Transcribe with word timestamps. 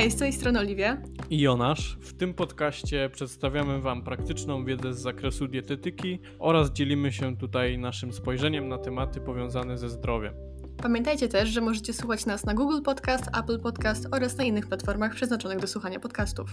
Hej, 0.00 0.10
z 0.10 0.16
tej 0.16 0.32
strony 0.32 0.58
Oliwia 0.58 1.02
i 1.30 1.40
Jonasz. 1.40 1.98
W 2.00 2.16
tym 2.16 2.34
podcaście 2.34 3.10
przedstawiamy 3.10 3.80
Wam 3.80 4.02
praktyczną 4.04 4.64
wiedzę 4.64 4.94
z 4.94 4.98
zakresu 4.98 5.48
dietetyki 5.48 6.20
oraz 6.38 6.72
dzielimy 6.72 7.12
się 7.12 7.36
tutaj 7.36 7.78
naszym 7.78 8.12
spojrzeniem 8.12 8.68
na 8.68 8.78
tematy 8.78 9.20
powiązane 9.20 9.78
ze 9.78 9.88
zdrowiem. 9.88 10.34
Pamiętajcie 10.82 11.28
też, 11.28 11.48
że 11.48 11.60
możecie 11.60 11.92
słuchać 11.92 12.26
nas 12.26 12.44
na 12.44 12.54
Google 12.54 12.82
Podcast, 12.82 13.30
Apple 13.38 13.60
Podcast 13.60 14.08
oraz 14.12 14.36
na 14.36 14.44
innych 14.44 14.66
platformach 14.66 15.14
przeznaczonych 15.14 15.58
do 15.58 15.66
słuchania 15.66 16.00
podcastów. 16.00 16.50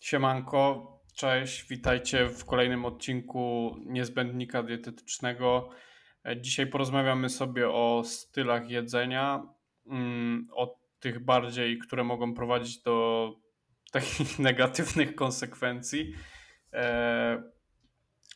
Siemanko, 0.00 0.92
cześć, 1.14 1.68
witajcie 1.68 2.26
w 2.26 2.44
kolejnym 2.44 2.84
odcinku 2.84 3.76
Niezbędnika 3.86 4.62
Dietetycznego. 4.62 5.70
Dzisiaj 6.36 6.66
porozmawiamy 6.66 7.28
sobie 7.28 7.68
o 7.68 8.02
stylach 8.04 8.70
jedzenia, 8.70 9.42
mm, 9.86 10.48
o 10.52 10.80
tych 11.00 11.24
bardziej, 11.24 11.78
które 11.78 12.04
mogą 12.04 12.34
prowadzić 12.34 12.82
do 12.82 13.30
takich 13.92 14.38
negatywnych 14.48 15.14
konsekwencji. 15.14 16.14
E, 16.72 17.42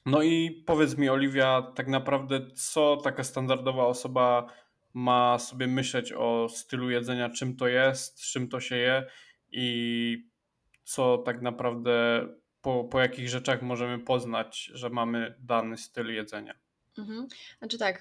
no 0.07 0.23
i 0.23 0.63
powiedz 0.67 0.99
mi, 0.99 1.09
Oliwia, 1.09 1.63
tak 1.63 1.89
naprawdę, 1.89 2.51
co 2.51 2.97
taka 2.97 3.25
standardowa 3.25 3.87
osoba 3.87 4.47
ma 4.95 5.39
sobie 5.39 5.67
myśleć 5.67 6.13
o 6.13 6.49
stylu 6.49 6.91
jedzenia, 6.91 7.31
czym 7.31 7.57
to 7.57 7.69
jest, 7.69 8.21
czym 8.21 8.49
to 8.49 8.61
się 8.61 8.77
je 8.77 9.07
i 9.53 10.17
co 10.83 11.19
tak 11.19 11.43
naprawdę, 11.43 12.27
po, 12.61 12.85
po 12.85 13.01
jakich 13.01 13.29
rzeczach 13.29 13.63
możemy 13.63 13.99
poznać, 13.99 14.71
że 14.75 14.91
mamy 14.91 15.35
dany 15.39 15.77
styl 15.77 16.15
jedzenia. 16.15 16.64
Mhm. 16.99 17.29
Znaczy 17.59 17.79
tak, 17.79 18.01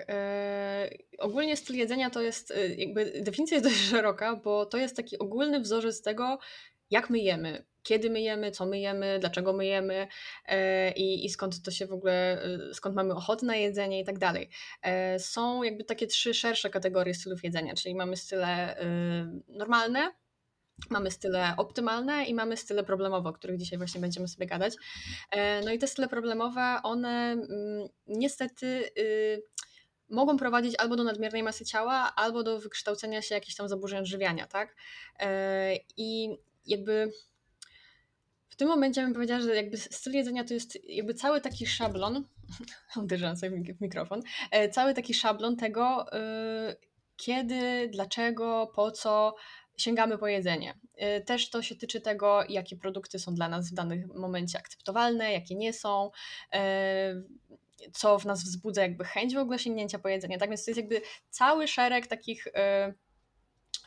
yy, 0.90 1.17
ogólnie 1.17 1.58
styl 1.58 1.76
jedzenia 1.76 2.09
to 2.09 2.22
jest, 2.22 2.50
yy, 2.50 2.76
jakby 2.76 3.22
definicja 3.22 3.58
jest 3.58 3.67
dość 3.70 3.90
szeroka, 3.90 4.36
bo 4.36 4.66
to 4.66 4.78
jest 4.78 4.95
taki 4.95 5.20
ogólny 5.20 5.59
wzorzec 5.59 6.02
tego, 6.02 6.40
jak 6.90 7.09
my 7.09 7.20
jemy, 7.20 7.66
kiedy 7.84 8.09
my 8.09 8.22
jemy, 8.22 8.52
co 8.52 8.66
my 8.66 8.80
jemy, 8.80 9.20
dlaczego 9.20 9.54
my 9.54 9.66
jemy 9.66 10.08
yy, 10.48 10.56
i, 10.95 11.26
i 11.26 11.30
skąd 11.30 11.62
to 11.62 11.72
się 11.72 11.88
w 11.88 11.94
ogóle, 11.94 12.44
skąd 12.73 12.95
mamy 12.95 13.14
ochotę 13.14 13.45
na 13.45 13.56
jedzenie 13.56 14.00
i 14.00 14.06
tak 14.06 14.20
dalej. 14.20 14.50
Są 15.17 15.64
jakby 15.64 15.84
takie 15.84 16.08
trzy 16.08 16.34
szersze 16.34 16.70
kategorie 16.70 17.14
stylów 17.14 17.44
jedzenia, 17.44 17.73
czyli 17.73 17.95
mamy 17.95 18.17
style 18.17 18.76
normalne, 19.48 20.12
Mamy 20.90 21.12
style 21.12 21.54
optymalne 21.58 22.26
i 22.26 22.34
mamy 22.34 22.58
style 22.58 22.84
problemowe, 22.84 23.30
o 23.30 23.34
których 23.34 23.58
dzisiaj 23.58 23.78
właśnie 23.78 24.02
będziemy 24.02 24.28
sobie 24.28 24.46
gadać. 24.46 24.76
E, 25.32 25.62
no 25.62 25.72
i 25.72 25.80
te 25.80 25.88
style 25.88 26.08
problemowe, 26.08 26.80
one 26.84 27.32
mm, 27.32 27.88
niestety 28.08 28.90
y, 28.98 29.44
mogą 30.10 30.38
prowadzić 30.38 30.76
albo 30.80 30.96
do 30.96 31.04
nadmiernej 31.04 31.44
masy 31.44 31.66
ciała, 31.66 32.14
albo 32.16 32.44
do 32.44 32.60
wykształcenia 32.60 33.22
się 33.22 33.36
jakichś 33.36 33.56
tam 33.56 33.70
zaburzeń 33.70 34.00
odżywiania, 34.00 34.48
tak? 34.48 34.76
E, 35.20 35.76
I 35.98 36.38
jakby 36.66 37.12
w 38.50 38.56
tym 38.56 38.68
momencie 38.68 39.02
bym 39.02 39.14
powiedziała, 39.14 39.42
że 39.42 39.56
jakby 39.56 39.78
styl 39.78 40.14
jedzenia 40.14 40.44
to 40.44 40.54
jest 40.54 40.90
jakby 40.90 41.14
cały 41.14 41.42
taki 41.42 41.68
szablon, 41.68 42.24
uderzam 43.04 43.38
sobie 43.38 43.74
w 43.74 43.82
mikrofon, 43.82 44.22
e, 44.52 44.70
cały 44.70 44.94
taki 44.94 45.14
szablon 45.14 45.58
tego, 45.58 46.06
y, 46.72 46.76
kiedy, 47.16 47.90
dlaczego, 47.92 48.72
po 48.76 48.92
co, 48.92 49.36
sięgamy 49.78 50.18
po 50.18 50.28
jedzenie. 50.28 50.78
Y, 51.18 51.22
też 51.22 51.50
to 51.50 51.62
się 51.62 51.76
tyczy 51.76 52.02
tego, 52.02 52.44
jakie 52.50 52.76
produkty 52.76 53.20
są 53.20 53.36
dla 53.36 53.50
nas 53.50 53.72
w 53.72 53.74
danym 53.74 54.10
momencie 54.16 54.60
akceptowalne, 54.60 55.34
jakie 55.34 55.56
nie 55.56 55.74
są, 55.74 56.12
y, 56.56 56.60
co 57.94 58.20
w 58.20 58.26
nas 58.26 58.44
wzbudza 58.44 58.82
jakby 58.82 59.06
chęć 59.06 59.36
w 59.36 59.38
ogóle 59.38 59.60
sięgnięcia 59.60 60.00
po 60.00 60.10
jedzenie. 60.10 60.38
Tak 60.38 60.50
więc 60.50 60.66
to 60.66 60.72
jest 60.72 60.78
jakby 60.78 61.02
cały 61.30 61.68
szereg 61.68 62.08
takich 62.08 62.48
y, 62.48 62.52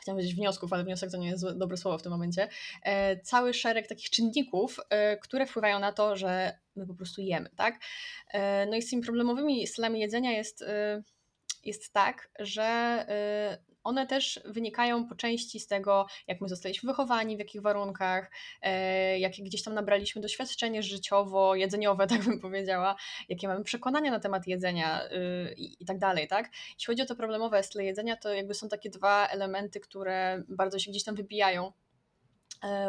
chciałam 0.01 0.17
powiedzieć 0.17 0.35
wniosków, 0.35 0.73
ale 0.73 0.83
wniosek 0.83 1.11
to 1.11 1.17
nie 1.17 1.29
jest 1.29 1.57
dobre 1.57 1.77
słowo 1.77 1.97
w 1.97 2.03
tym 2.03 2.11
momencie, 2.11 2.47
cały 3.23 3.53
szereg 3.53 3.87
takich 3.87 4.09
czynników, 4.09 4.79
które 5.21 5.45
wpływają 5.45 5.79
na 5.79 5.91
to, 5.91 6.15
że 6.15 6.59
my 6.75 6.87
po 6.87 6.93
prostu 6.93 7.21
jemy, 7.21 7.49
tak? 7.55 7.79
No 8.67 8.75
i 8.75 8.81
z 8.81 8.89
tymi 8.89 9.01
problemowymi 9.03 9.67
stylami 9.67 9.99
jedzenia 9.99 10.31
jest, 10.31 10.63
jest 11.63 11.93
tak, 11.93 12.29
że 12.39 13.05
one 13.87 14.07
też 14.07 14.39
wynikają 14.45 15.07
po 15.07 15.15
części 15.15 15.59
z 15.59 15.67
tego, 15.67 16.07
jak 16.27 16.41
my 16.41 16.49
zostaliśmy 16.49 16.87
wychowani, 16.87 17.35
w 17.35 17.39
jakich 17.39 17.61
warunkach, 17.61 18.31
e, 18.61 19.19
jakie 19.19 19.43
gdzieś 19.43 19.63
tam 19.63 19.73
nabraliśmy 19.73 20.21
doświadczenie 20.21 20.83
życiowo, 20.83 21.55
jedzeniowe, 21.55 22.07
tak 22.17 22.23
bym 22.23 22.39
powiedziała, 22.39 22.95
jakie 23.29 23.47
mamy 23.47 23.63
przekonania 23.63 24.11
na 24.11 24.19
temat 24.19 24.47
jedzenia 24.47 25.05
y, 25.05 25.53
i, 25.57 25.85
tak 25.85 25.97
dalej, 25.97 26.27
tak? 26.27 26.49
Jeśli 26.73 26.85
chodzi 26.85 27.01
o 27.01 27.05
to 27.05 27.15
problemowe 27.15 27.63
style 27.63 27.83
jedzenia, 27.83 28.17
to 28.17 28.33
jakby 28.33 28.53
są 28.53 28.69
takie 28.69 28.89
dwa 28.89 29.27
elementy, 29.27 29.79
które 29.79 30.43
bardzo 30.49 30.79
się 30.79 30.91
gdzieś 30.91 31.03
tam 31.03 31.15
wybijają 31.15 31.71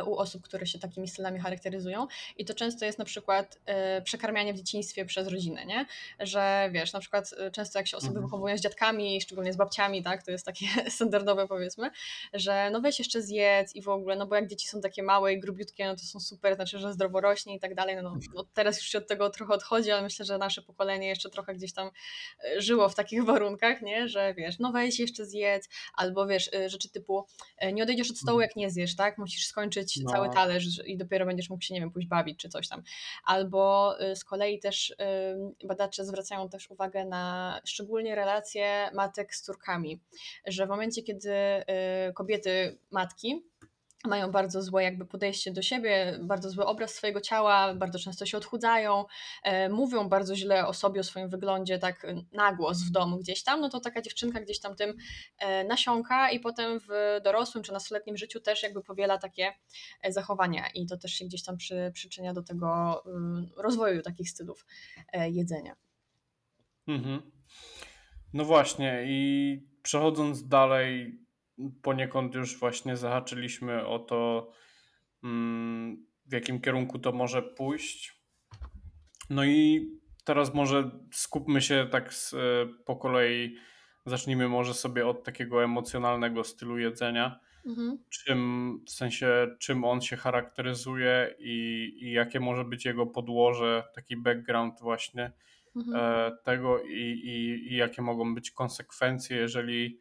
u 0.07 0.17
osób, 0.17 0.43
które 0.43 0.67
się 0.67 0.79
takimi 0.79 1.09
stylami 1.09 1.41
charakteryzują. 1.41 2.07
I 2.37 2.45
to 2.45 2.55
często 2.55 2.85
jest 2.85 2.99
na 2.99 3.05
przykład 3.05 3.59
e, 3.67 4.03
przekarmianie 4.03 4.55
w 4.55 4.57
dzieciństwie 4.57 5.05
przez 5.05 5.29
rodzinę, 5.29 5.67
nie? 5.67 5.87
Że 6.21 6.71
wiesz, 6.73 6.93
na 6.93 7.01
przykład 7.01 7.35
e, 7.39 7.51
często 7.51 7.79
jak 7.79 7.87
się 7.87 7.97
osoby 7.97 8.11
mhm. 8.11 8.27
wychowują 8.27 8.59
z 8.59 8.61
dziadkami, 8.61 9.21
szczególnie 9.21 9.53
z 9.53 9.57
babciami, 9.57 10.03
tak, 10.03 10.23
to 10.23 10.31
jest 10.31 10.47
takie 10.47 10.67
standardowe 10.91 11.49
powiedzmy, 11.49 11.91
że 12.33 12.71
no 12.73 12.81
weź 12.81 12.99
jeszcze 12.99 13.23
zjedz 13.23 13.75
i 13.75 13.83
w 13.83 13.89
ogóle, 13.89 14.17
no 14.17 14.27
bo 14.27 14.35
jak 14.35 14.47
dzieci 14.47 14.69
są 14.69 14.81
takie 14.81 15.03
małe 15.03 15.33
i 15.33 15.41
grubiutkie, 15.41 15.87
no 15.87 15.95
to 15.97 16.03
są 16.03 16.21
super, 16.21 16.55
znaczy, 16.55 16.79
że 16.79 16.93
zdroworośnie 16.93 17.57
i 17.57 17.61
tak 17.61 17.75
dalej, 17.75 17.97
no, 18.03 18.19
no 18.35 18.45
teraz 18.55 18.77
już 18.77 18.87
się 18.87 18.99
od 18.99 19.07
tego 19.07 19.31
trochę 19.31 19.55
odchodzi, 19.55 19.91
ale 19.91 20.03
myślę, 20.03 20.25
że 20.25 20.39
nasze 20.39 20.63
pokolenie 20.63 21.09
jeszcze 21.09 21.31
trochę 21.31 21.55
gdzieś 21.55 21.73
tam 21.73 21.91
żyło 22.59 22.89
w 22.89 22.95
takich 22.95 23.25
warunkach, 23.31 23.83
nie? 23.83 24.09
Że 24.09 24.35
wiesz, 24.35 24.59
no 24.59 24.73
weź 24.73 24.99
jeszcze 24.99 25.27
zjedz, 25.27 25.69
albo 25.95 26.27
wiesz, 26.27 26.51
rzeczy 26.67 26.89
typu 26.89 27.27
nie 27.73 27.83
odejdziesz 27.83 28.11
od 28.11 28.19
stołu, 28.19 28.39
mhm. 28.39 28.49
jak 28.49 28.57
nie 28.57 28.71
zjesz, 28.71 28.97
tak? 28.97 29.19
Musisz 29.19 29.47
skończyć 29.59 29.97
no. 29.97 30.11
cały 30.11 30.31
talerz 30.31 30.87
i 30.87 30.97
dopiero 30.97 31.27
będziesz 31.27 31.51
mógł 31.51 31.63
się, 31.63 31.75
nie 31.75 31.81
wiem, 31.81 31.91
pójść 31.91 32.09
bawić 32.09 32.39
czy 32.41 32.49
coś 32.49 32.69
tam. 32.69 32.83
Albo 33.25 33.95
y, 34.03 34.17
z 34.17 34.25
kolei 34.25 34.61
też 34.61 34.95
badacze 35.65 36.05
zwracają 36.05 36.49
też 36.49 36.71
uwagę 36.71 37.05
na 37.05 37.61
szczególnie 37.65 38.15
relacje 38.15 38.91
matek 38.95 39.35
z 39.35 39.43
córkami, 39.43 40.01
że 40.47 40.67
w 40.67 40.69
momencie, 40.69 41.03
kiedy 41.03 41.31
y, 41.31 41.65
kobiety, 42.15 42.79
matki, 42.91 43.48
mają 44.05 44.31
bardzo 44.31 44.63
złe 44.63 44.83
jakby 44.83 45.07
podejście 45.07 45.53
do 45.53 45.63
siebie, 45.63 46.19
bardzo 46.23 46.51
zły 46.51 46.67
obraz 46.67 46.95
swojego 46.95 47.21
ciała, 47.21 47.75
bardzo 47.75 47.99
często 47.99 48.27
się 48.27 48.39
odchudzają, 48.39 49.05
e, 49.43 49.69
mówią 49.69 50.09
bardzo 50.09 50.37
źle 50.37 50.67
o 50.67 50.75
sobie, 50.75 51.01
o 51.01 51.05
swoim 51.05 51.29
wyglądzie, 51.29 51.79
tak 51.79 52.07
na 52.33 52.53
głos 52.53 52.83
w 52.83 52.91
domu 52.91 53.19
gdzieś 53.19 53.43
tam, 53.43 53.61
no 53.61 53.69
to 53.69 53.81
taka 53.81 54.03
dziewczynka 54.03 54.41
gdzieś 54.41 54.61
tam 54.61 54.77
tym 54.77 54.97
e, 55.39 55.65
nasiąka 55.65 56.31
i 56.31 56.41
potem 56.41 56.81
w 56.81 57.21
dorosłym 57.25 57.65
czy 57.65 57.73
nastoletnim 57.73 58.17
życiu 58.17 58.41
też 58.41 58.63
jakby 58.63 58.83
powiela 58.83 59.19
takie 59.19 59.53
e, 60.03 60.13
zachowania 60.13 60.69
i 60.75 60.87
to 60.87 60.97
też 60.97 61.13
się 61.13 61.25
gdzieś 61.25 61.43
tam 61.45 61.57
przy, 61.57 61.91
przyczynia 61.95 62.33
do 62.33 62.43
tego 62.43 63.03
y, 63.59 63.63
rozwoju 63.63 64.03
takich 64.03 64.31
stylów 64.31 64.67
e, 65.13 65.31
jedzenia. 65.31 65.77
Mhm. 66.89 67.31
No 68.33 68.45
właśnie 68.45 69.05
i 69.07 69.63
przechodząc 69.83 70.49
dalej 70.49 71.21
poniekąd 71.83 72.35
już 72.35 72.59
właśnie 72.59 72.97
zahaczyliśmy 72.97 73.87
o 73.87 73.99
to, 73.99 74.51
mm, 75.25 76.07
w 76.27 76.33
jakim 76.33 76.61
kierunku 76.61 76.99
to 76.99 77.13
może 77.13 77.43
pójść. 77.43 78.23
No 79.31 79.45
i 79.45 79.89
teraz 80.25 80.55
może 80.55 80.91
skupmy 81.13 81.63
się 81.63 81.87
tak 81.91 82.15
z, 82.15 82.35
e, 82.35 82.37
po 82.85 82.97
kolei, 82.97 83.57
zacznijmy 84.07 84.49
może 84.49 84.75
sobie 84.75 85.07
od 85.07 85.25
takiego 85.25 85.65
emocjonalnego 85.65 86.45
stylu 86.45 86.79
jedzenia. 86.79 87.41
Mhm. 87.67 87.99
Czym, 88.09 88.81
w 88.87 88.91
sensie, 88.91 89.57
czym 89.59 89.85
on 89.85 90.01
się 90.01 90.17
charakteryzuje 90.17 91.35
i, 91.39 91.91
i 92.01 92.13
jakie 92.13 92.41
może 92.41 92.65
być 92.65 92.85
jego 92.85 93.07
podłoże, 93.07 93.85
taki 93.95 94.17
background 94.17 94.81
właśnie 94.81 95.33
mhm. 95.77 95.97
e, 95.97 96.37
tego 96.45 96.83
i, 96.83 97.21
i, 97.25 97.73
i 97.73 97.77
jakie 97.77 98.03
mogą 98.03 98.35
być 98.35 98.51
konsekwencje, 98.51 99.37
jeżeli 99.37 100.01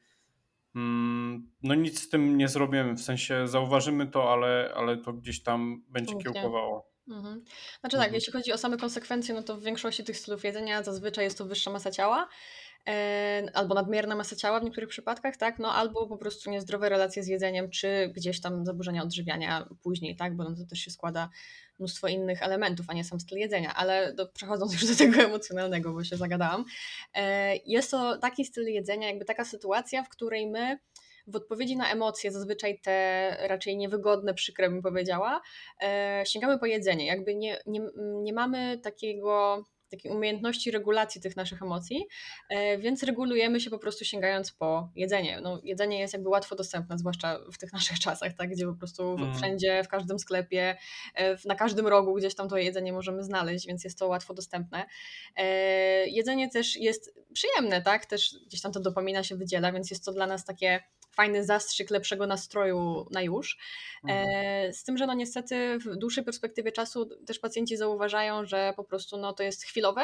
no 1.63 1.75
nic 1.75 2.01
z 2.01 2.09
tym 2.09 2.37
nie 2.37 2.47
zrobimy, 2.47 2.93
w 2.93 3.01
sensie 3.01 3.47
zauważymy 3.47 4.07
to, 4.07 4.33
ale, 4.33 4.73
ale 4.75 4.97
to 4.97 5.13
gdzieś 5.13 5.43
tam 5.43 5.83
będzie 5.89 6.13
Pięknie. 6.13 6.33
kiełkowało. 6.33 6.91
Mhm. 7.07 7.43
Znaczy 7.79 7.97
tak, 7.97 8.05
mhm. 8.05 8.13
jeśli 8.13 8.33
chodzi 8.33 8.53
o 8.53 8.57
same 8.57 8.77
konsekwencje, 8.77 9.35
no 9.35 9.43
to 9.43 9.57
w 9.57 9.63
większości 9.63 10.03
tych 10.03 10.17
stylów 10.17 10.43
jedzenia 10.43 10.83
zazwyczaj 10.83 11.23
jest 11.23 11.37
to 11.37 11.45
wyższa 11.45 11.71
masa 11.71 11.91
ciała, 11.91 12.27
albo 13.53 13.75
nadmierna 13.75 14.15
masa 14.15 14.35
ciała 14.35 14.59
w 14.59 14.63
niektórych 14.63 14.89
przypadkach, 14.89 15.37
tak, 15.37 15.59
no 15.59 15.73
albo 15.73 16.07
po 16.07 16.17
prostu 16.17 16.49
niezdrowe 16.49 16.89
relacje 16.89 17.23
z 17.23 17.27
jedzeniem, 17.27 17.69
czy 17.69 18.11
gdzieś 18.15 18.41
tam 18.41 18.65
zaburzenia 18.65 19.03
odżywiania 19.03 19.69
później, 19.83 20.15
tak, 20.15 20.35
bo 20.35 20.43
no 20.43 20.55
to 20.55 20.65
też 20.65 20.79
się 20.79 20.91
składa 20.91 21.29
mnóstwo 21.79 22.07
innych 22.07 22.43
elementów, 22.43 22.85
a 22.89 22.93
nie 22.93 23.03
sam 23.03 23.19
styl 23.19 23.37
jedzenia, 23.37 23.73
ale 23.75 24.13
do, 24.13 24.27
przechodząc 24.27 24.73
już 24.73 24.87
do 24.87 24.95
tego 25.05 25.21
emocjonalnego, 25.21 25.93
bo 25.93 26.03
się 26.03 26.17
zagadałam, 26.17 26.65
e, 27.13 27.55
jest 27.55 27.91
to 27.91 28.17
taki 28.17 28.45
styl 28.45 28.65
jedzenia, 28.65 29.07
jakby 29.07 29.25
taka 29.25 29.45
sytuacja, 29.45 30.03
w 30.03 30.09
której 30.09 30.47
my 30.47 30.79
w 31.27 31.35
odpowiedzi 31.35 31.77
na 31.77 31.91
emocje, 31.91 32.31
zazwyczaj 32.31 32.79
te 32.79 33.37
raczej 33.47 33.77
niewygodne, 33.77 34.33
przykre 34.33 34.69
bym 34.69 34.81
powiedziała, 34.81 35.41
e, 35.81 36.23
sięgamy 36.25 36.59
po 36.59 36.65
jedzenie. 36.65 37.05
Jakby 37.05 37.35
nie, 37.35 37.59
nie, 37.65 37.81
nie 37.97 38.33
mamy 38.33 38.77
takiego 38.77 39.63
takiej 39.89 40.11
umiejętności 40.11 40.71
regulacji 40.71 41.21
tych 41.21 41.35
naszych 41.35 41.61
emocji, 41.61 42.05
e, 42.49 42.77
więc 42.77 43.03
regulujemy 43.03 43.59
się 43.59 43.69
po 43.69 43.79
prostu 43.79 44.05
sięgając 44.05 44.51
po 44.51 44.89
jedzenie. 44.95 45.39
No, 45.43 45.59
jedzenie 45.63 45.99
jest 45.99 46.13
jakby 46.13 46.29
łatwo 46.29 46.55
dostępne, 46.55 46.97
zwłaszcza 46.97 47.39
w 47.53 47.57
tych 47.57 47.73
naszych 47.79 47.99
czasach, 47.99 48.33
tak, 48.33 48.49
gdzie 48.49 48.65
po 48.65 48.73
prostu 48.73 49.07
Mm. 49.17 49.35
wszędzie, 49.35 49.83
w 49.83 49.87
każdym 49.87 50.19
sklepie, 50.19 50.77
e, 51.15 51.37
na 51.45 51.55
każdym 51.55 51.87
rogu 51.87 52.13
gdzieś 52.13 52.35
tam 52.35 52.49
to 52.49 52.57
jedzenie 52.57 52.93
możemy 52.93 53.23
znaleźć, 53.23 53.67
więc 53.67 53.83
jest 53.83 53.99
to 53.99 54.07
łatwo 54.07 54.33
dostępne. 54.33 54.85
E, 55.35 56.07
Jedzenie 56.07 56.49
też 56.49 56.75
jest 56.75 57.13
przyjemne, 57.33 57.81
tak, 57.81 58.05
też 58.05 58.35
gdzieś 58.47 58.61
tam 58.61 58.71
to 58.71 58.79
dopamina 58.79 59.23
się 59.23 59.35
wydziela, 59.35 59.71
więc 59.71 59.91
jest 59.91 60.05
to 60.05 60.11
dla 60.11 60.27
nas 60.27 60.45
takie 60.45 60.83
fajny 61.17 61.43
zastrzyk 61.43 61.91
lepszego 61.91 62.27
nastroju 62.27 63.05
na 63.11 63.21
już. 63.21 63.57
Mhm. 64.03 64.27
E, 64.29 64.73
Z 64.73 64.83
tym, 64.83 64.97
że 64.97 65.07
no 65.07 65.13
niestety 65.13 65.77
w 65.79 65.95
dłuższej 65.97 66.23
perspektywie 66.23 66.71
czasu 66.71 67.09
też 67.25 67.39
pacjenci 67.39 67.77
zauważają, 67.77 68.45
że 68.45 68.73
po 68.75 68.83
prostu 68.83 69.17
no 69.17 69.33
to 69.33 69.43
jest 69.43 69.63
chwilowe, 69.63 70.01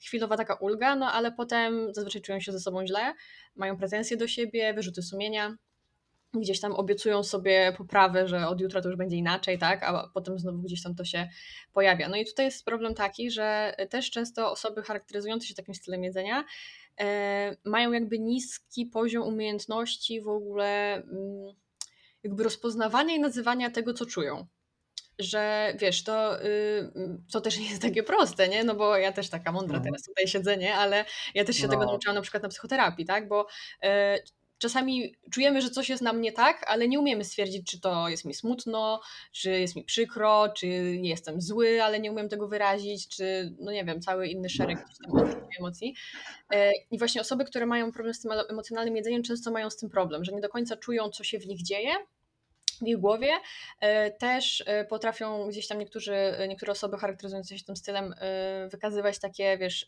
chwilowa 0.00 0.36
taka 0.36 0.54
ulga, 0.54 0.96
no 0.96 1.12
ale 1.12 1.32
potem 1.32 1.94
zazwyczaj 1.94 2.22
czują 2.22 2.40
się 2.40 2.52
ze 2.52 2.60
sobą 2.60 2.86
źle, 2.86 3.14
mają 3.56 3.76
pretensje 3.76 4.16
do 4.16 4.28
siebie, 4.28 4.74
wyrzuty 4.74 5.02
sumienia, 5.02 5.56
gdzieś 6.34 6.60
tam 6.60 6.72
obiecują 6.72 7.22
sobie 7.22 7.74
poprawę, 7.78 8.28
że 8.28 8.48
od 8.48 8.60
jutra 8.60 8.82
to 8.82 8.88
już 8.88 8.98
będzie 8.98 9.16
inaczej, 9.16 9.58
tak, 9.58 9.82
a 9.82 10.10
potem 10.14 10.38
znowu 10.38 10.58
gdzieś 10.58 10.82
tam 10.82 10.94
to 10.94 11.04
się 11.04 11.28
pojawia. 11.72 12.08
No 12.08 12.16
i 12.16 12.24
tutaj 12.26 12.46
jest 12.46 12.64
problem 12.64 12.94
taki, 12.94 13.30
że 13.30 13.74
też 13.90 14.10
często 14.10 14.50
osoby 14.50 14.82
charakteryzujące 14.82 15.46
się 15.46 15.54
takim 15.54 15.74
stylem 15.74 16.04
jedzenia 16.04 16.44
mają 17.64 17.92
jakby 17.92 18.18
niski 18.18 18.86
poziom 18.86 19.22
umiejętności 19.22 20.20
w 20.20 20.28
ogóle 20.28 20.94
mm, 20.94 21.54
jakby 22.22 22.44
rozpoznawania 22.44 23.14
i 23.14 23.20
nazywania 23.20 23.70
tego, 23.70 23.94
co 23.94 24.06
czują. 24.06 24.46
Że 25.18 25.74
wiesz, 25.78 26.04
to, 26.04 26.44
y, 26.44 26.92
to 27.32 27.40
też 27.40 27.58
nie 27.58 27.68
jest 27.68 27.82
takie 27.82 28.02
proste, 28.02 28.48
nie? 28.48 28.64
No 28.64 28.74
bo 28.74 28.96
ja 28.96 29.12
też 29.12 29.30
taka 29.30 29.52
mądra 29.52 29.76
Mhm. 29.76 29.84
teraz 29.84 30.02
tutaj 30.06 30.28
siedzę, 30.28 30.56
nie? 30.56 30.74
Ale 30.74 31.04
ja 31.34 31.44
też 31.44 31.56
się 31.56 31.68
tego 31.68 31.82
No. 31.82 31.88
nauczyłam 31.90 32.14
na 32.14 32.22
przykład 32.22 32.42
na 32.42 32.48
psychoterapii, 32.48 33.04
tak? 33.04 33.28
Bo 33.28 33.46
e, 33.82 34.18
czasami 34.62 35.14
czujemy, 35.30 35.62
że 35.62 35.70
coś 35.70 35.88
jest 35.88 36.02
nam 36.02 36.20
nie 36.20 36.32
tak, 36.32 36.64
ale 36.66 36.88
nie 36.88 37.00
umiemy 37.00 37.24
stwierdzić, 37.24 37.70
czy 37.70 37.80
to 37.80 38.08
jest 38.08 38.24
mi 38.24 38.34
smutno, 38.34 39.00
czy 39.32 39.50
jest 39.50 39.76
mi 39.76 39.84
przykro, 39.84 40.48
czy 40.56 40.66
jestem 41.02 41.40
zły, 41.40 41.82
ale 41.82 42.00
nie 42.00 42.12
umiem 42.12 42.28
tego 42.28 42.48
wyrazić, 42.48 43.08
czy 43.08 43.54
no 43.60 43.72
nie 43.72 43.84
wiem, 43.84 44.00
cały 44.00 44.28
inny 44.28 44.48
szereg 44.48 44.78
emocji. 45.58 45.94
E, 46.50 46.72
I 46.90 46.98
właśnie 46.98 47.20
osoby, 47.20 47.44
które 47.44 47.66
mają 47.66 47.92
problem 47.92 48.14
z 48.14 48.20
tym 48.20 48.32
emocjonalnym 48.50 48.96
jedzeniem, 48.96 49.22
często 49.22 49.50
mają 49.50 49.70
z 49.70 49.76
tym 49.76 49.90
problem, 49.90 50.24
że 50.24 50.32
nie 50.32 50.40
do 50.40 50.48
końca 50.48 50.76
czują, 50.76 51.08
co 51.08 51.24
się 51.24 51.38
w 51.38 51.46
nich 51.46 51.62
dzieje 51.62 51.94
ich 52.86 52.98
głowie. 52.98 53.32
E, 53.80 54.10
Też 54.10 54.64
e, 54.66 54.84
potrafią 54.84 55.48
gdzieś 55.48 55.68
tam 55.68 55.78
niektórzy, 55.78 56.14
e, 56.14 56.48
niektóre 56.48 56.72
osoby 56.72 56.98
charakteryzujące 56.98 57.58
się 57.58 57.64
tym 57.64 57.76
stylem 57.76 58.14
wykazywać 58.70 59.18
takie, 59.18 59.58
wiesz, 59.58 59.86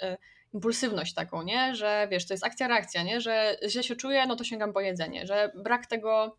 impulsywność 0.55 1.15
taką, 1.15 1.43
nie? 1.43 1.75
Że 1.75 2.09
wiesz, 2.11 2.27
to 2.27 2.35
jest 2.35 2.45
akcja, 2.45 2.69
reakcja, 2.69 3.03
nie? 3.03 3.21
Że 3.21 3.57
źle 3.69 3.83
się 3.83 3.97
czuję, 3.97 4.27
no 4.27 4.37
to 4.37 4.45
sięgam 4.45 4.73
po 4.73 4.81
jedzenie, 4.81 5.27
że 5.27 5.53
brak 5.55 5.87
tego 5.87 6.37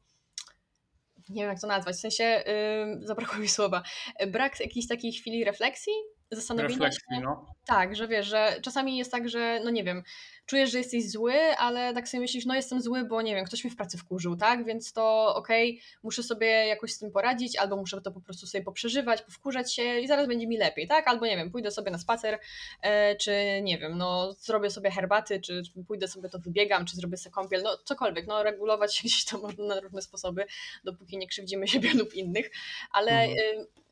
nie 1.29 1.41
wiem 1.41 1.49
jak 1.49 1.61
to 1.61 1.67
nazwać, 1.67 1.95
w 1.95 1.99
sensie 1.99 2.23
yy, 2.23 3.07
zabrakło 3.07 3.39
mi 3.39 3.47
słowa, 3.47 3.83
brak 4.27 4.59
jakiejś 4.59 4.87
takiej 4.87 5.13
chwili 5.13 5.43
refleksji, 5.43 5.93
zastanowienia 6.31 6.91
się, 6.91 6.99
no. 7.23 7.45
tak, 7.65 7.95
że 7.95 8.07
wiesz, 8.07 8.27
że 8.27 8.55
czasami 8.61 8.97
jest 8.97 9.11
tak, 9.11 9.29
że 9.29 9.59
no 9.63 9.69
nie 9.69 9.83
wiem, 9.83 10.03
czujesz, 10.45 10.71
że 10.71 10.77
jesteś 10.77 11.11
zły, 11.11 11.33
ale 11.57 11.93
tak 11.93 12.07
sobie 12.09 12.21
myślisz, 12.21 12.45
no 12.45 12.55
jestem 12.55 12.81
zły, 12.81 13.05
bo 13.05 13.21
nie 13.21 13.35
wiem, 13.35 13.45
ktoś 13.45 13.63
mnie 13.63 13.71
w 13.71 13.75
pracy 13.75 13.97
wkurzył, 13.97 14.35
tak, 14.35 14.65
więc 14.65 14.93
to 14.93 15.35
okej, 15.35 15.81
muszę 16.03 16.23
sobie 16.23 16.47
jakoś 16.47 16.93
z 16.93 16.99
tym 16.99 17.11
poradzić, 17.11 17.57
albo 17.57 17.75
muszę 17.75 18.01
to 18.01 18.11
po 18.11 18.21
prostu 18.21 18.47
sobie 18.47 18.63
poprzeżywać, 18.63 19.21
powkurzać 19.21 19.73
się 19.75 19.99
i 19.99 20.07
zaraz 20.07 20.27
będzie 20.27 20.47
mi 20.47 20.57
lepiej, 20.57 20.87
tak, 20.87 21.07
albo 21.07 21.25
nie 21.25 21.37
wiem, 21.37 21.51
pójdę 21.51 21.71
sobie 21.71 21.91
na 21.91 21.97
spacer, 21.97 22.39
e, 22.81 23.15
czy 23.15 23.31
nie 23.63 23.77
wiem, 23.77 23.97
no 23.97 24.33
zrobię 24.33 24.69
sobie 24.69 24.91
herbaty, 24.91 25.41
czy, 25.41 25.63
czy 25.63 25.83
pójdę 25.87 26.07
sobie 26.07 26.29
to 26.29 26.39
wybiegam, 26.39 26.85
czy 26.85 26.95
zrobię 26.95 27.17
sobie 27.17 27.33
kąpiel, 27.33 27.61
no 27.63 27.77
cokolwiek, 27.83 28.27
no 28.27 28.43
regulować 28.43 28.95
się 28.95 29.03
gdzieś 29.07 29.25
to 29.25 29.37
można 29.37 29.65
na 29.65 29.79
różne 29.79 30.01
sposoby, 30.01 30.45
dopóki 30.83 31.17
nie 31.17 31.27
krzywdzimy 31.27 31.67
siebie 31.67 31.93
lub 31.93 32.13
innych, 32.13 32.51
ale 32.91 33.11
Mhm. 33.11 33.37
y, 33.37 33.84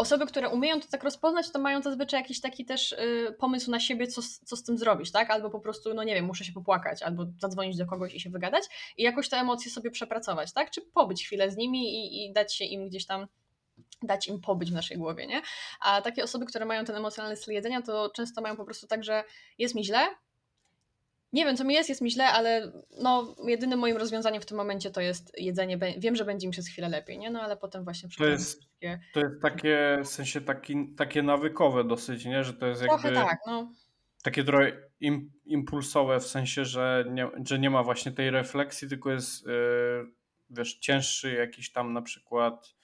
osoby, 0.00 0.26
które 0.26 0.48
umieją 0.48 0.80
to 0.80 0.88
tak 0.88 1.04
rozpoznać, 1.04 1.52
to 1.52 1.58
mają 1.58 1.82
zazwyczaj 1.82 2.20
jakiś 2.20 2.40
taki 2.40 2.64
też 2.64 2.92
y, 2.92 3.36
pomysł 3.38 3.70
na 3.70 3.80
siebie, 3.80 4.06
co, 4.06 4.22
co 4.44 4.56
z 4.56 4.62
tym 4.62 4.78
zrobić, 4.78 5.12
tak? 5.12 5.30
Albo 5.30 5.50
po 5.50 5.60
prostu, 5.60 5.94
no 5.94 6.04
nie 6.04 6.14
wiem, 6.14 6.24
muszę 6.24 6.44
się 6.44 6.52
popłakać, 6.52 7.02
albo 7.02 7.26
zadzwonić 7.40 7.76
do 7.76 7.86
kogoś 7.86 8.14
i 8.14 8.20
się 8.20 8.30
wygadać 8.30 8.64
i 8.96 9.02
jakoś 9.02 9.28
te 9.28 9.36
emocje 9.36 9.70
sobie 9.70 9.90
przepracować, 9.90 10.52
tak? 10.52 10.70
Czy 10.70 10.80
pobyć 10.80 11.26
chwilę 11.26 11.50
z 11.50 11.56
nimi 11.56 11.94
i, 11.94 12.24
i 12.24 12.32
dać 12.32 12.56
się 12.56 12.64
im 12.64 12.88
gdzieś 12.88 13.06
tam 13.06 13.26
dać 14.02 14.28
im 14.28 14.40
pobyć 14.40 14.70
w 14.70 14.74
naszej 14.74 14.98
głowie, 14.98 15.26
nie? 15.26 15.42
A 15.80 16.02
takie 16.02 16.24
osoby, 16.24 16.46
które 16.46 16.64
mają 16.64 16.84
ten 16.84 16.96
emocjonalny 16.96 17.36
styl 17.36 17.54
jedzenia, 17.54 17.82
to 17.82 18.10
często 18.10 18.40
mają 18.40 18.56
po 18.56 18.64
prostu 18.64 18.86
tak, 18.86 19.04
że 19.04 19.24
jest 19.58 19.74
mi 19.74 19.84
źle, 19.84 20.08
nie 21.32 21.44
wiem, 21.44 21.56
co 21.56 21.64
mi 21.64 21.74
jest, 21.74 21.88
jest 21.88 22.00
mi 22.00 22.10
źle, 22.10 22.26
ale 22.26 22.72
no, 23.02 23.36
jedynym 23.46 23.78
moim 23.78 23.96
rozwiązaniem 23.96 24.42
w 24.42 24.46
tym 24.46 24.56
momencie 24.56 24.90
to 24.90 25.00
jest 25.00 25.32
jedzenie. 25.38 25.78
Wiem, 25.98 26.16
że 26.16 26.24
będzie 26.24 26.46
mi 26.46 26.52
przez 26.52 26.68
chwilę 26.68 26.88
lepiej, 26.88 27.18
nie? 27.18 27.30
No 27.30 27.42
ale 27.42 27.56
potem 27.56 27.84
właśnie 27.84 28.08
To 28.18 28.26
jest, 28.26 28.60
takie... 28.60 29.00
to 29.12 29.20
jest 29.20 29.42
takie, 29.42 29.98
w 30.04 30.08
sensie 30.08 30.40
taki, 30.40 30.94
takie 30.96 31.22
nawykowe 31.22 31.84
dosyć, 31.84 32.24
nie? 32.24 32.44
Że 32.44 32.54
to 32.54 32.66
jest 32.66 32.82
Trochę 32.82 33.08
jakby 33.08 33.28
tak, 33.28 33.38
no. 33.46 33.72
takie 34.22 34.44
trochę 34.44 34.72
im, 35.00 35.30
impulsowe, 35.44 36.20
w 36.20 36.26
sensie, 36.26 36.64
że 36.64 37.04
nie, 37.10 37.28
że 37.46 37.58
nie 37.58 37.70
ma 37.70 37.82
właśnie 37.82 38.12
tej 38.12 38.30
refleksji, 38.30 38.88
tylko 38.88 39.10
jest, 39.10 39.46
yy, 39.46 39.52
wiesz, 40.50 40.74
cięższy 40.78 41.34
jakiś 41.34 41.72
tam 41.72 41.92
na 41.92 42.02
przykład 42.02 42.74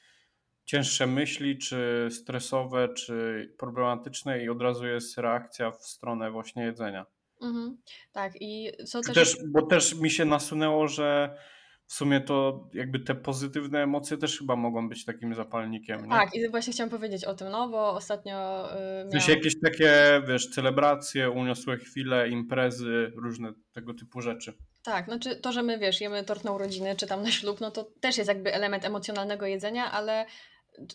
cięższe 0.64 1.06
myśli, 1.06 1.58
czy 1.58 2.08
stresowe, 2.10 2.88
czy 2.88 3.48
problematyczne 3.58 4.42
i 4.42 4.48
od 4.48 4.62
razu 4.62 4.86
jest 4.86 5.18
reakcja 5.18 5.70
w 5.70 5.86
stronę 5.86 6.30
właśnie 6.30 6.62
jedzenia. 6.62 7.06
Mhm. 7.40 7.76
Tak, 8.12 8.32
i 8.40 8.72
co 8.86 9.00
Czy 9.00 9.12
też... 9.12 9.14
też, 9.14 9.46
bo 9.48 9.62
też 9.62 9.94
mi 9.94 10.10
się 10.10 10.24
nasunęło, 10.24 10.88
że 10.88 11.38
w 11.86 11.92
sumie 11.92 12.20
to 12.20 12.68
jakby 12.74 13.00
te 13.00 13.14
pozytywne 13.14 13.82
emocje 13.82 14.16
też 14.16 14.38
chyba 14.38 14.56
mogą 14.56 14.88
być 14.88 15.04
takim 15.04 15.34
zapalnikiem, 15.34 16.02
nie? 16.02 16.10
Tak, 16.10 16.34
i 16.34 16.48
właśnie 16.48 16.72
chciałam 16.72 16.90
powiedzieć 16.90 17.24
o 17.24 17.34
tym, 17.34 17.50
no, 17.50 17.68
bo 17.68 17.90
ostatnio 17.92 18.68
y, 19.04 19.08
W 19.08 19.12
sensie 19.12 19.28
miałam... 19.28 19.38
jakieś 19.38 19.60
takie, 19.60 20.22
wiesz, 20.28 20.50
celebracje, 20.50 21.30
uniosłe 21.30 21.76
chwile, 21.76 22.28
imprezy, 22.28 23.12
różne 23.16 23.52
tego 23.72 23.94
typu 23.94 24.20
rzeczy. 24.20 24.52
Tak, 24.82 25.04
znaczy 25.04 25.36
to, 25.36 25.52
że 25.52 25.62
my, 25.62 25.78
wiesz, 25.78 26.00
jemy 26.00 26.24
tort 26.24 26.44
na 26.44 26.52
urodziny, 26.52 26.96
czy 26.96 27.06
tam 27.06 27.22
na 27.22 27.30
ślub, 27.30 27.60
no 27.60 27.70
to 27.70 27.84
też 28.00 28.18
jest 28.18 28.28
jakby 28.28 28.54
element 28.54 28.84
emocjonalnego 28.84 29.46
jedzenia, 29.46 29.92
ale 29.92 30.26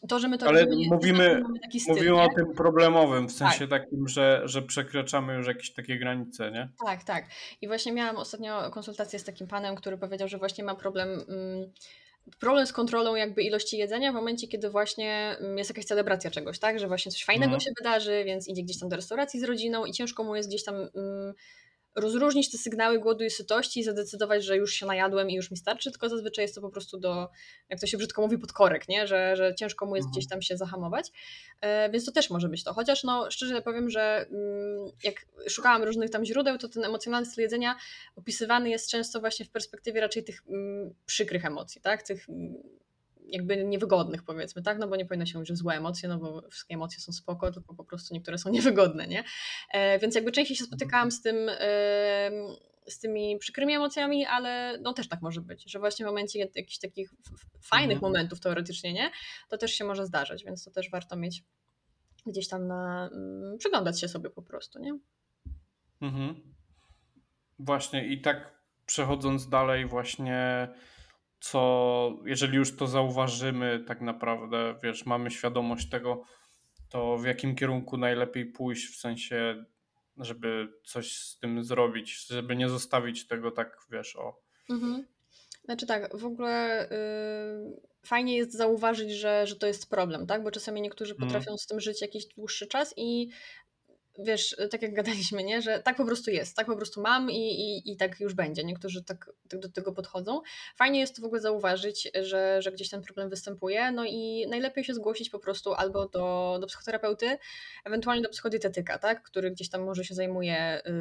to, 0.10 0.20
że 0.20 0.28
my 0.28 0.38
to 0.38 0.48
Ale 0.48 0.62
robimy, 0.62 0.96
mówimy- 0.96 1.44
znaczy, 1.60 1.80
styl, 1.80 1.94
Mówimy 1.96 2.16
nie? 2.16 2.24
o 2.24 2.30
tym 2.36 2.54
problemowym, 2.54 3.28
w 3.28 3.32
sensie 3.32 3.68
Tak. 3.68 3.82
takim, 3.84 4.08
że, 4.08 4.42
że 4.46 4.62
przekraczamy 4.62 5.34
już 5.34 5.48
jakieś 5.48 5.74
takie 5.74 6.00
granice, 6.00 6.52
nie? 6.52 6.70
Tak, 6.86 7.04
tak. 7.04 7.26
I 7.62 7.68
właśnie 7.68 7.92
miałam 7.92 8.16
ostatnio 8.18 8.72
konsultację 8.72 9.20
z 9.20 9.24
takim 9.24 9.48
panem, 9.48 9.76
który 9.76 9.98
powiedział, 9.98 10.28
że 10.28 10.38
właśnie 10.38 10.64
ma 10.64 10.76
problem, 10.76 11.10
mm, 11.10 11.72
problem 12.40 12.68
z 12.68 12.74
kontrolą 12.74 13.16
jakby 13.16 13.44
ilości 13.44 13.78
jedzenia 13.78 14.12
w 14.12 14.16
momencie, 14.16 14.48
kiedy 14.48 14.70
właśnie 14.70 15.36
mm, 15.40 15.58
jest 15.58 15.70
jakaś 15.70 15.86
celebracja 15.86 16.32
czegoś, 16.32 16.60
tak? 16.60 16.80
Że 16.80 16.88
właśnie 16.88 17.12
coś 17.12 17.24
fajnego 17.24 17.54
Mhm. 17.54 17.62
się 17.62 17.72
wydarzy, 17.78 18.24
więc 18.26 18.48
idzie 18.48 18.64
gdzieś 18.64 18.80
tam 18.80 18.90
do 18.90 18.96
restauracji 18.96 19.40
z 19.40 19.44
rodziną 19.44 19.86
i 19.86 19.92
ciężko 19.92 20.24
mu 20.24 20.36
jest 20.36 20.50
gdzieś 20.50 20.64
tam 20.64 20.76
mm, 20.76 21.34
rozróżnić 21.96 22.52
te 22.52 22.58
sygnały 22.58 23.00
głodu 23.00 23.24
i 23.24 23.30
sytości 23.30 23.80
i 23.80 23.84
zadecydować, 23.84 24.46
że 24.46 24.58
już 24.58 24.74
się 24.74 24.86
najadłem 24.86 25.30
i 25.30 25.34
już 25.36 25.52
mi 25.52 25.58
starczy, 25.58 25.92
tylko 25.92 26.10
zazwyczaj 26.10 26.44
jest 26.44 26.56
to 26.56 26.62
po 26.62 26.70
prostu 26.70 26.98
do, 27.00 27.30
jak 27.70 27.80
to 27.80 27.88
się 27.88 27.98
brzydko 27.98 28.22
mówi, 28.22 28.38
podkorek, 28.38 28.90
nie? 28.90 29.08
Że, 29.08 29.36
że 29.36 29.56
ciężko 29.56 29.86
mu 29.86 29.96
jest 29.96 30.06
Mhm. 30.06 30.12
gdzieś 30.12 30.30
tam 30.30 30.42
się 30.42 30.58
zahamować. 30.58 31.12
E, 31.62 31.90
więc 31.90 32.06
to 32.06 32.12
też 32.12 32.30
może 32.30 32.50
być 32.50 32.64
to. 32.64 32.74
Chociaż 32.74 33.04
no, 33.04 33.32
szczerze 33.32 33.62
powiem, 33.62 33.90
że 33.90 34.26
mm, 34.32 34.92
jak 35.04 35.16
szukałam 35.50 35.84
różnych 35.84 36.10
tam 36.10 36.26
źródeł, 36.26 36.58
to 36.58 36.70
ten 36.70 36.86
emocjonalny 36.86 37.26
styl 37.26 37.42
jedzenia 37.42 37.76
opisywany 38.16 38.70
jest 38.70 38.90
często 38.90 39.20
właśnie 39.20 39.46
w 39.46 39.50
perspektywie 39.50 40.02
raczej 40.02 40.24
tych 40.24 40.44
mm, 40.50 40.94
przykrych 41.06 41.46
emocji, 41.46 41.82
tak? 41.82 42.04
Tych 42.04 42.30
mm, 42.30 42.81
jakby 43.32 43.64
niewygodnych 43.64 44.24
powiedzmy, 44.24 44.62
tak? 44.62 44.78
No 44.80 44.88
bo 44.88 44.96
nie 44.96 45.06
powinno 45.06 45.26
się 45.26 45.38
mówić, 45.38 45.48
że 45.48 45.56
złe 45.56 45.74
emocje, 45.74 46.10
no 46.10 46.18
bo 46.20 46.50
wszystkie 46.50 46.76
emocje 46.76 47.00
są 47.00 47.12
spoko, 47.12 47.52
tylko 47.52 47.76
po 47.76 47.84
prostu 47.84 48.14
niektóre 48.14 48.38
są 48.38 48.50
niewygodne, 48.58 49.08
nie? 49.08 49.24
E, 49.74 50.00
więc 50.00 50.16
jakby 50.16 50.32
częściej 50.32 50.58
się 50.58 50.64
spotykałam 50.64 51.12
z 51.12 51.22
tym, 51.22 51.50
z 52.88 53.00
tymi 53.00 53.38
przykrymi 53.38 53.74
emocjami, 53.74 54.26
ale 54.26 54.78
no 54.82 54.94
też 54.94 55.10
tak 55.10 55.22
może 55.22 55.42
być, 55.42 55.72
że 55.72 55.80
właśnie 55.80 56.06
w 56.06 56.10
momencie 56.10 56.40
jakichś 56.40 56.78
takich 56.78 57.14
fajnych 57.64 57.98
Mhm. 57.98 58.12
momentów 58.12 58.40
teoretycznie, 58.40 58.94
nie? 58.94 59.12
To 59.50 59.58
też 59.58 59.72
się 59.72 59.86
może 59.86 60.06
zdarzać, 60.06 60.44
więc 60.44 60.64
to 60.64 60.72
też 60.72 60.90
warto 60.90 61.16
mieć 61.16 61.44
gdzieś 62.26 62.48
tam 62.48 62.68
na, 62.68 63.10
mm, 63.14 63.58
przyglądać 63.58 64.02
się 64.02 64.08
sobie 64.08 64.30
po 64.30 64.42
prostu, 64.42 64.80
nie? 64.80 65.00
Mhm. 66.02 66.54
Właśnie 67.60 68.08
i 68.08 68.22
tak 68.22 68.62
przechodząc 68.86 69.50
dalej 69.50 69.86
właśnie 69.86 70.68
co, 71.42 72.20
jeżeli 72.26 72.56
już 72.58 72.76
to 72.76 72.88
zauważymy 72.88 73.84
tak 73.88 74.02
naprawdę, 74.02 74.76
wiesz, 74.84 75.06
mamy 75.06 75.32
świadomość 75.32 75.90
tego, 75.90 76.24
to 76.90 77.18
w 77.18 77.26
jakim 77.26 77.56
kierunku 77.56 77.98
najlepiej 77.98 78.46
pójść, 78.46 78.88
w 78.88 79.00
sensie, 79.00 79.66
żeby 80.18 80.68
coś 80.84 81.18
z 81.18 81.40
tym 81.40 81.64
zrobić, 81.64 82.28
żeby 82.28 82.56
nie 82.56 82.70
zostawić 82.70 83.28
tego 83.28 83.52
tak, 83.52 83.78
wiesz, 83.92 84.16
o. 84.16 84.42
Mhm. 84.70 85.06
Znaczy 85.66 85.86
tak, 85.86 86.18
w 86.18 86.26
ogóle 86.26 86.86
y, 86.92 87.82
fajnie 88.06 88.38
jest 88.38 88.54
zauważyć, 88.54 89.12
że, 89.12 89.48
że 89.48 89.56
to 89.56 89.68
jest 89.68 89.90
problem, 89.90 90.28
tak? 90.28 90.44
Bo 90.44 90.52
czasami 90.52 90.82
niektórzy 90.82 91.14
Mhm. 91.14 91.30
potrafią 91.30 91.58
z 91.58 91.68
tym 91.68 91.80
żyć 91.80 92.02
jakiś 92.02 92.26
dłuższy 92.26 92.68
czas 92.68 92.94
i 92.98 93.30
wiesz, 94.24 94.56
tak 94.72 94.82
jak 94.82 94.94
gadaliśmy, 94.94 95.44
nie? 95.44 95.62
że 95.62 95.80
tak 95.80 95.98
po 95.98 96.06
prostu 96.06 96.32
jest, 96.32 96.56
tak 96.56 96.66
po 96.66 96.76
prostu 96.76 97.02
mam 97.02 97.32
i, 97.32 97.36
i, 97.36 97.92
i 97.92 97.98
tak 97.98 98.20
już 98.20 98.34
będzie. 98.34 98.64
Niektórzy 98.64 99.04
tak, 99.04 99.32
tak 99.50 99.60
do 99.60 99.70
tego 99.70 99.92
podchodzą. 99.92 100.42
Fajnie 100.76 101.00
jest 101.00 101.16
to 101.16 101.22
w 101.22 101.26
ogóle 101.26 101.42
zauważyć, 101.42 102.12
że, 102.22 102.62
że 102.62 102.72
gdzieś 102.72 102.90
ten 102.90 103.02
problem 103.02 103.30
występuje, 103.30 103.92
no 103.92 104.06
i 104.06 104.48
najlepiej 104.50 104.84
się 104.84 104.94
zgłosić 104.94 105.30
po 105.30 105.40
prostu 105.40 105.74
albo 105.74 106.08
do, 106.08 106.58
do 106.62 106.68
psychoterapeuty, 106.68 107.38
ewentualnie 107.86 108.24
do 108.24 108.30
psychodietetyka, 108.30 108.98
tak? 108.98 109.24
który 109.24 109.52
gdzieś 109.52 109.70
tam 109.70 109.84
może 109.84 110.04
się 110.04 110.16
zajmuje 110.16 110.82
yy, 110.86 110.92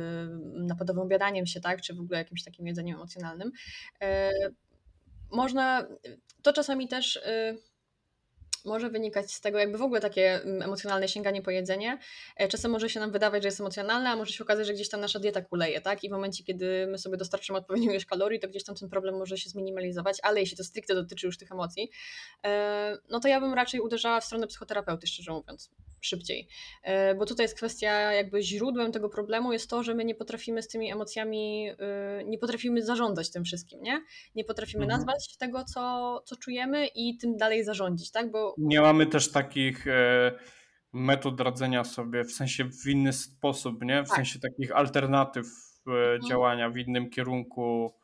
napadowym 0.64 1.02
obiadaniem 1.02 1.46
się, 1.46 1.60
tak? 1.60 1.82
czy 1.82 1.94
w 1.94 2.00
ogóle 2.00 2.18
jakimś 2.18 2.44
takim 2.44 2.66
jedzeniem 2.66 2.96
emocjonalnym. 2.96 3.52
Yy, 4.00 4.08
można, 5.30 5.86
to 6.42 6.52
czasami 6.52 6.88
też... 6.88 7.20
Yy, 7.26 7.69
może 8.64 8.90
wynikać 8.90 9.32
z 9.32 9.40
tego 9.40 9.58
jakby 9.58 9.78
w 9.78 9.82
ogóle 9.82 10.00
takie 10.00 10.42
mm, 10.42 10.62
emocjonalne 10.62 11.08
sięganie 11.08 11.42
po 11.42 11.50
jedzenie. 11.50 11.98
E, 12.36 12.48
czasem 12.48 12.70
może 12.70 12.88
się 12.88 13.00
nam 13.00 13.12
wydawać, 13.12 13.42
że 13.42 13.48
jest 13.48 13.60
emocjonalne, 13.60 14.10
a 14.10 14.16
może 14.16 14.32
się 14.32 14.44
okazać, 14.44 14.66
że 14.66 14.74
gdzieś 14.74 14.88
tam 14.88 15.00
nasza 15.00 15.18
dieta 15.18 15.42
kuleje, 15.42 15.80
tak? 15.80 16.04
I 16.04 16.08
w 16.08 16.12
momencie, 16.12 16.44
kiedy 16.44 16.86
my 16.86 16.98
sobie 16.98 17.16
dostarczymy 17.16 17.58
odpowiednią 17.58 17.90
ilość 17.90 18.06
kalorii, 18.06 18.40
to 18.40 18.48
gdzieś 18.48 18.64
tam 18.64 18.76
ten 18.76 18.88
problem 18.88 19.18
może 19.18 19.38
się 19.38 19.50
zminimalizować, 19.50 20.18
ale 20.22 20.40
jeśli 20.40 20.56
to 20.56 20.64
stricte 20.64 20.94
dotyczy 20.94 21.26
już 21.26 21.38
tych 21.38 21.52
emocji, 21.52 21.90
e, 22.44 22.98
no 23.10 23.20
to 23.20 23.28
ja 23.28 23.40
bym 23.40 23.54
raczej 23.54 23.80
uderzała 23.80 24.20
w 24.20 24.24
stronę 24.24 24.46
psychoterapeuty, 24.46 25.06
szczerze 25.06 25.32
mówiąc, 25.32 25.70
szybciej. 26.00 26.48
E, 26.82 27.14
bo 27.14 27.26
tutaj 27.26 27.44
jest 27.44 27.56
kwestia, 27.56 28.12
jakby 28.12 28.42
źródłem 28.42 28.92
tego 28.92 29.08
problemu 29.08 29.52
jest 29.52 29.70
to, 29.70 29.82
że 29.82 29.94
my 29.94 30.04
nie 30.04 30.14
potrafimy 30.14 30.62
z 30.62 30.68
tymi 30.68 30.92
emocjami, 30.92 31.70
nie 32.26 32.38
potrafimy 32.38 32.82
zarządzać 32.82 33.30
tym 33.30 33.44
wszystkim, 33.44 33.82
nie? 33.82 34.04
Nie 34.34 34.44
potrafimy 34.44 34.84
mhm. 34.84 35.00
nazwać 35.00 35.36
tego, 35.36 35.64
co, 35.64 36.22
co 36.24 36.36
czujemy 36.36 36.86
i 36.86 37.18
tym 37.18 37.36
dalej 37.36 37.64
zarządzić, 37.64 38.10
tak? 38.10 38.30
Bo 38.30 38.49
nie 38.58 38.80
mamy 38.80 39.06
też 39.06 39.32
takich 39.32 39.86
e, 39.86 40.32
metod 40.92 41.40
radzenia 41.40 41.84
sobie, 41.84 42.24
w 42.24 42.32
sensie 42.32 42.64
w 42.64 42.86
inny 42.86 43.12
sposób, 43.12 43.84
nie? 43.84 44.02
W 44.02 44.08
tak. 44.08 44.16
sensie 44.16 44.40
takich 44.40 44.76
alternatyw 44.76 45.46
e, 45.86 45.90
mhm. 45.90 46.22
działania 46.22 46.70
w 46.70 46.76
innym 46.76 47.10
kierunku. 47.10 47.94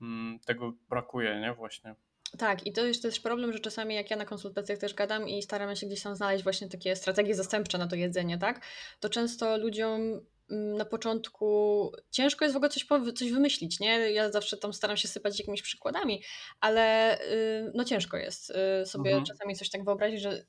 Mm, 0.00 0.38
tego 0.46 0.72
brakuje, 0.88 1.40
nie? 1.40 1.54
Właśnie. 1.54 1.94
Tak, 2.38 2.66
i 2.66 2.72
to 2.72 2.86
jest 2.86 3.02
też 3.02 3.20
problem, 3.20 3.52
że 3.52 3.58
czasami 3.58 3.94
jak 3.94 4.10
ja 4.10 4.16
na 4.16 4.24
konsultacjach 4.24 4.78
też 4.78 4.94
gadam 4.94 5.28
i 5.28 5.42
staramy 5.42 5.76
się 5.76 5.86
gdzieś 5.86 6.02
tam 6.02 6.16
znaleźć 6.16 6.44
właśnie 6.44 6.68
takie 6.68 6.96
strategie 6.96 7.34
zastępcze 7.34 7.78
na 7.78 7.86
to 7.86 7.96
jedzenie, 7.96 8.38
tak? 8.38 8.66
To 9.00 9.08
często 9.08 9.58
ludziom 9.58 10.20
na 10.48 10.84
początku 10.84 11.92
ciężko 12.10 12.44
jest 12.44 12.52
w 12.52 12.56
ogóle 12.56 12.70
coś, 12.70 12.86
coś 13.14 13.32
wymyślić, 13.32 13.80
nie? 13.80 14.10
Ja 14.12 14.30
zawsze 14.30 14.56
tam 14.56 14.72
staram 14.72 14.96
się 14.96 15.08
sypać 15.08 15.38
jakimiś 15.38 15.62
przykładami, 15.62 16.22
ale 16.60 17.18
y, 17.20 17.72
no 17.74 17.84
ciężko 17.84 18.16
jest 18.16 18.50
y, 18.50 18.86
sobie 18.86 19.10
mhm. 19.10 19.24
czasami 19.24 19.56
coś 19.56 19.70
tak 19.70 19.84
wyobrazić, 19.84 20.20
że 20.20 20.44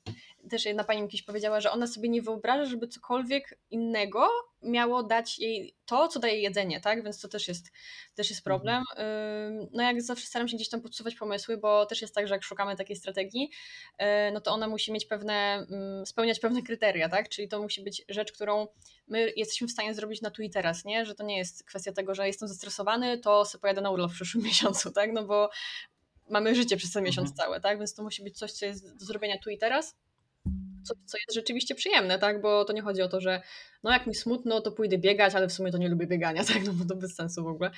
też 0.50 0.64
jedna 0.64 0.84
pani 0.84 1.02
mi 1.02 1.08
kiedyś 1.08 1.22
powiedziała, 1.22 1.60
że 1.60 1.70
ona 1.70 1.86
sobie 1.86 2.08
nie 2.08 2.22
wyobraża, 2.22 2.64
żeby 2.64 2.88
cokolwiek 2.88 3.58
innego 3.70 4.28
miało 4.66 5.02
dać 5.02 5.38
jej 5.38 5.74
to, 5.86 6.08
co 6.08 6.20
daje 6.20 6.40
jedzenie, 6.40 6.80
tak? 6.80 7.04
Więc 7.04 7.20
to 7.20 7.28
też 7.28 7.48
jest, 7.48 7.72
też 8.14 8.30
jest 8.30 8.44
problem. 8.44 8.82
Mhm. 8.90 9.68
No 9.72 9.82
jak 9.82 10.02
zawsze 10.02 10.26
staram 10.26 10.48
się 10.48 10.56
gdzieś 10.56 10.68
tam 10.68 10.80
podsuwać 10.80 11.14
pomysły, 11.14 11.56
bo 11.56 11.86
też 11.86 12.02
jest 12.02 12.14
tak, 12.14 12.28
że 12.28 12.34
jak 12.34 12.42
szukamy 12.42 12.76
takiej 12.76 12.96
strategii, 12.96 13.50
y, 14.02 14.04
no 14.32 14.40
to 14.40 14.52
ona 14.52 14.68
musi 14.68 14.92
mieć 14.92 15.06
pewne, 15.06 15.66
spełniać 16.04 16.40
pewne 16.40 16.62
kryteria, 16.62 17.08
tak? 17.08 17.28
Czyli 17.28 17.48
to 17.48 17.62
musi 17.62 17.82
być 17.82 18.04
rzecz, 18.08 18.32
którą 18.32 18.66
my 19.08 19.32
jesteśmy 19.36 19.66
w 19.66 19.72
stanie 19.72 19.94
zrobić 19.94 20.22
na 20.22 20.30
tu 20.30 20.42
i 20.42 20.50
teraz, 20.50 20.84
nie? 20.84 21.06
Że 21.06 21.14
to 21.14 21.24
nie 21.24 21.38
jest 21.38 21.64
kwestia 21.64 21.92
tego, 21.92 22.14
że 22.14 22.26
jestem 22.26 22.48
zestresowany, 22.48 23.18
to 23.18 23.44
sobie 23.44 23.60
pojadę 23.60 23.80
na 23.80 23.90
urlop 23.90 24.10
w 24.10 24.14
przyszłym 24.14 24.44
miesiącu, 24.50 24.90
tak? 24.90 25.12
No 25.12 25.24
bo 25.24 25.50
mamy 26.30 26.54
życie 26.54 26.76
przez 26.76 26.92
ten 26.92 27.04
miesiąc 27.04 27.30
mhm. 27.30 27.36
cały, 27.36 27.60
tak? 27.60 27.78
Więc 27.78 27.94
to 27.94 28.02
musi 28.02 28.22
być 28.22 28.38
coś, 28.38 28.52
co 28.52 28.66
jest 28.66 28.96
do 28.96 29.04
zrobienia 29.04 29.38
tu 29.44 29.50
i 29.50 29.58
teraz 29.58 29.96
coś, 30.86 30.98
co 31.06 31.18
jest 31.18 31.34
rzeczywiście 31.34 31.74
przyjemne, 31.74 32.18
tak? 32.18 32.40
Bo 32.40 32.64
to 32.64 32.72
nie 32.72 32.82
chodzi 32.82 33.02
o 33.02 33.08
to, 33.08 33.20
że 33.20 33.42
no 33.82 33.92
jak 33.92 34.06
mi 34.06 34.14
smutno, 34.14 34.60
to 34.60 34.72
pójdę 34.72 34.98
biegać, 34.98 35.34
ale 35.34 35.48
w 35.48 35.52
sumie 35.52 35.72
to 35.72 35.78
nie 35.78 35.88
lubię 35.88 36.06
biegania, 36.06 36.44
tak? 36.54 36.64
No 36.64 36.72
bo 36.72 36.84
to 36.84 36.96
bez 36.96 37.14
sensu 37.14 37.44
w 37.44 37.46
ogóle. 37.46 37.70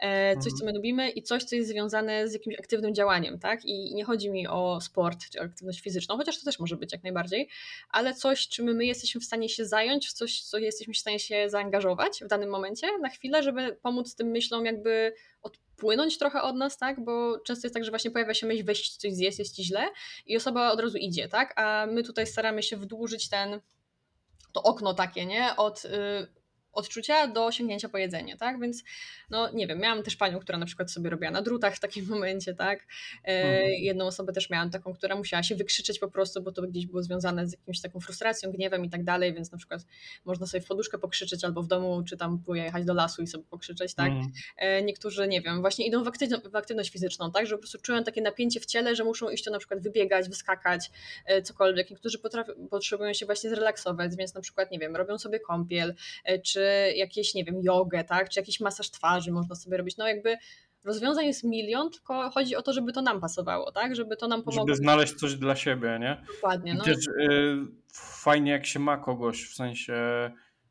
E, 0.00 0.34
coś, 0.36 0.52
co 0.52 0.64
mhm. 0.64 0.66
my 0.66 0.72
lubimy 0.72 1.10
i 1.10 1.22
coś, 1.22 1.44
co 1.44 1.56
jest 1.56 1.68
związane 1.68 2.28
z 2.28 2.32
jakimś 2.32 2.58
aktywnym 2.58 2.94
działaniem, 2.94 3.38
tak? 3.38 3.64
I 3.64 3.94
nie 3.94 4.04
chodzi 4.04 4.30
mi 4.30 4.48
o 4.48 4.80
sport 4.80 5.30
czy 5.30 5.40
aktywność 5.40 5.80
fizyczną, 5.80 6.16
chociaż 6.16 6.38
to 6.38 6.44
też 6.44 6.58
może 6.58 6.76
być 6.76 6.92
jak 6.92 7.02
najbardziej, 7.02 7.48
ale 7.90 8.14
coś, 8.14 8.48
czym 8.48 8.76
my 8.76 8.84
jesteśmy 8.84 9.20
w 9.20 9.24
stanie 9.24 9.48
się 9.48 9.66
zająć, 9.66 10.08
w 10.08 10.12
coś, 10.12 10.42
co 10.42 10.58
jesteśmy 10.58 10.94
w 10.94 10.98
stanie 10.98 11.18
się 11.18 11.50
zaangażować 11.50 12.20
w 12.24 12.26
danym 12.26 12.50
momencie 12.50 12.98
na 12.98 13.08
chwilę, 13.08 13.42
żeby 13.42 13.76
pomóc 13.82 14.14
tym 14.14 14.26
myślom 14.26 14.64
jakby 14.64 15.12
odpłynąć 15.80 16.18
trochę 16.18 16.42
od 16.42 16.56
nas, 16.56 16.78
tak? 16.78 17.04
Bo 17.04 17.38
często 17.38 17.66
jest 17.66 17.74
tak, 17.74 17.84
że 17.84 17.90
właśnie 17.90 18.10
pojawia 18.10 18.34
się 18.34 18.46
myśl, 18.46 18.64
weź 18.64 18.96
coś 18.96 19.12
zjeść, 19.12 19.38
jest 19.38 19.56
ci 19.56 19.64
źle 19.64 19.88
i 20.26 20.36
osoba 20.36 20.72
od 20.72 20.80
razu 20.80 20.98
idzie, 20.98 21.28
tak? 21.28 21.60
A 21.60 21.86
my 21.86 22.02
tutaj 22.02 22.26
staramy 22.26 22.62
się 22.62 22.76
wydłużyć 22.76 23.28
ten 23.28 23.60
to 24.52 24.62
okno 24.62 24.94
takie, 24.94 25.26
nie? 25.26 25.56
Od 25.56 25.84
y, 25.84 25.88
odczucia 26.72 27.26
do 27.26 27.52
sięgnięcia 27.52 27.88
po 27.88 27.98
jedzenie, 27.98 28.36
tak? 28.36 28.60
Więc 28.60 28.84
no 29.30 29.50
nie 29.52 29.66
wiem, 29.66 29.78
miałam 29.78 30.02
też 30.02 30.16
panią, 30.16 30.40
która 30.40 30.58
na 30.58 30.66
przykład 30.66 30.90
sobie 30.90 31.10
robiła 31.10 31.30
na 31.30 31.42
drutach 31.42 31.76
w 31.76 31.80
takim 31.80 32.06
momencie, 32.14 32.54
tak? 32.54 32.86
E, 33.24 33.42
mhm. 33.42 33.70
Jedną 33.70 34.06
osobę 34.06 34.32
też 34.32 34.50
miałam 34.50 34.70
taką, 34.70 34.94
która 34.94 35.16
musiała 35.16 35.42
się 35.42 35.54
wykrzyczeć 35.54 35.98
po 35.98 36.10
prostu, 36.10 36.42
bo 36.42 36.52
to 36.52 36.62
gdzieś 36.62 36.86
było 36.86 37.02
związane 37.02 37.48
z 37.48 37.52
jakimś 37.52 37.80
taką 37.80 38.00
frustracją, 38.00 38.52
gniewem 38.52 38.84
i 38.84 38.90
tak 38.90 39.04
dalej, 39.04 39.34
więc 39.34 39.52
na 39.52 39.58
przykład 39.58 39.80
można 40.24 40.46
sobie 40.46 40.60
w 40.60 40.66
poduszkę 40.66 40.98
pokrzyczeć 40.98 41.44
albo 41.44 41.62
w 41.62 41.66
domu, 41.66 42.02
czy 42.08 42.16
tam 42.16 42.38
pojechać 42.38 42.84
do 42.84 42.94
lasu 42.94 43.22
i 43.22 43.26
sobie 43.26 43.44
pokrzyczeć, 43.44 43.94
tak? 43.94 44.08
Mhm. 44.08 44.32
E, 44.56 44.82
niektórzy, 44.82 45.28
nie 45.28 45.40
wiem, 45.40 45.60
właśnie 45.60 45.86
idą 45.86 46.04
w, 46.04 46.08
aktywność, 46.08 46.48
w 46.48 46.56
aktywność 46.56 46.90
fizyczną, 46.90 47.32
tak? 47.32 47.46
Że 47.46 47.54
po 47.54 47.58
prostu 47.58 47.78
czują 47.78 48.04
takie 48.04 48.22
napięcie 48.22 48.60
w 48.60 48.66
ciele, 48.66 48.96
że 48.96 49.04
muszą 49.04 49.30
iść 49.30 49.44
to 49.44 49.50
na 49.50 49.58
przykład 49.58 49.82
wybiegać, 49.82 50.28
wyskakać, 50.28 50.90
e, 51.26 51.42
cokolwiek. 51.42 51.90
Niektórzy 51.90 52.18
potrafią, 52.18 52.52
potrzebują 52.70 53.12
się 53.12 53.26
właśnie 53.26 53.50
zrelaksować, 53.50 54.16
więc 54.16 54.34
na 54.34 54.40
przykład, 54.40 54.70
nie 54.70 54.78
wiem, 54.78 54.96
robią 54.96 55.18
sobie 55.18 55.40
kąpiel, 55.40 55.94
czy 56.44 56.59
jakieś, 56.96 57.34
nie 57.34 57.44
wiem, 57.44 57.62
jogę, 57.62 58.04
tak? 58.04 58.28
Czy 58.28 58.40
jakiś 58.40 58.60
masaż 58.60 58.90
twarzy 58.90 59.32
można 59.32 59.54
sobie 59.54 59.76
robić. 59.76 59.96
No 59.96 60.08
jakby 60.08 60.36
rozwiązań 60.84 61.26
jest 61.26 61.44
milion, 61.44 61.90
tylko 61.90 62.30
chodzi 62.30 62.56
o 62.56 62.62
to, 62.62 62.72
żeby 62.72 62.92
to 62.92 63.02
nam 63.02 63.20
pasowało, 63.20 63.72
tak? 63.72 63.96
Żeby 63.96 64.16
to 64.16 64.28
nam 64.28 64.42
pomogło. 64.42 64.66
Żeby 64.66 64.76
znaleźć 64.76 65.14
coś 65.14 65.34
dla 65.34 65.56
siebie, 65.56 65.98
nie? 66.00 66.24
Dokładnie. 66.34 66.74
No. 66.74 66.84
Też 66.84 67.06
y, 67.06 67.58
fajnie 67.94 68.52
jak 68.52 68.66
się 68.66 68.78
ma 68.78 68.96
kogoś 68.96 69.50
w 69.50 69.54
sensie 69.54 69.94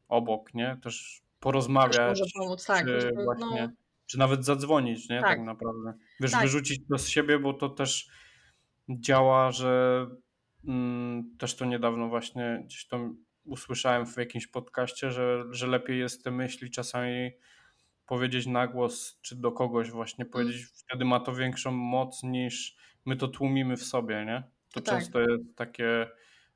obok, 0.07 0.53
nie? 0.53 0.77
Też 0.83 1.21
porozmawiać. 1.39 1.97
Też 1.97 2.19
może 2.19 2.31
pomóc, 2.39 2.65
tak. 2.65 2.85
Czy, 2.85 3.01
żeby, 3.01 3.23
właśnie, 3.23 3.67
no... 3.67 3.73
czy 4.05 4.19
nawet 4.19 4.45
zadzwonić, 4.45 5.09
nie? 5.09 5.21
Tak, 5.21 5.29
tak 5.29 5.41
naprawdę. 5.41 5.93
Wiesz, 6.19 6.31
tak. 6.31 6.41
wyrzucić 6.41 6.81
to 6.91 6.97
z 6.97 7.07
siebie, 7.07 7.39
bo 7.39 7.53
to 7.53 7.69
też 7.69 8.09
działa, 8.89 9.51
że 9.51 10.05
mm, 10.67 11.35
też 11.37 11.55
to 11.55 11.65
niedawno 11.65 12.09
właśnie 12.09 12.61
gdzieś 12.65 12.87
tam 12.87 13.17
usłyszałem 13.45 14.05
w 14.05 14.17
jakimś 14.17 14.47
podcaście, 14.47 15.11
że, 15.11 15.43
że 15.51 15.67
lepiej 15.67 15.99
jest 15.99 16.23
te 16.23 16.31
myśli 16.31 16.71
czasami 16.71 17.31
powiedzieć 18.05 18.45
na 18.45 18.67
głos, 18.67 19.19
czy 19.21 19.35
do 19.35 19.51
kogoś 19.51 19.91
właśnie 19.91 20.25
mm. 20.25 20.31
powiedzieć, 20.31 20.63
wtedy 20.63 21.05
ma 21.05 21.19
to 21.19 21.35
większą 21.35 21.71
moc 21.71 22.23
niż 22.23 22.77
my 23.05 23.15
to 23.15 23.27
tłumimy 23.27 23.77
w 23.77 23.83
sobie, 23.83 24.25
nie? 24.25 24.43
To 24.73 24.81
tak. 24.81 24.95
często 24.95 25.21
jest 25.21 25.55
takie 25.55 26.07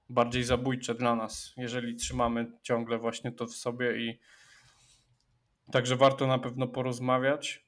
bardziej 0.10 0.44
zabójcze 0.44 0.96
dla 0.96 1.16
nas, 1.16 1.54
jeżeli 1.58 1.96
trzymamy 1.96 2.52
ciągle 2.62 2.98
właśnie 2.98 3.32
to 3.32 3.46
w 3.46 3.56
sobie 3.56 3.98
i 3.98 4.20
także 5.72 5.96
warto 5.96 6.28
na 6.28 6.40
pewno 6.40 6.68
porozmawiać 6.68 7.66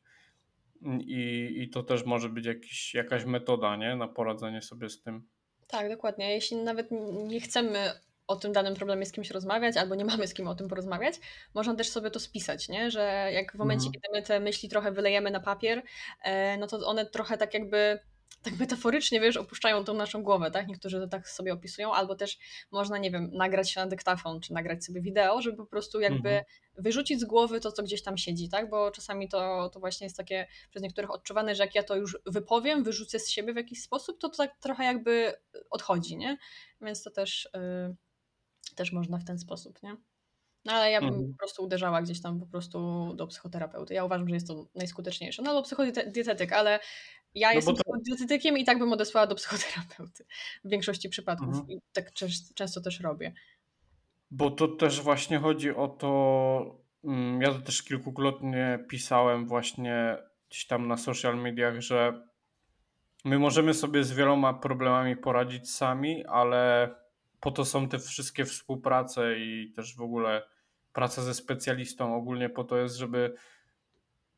i, 1.00 1.54
i 1.58 1.70
to 1.70 1.84
też 1.84 2.06
może 2.06 2.30
być 2.30 2.46
jakiś, 2.46 2.94
jakaś 2.94 3.26
metoda, 3.26 3.76
nie? 3.76 3.96
Na 3.96 4.08
poradzenie 4.08 4.62
sobie 4.62 4.90
z 4.90 5.02
tym. 5.02 5.28
Tak, 5.68 5.90
dokładnie. 5.90 6.34
Jeśli 6.34 6.58
nawet 6.58 6.90
nie 7.28 7.42
chcemy 7.42 7.92
o 8.28 8.36
tym 8.36 8.54
danym 8.54 8.76
problemie 8.76 9.06
z 9.06 9.12
kimś 9.12 9.32
rozmawiać, 9.32 9.78
albo 9.78 9.96
nie 9.96 10.06
mamy 10.16 10.28
z 10.28 10.34
kim 10.34 10.48
o 10.48 10.56
tym 10.56 10.68
porozmawiać, 10.68 11.16
można 11.54 11.76
też 11.76 11.90
sobie 11.90 12.12
to 12.12 12.20
spisać, 12.20 12.70
nie? 12.70 12.92
że 12.92 13.30
jak 13.34 13.52
w 13.52 13.56
momencie, 13.56 13.88
mhm. 13.88 13.94
kiedy 13.94 14.14
my 14.14 14.22
te 14.22 14.40
myśli 14.40 14.70
trochę 14.70 14.92
wylejemy 14.92 15.32
na 15.32 15.40
papier, 15.40 15.84
e, 16.24 16.58
no 16.58 16.68
to 16.68 16.88
one 16.88 17.06
trochę 17.06 17.38
tak 17.38 17.54
jakby 17.54 18.00
tak 18.46 18.60
metaforycznie, 18.60 19.20
wiesz, 19.22 19.38
opuszczają 19.38 19.84
tą 19.84 19.94
naszą 19.94 20.24
głowę, 20.24 20.52
tak? 20.52 20.68
Niektórzy 20.68 21.00
to 21.00 21.08
tak 21.08 21.30
sobie 21.30 21.54
opisują, 21.54 21.94
albo 21.94 22.16
też 22.16 22.38
można, 22.72 22.98
nie 22.98 23.12
wiem, 23.12 23.30
nagrać 23.34 23.72
się 23.72 23.80
na 23.80 23.88
dyktafon, 23.88 24.42
czy 24.42 24.54
nagrać 24.54 24.86
sobie 24.86 25.02
wideo, 25.02 25.42
żeby 25.42 25.58
po 25.58 25.66
prostu 25.66 26.00
jakby 26.00 26.30
mhm. 26.30 26.46
wyrzucić 26.78 27.20
z 27.20 27.26
głowy 27.26 27.60
to, 27.60 27.72
co 27.72 27.84
gdzieś 27.84 28.04
tam 28.04 28.18
siedzi, 28.18 28.50
tak? 28.50 28.70
Bo 28.70 28.92
czasami 28.92 29.30
to, 29.30 29.70
to 29.70 29.80
właśnie 29.80 30.06
jest 30.06 30.18
takie 30.18 30.48
przez 30.70 30.84
niektórych 30.84 31.12
odczuwane, 31.12 31.56
że 31.56 31.64
jak 31.64 31.76
ja 31.76 31.84
to 31.84 31.96
już 31.96 32.18
wypowiem, 32.26 32.84
wyrzucę 32.84 33.20
z 33.20 33.30
siebie 33.30 33.54
w 33.54 33.58
jakiś 33.58 33.82
sposób, 33.82 34.20
to 34.20 34.30
to 34.30 34.38
tak 34.38 34.58
trochę 34.60 34.84
jakby 34.84 35.34
odchodzi, 35.70 36.18
nie? 36.18 36.38
Więc 36.82 37.04
to 37.04 37.12
też... 37.12 37.50
Yy 37.54 37.96
też 38.76 38.92
można 38.92 39.18
w 39.18 39.24
ten 39.24 39.40
sposób, 39.40 39.84
nie? 39.84 39.98
No 40.66 40.74
ale 40.74 40.92
ja 40.92 41.00
bym 41.00 41.10
mhm. 41.10 41.32
po 41.32 41.38
prostu 41.38 41.64
uderzała 41.64 42.02
gdzieś 42.02 42.22
tam 42.22 42.40
po 42.40 42.46
prostu 42.46 43.12
do 43.16 43.28
psychoterapeuty. 43.28 43.94
Ja 43.94 44.06
uważam, 44.06 44.28
że 44.28 44.36
jest 44.36 44.48
to 44.48 44.68
najskuteczniejsze. 44.76 45.42
No 45.42 45.50
albo 45.50 45.64
psychodietetyk, 45.64 46.54
ale 46.54 46.80
ja 47.36 47.48
no 47.48 47.54
jestem 47.54 47.76
psychodietetykiem 47.76 48.58
i 48.58 48.66
tak 48.66 48.80
bym 48.80 48.94
odesłała 48.94 49.28
do 49.28 49.36
psychoterapeuty 49.36 50.26
w 50.64 50.70
większości 50.70 51.10
przypadków 51.10 51.48
mhm. 51.48 51.70
i 51.70 51.82
tak 51.94 52.14
często 52.56 52.82
też 52.82 53.00
robię. 53.00 53.34
Bo 54.32 54.52
to 54.52 54.68
też 54.68 55.02
właśnie 55.02 55.40
chodzi 55.40 55.76
o 55.76 55.88
to, 55.88 56.84
mm, 57.04 57.42
ja 57.42 57.54
to 57.54 57.60
też 57.60 57.84
kilkukrotnie 57.84 58.86
pisałem 58.90 59.48
właśnie 59.48 60.18
gdzieś 60.50 60.68
tam 60.68 60.88
na 60.88 60.98
social 60.98 61.38
mediach, 61.38 61.82
że 61.82 62.28
my 63.26 63.40
możemy 63.40 63.74
sobie 63.74 64.04
z 64.04 64.12
wieloma 64.12 64.54
problemami 64.54 65.18
poradzić 65.18 65.72
sami, 65.72 66.26
ale 66.26 66.90
po 67.46 67.52
to 67.52 67.66
są 67.66 67.88
te 67.88 68.00
wszystkie 68.00 68.46
współprace 68.46 69.40
i 69.40 69.72
też 69.76 69.96
w 69.96 70.02
ogóle 70.02 70.44
praca 70.94 71.22
ze 71.22 71.34
specjalistą 71.34 72.16
ogólnie 72.16 72.50
po 72.50 72.64
to 72.64 72.78
jest, 72.78 72.96
żeby 72.96 73.36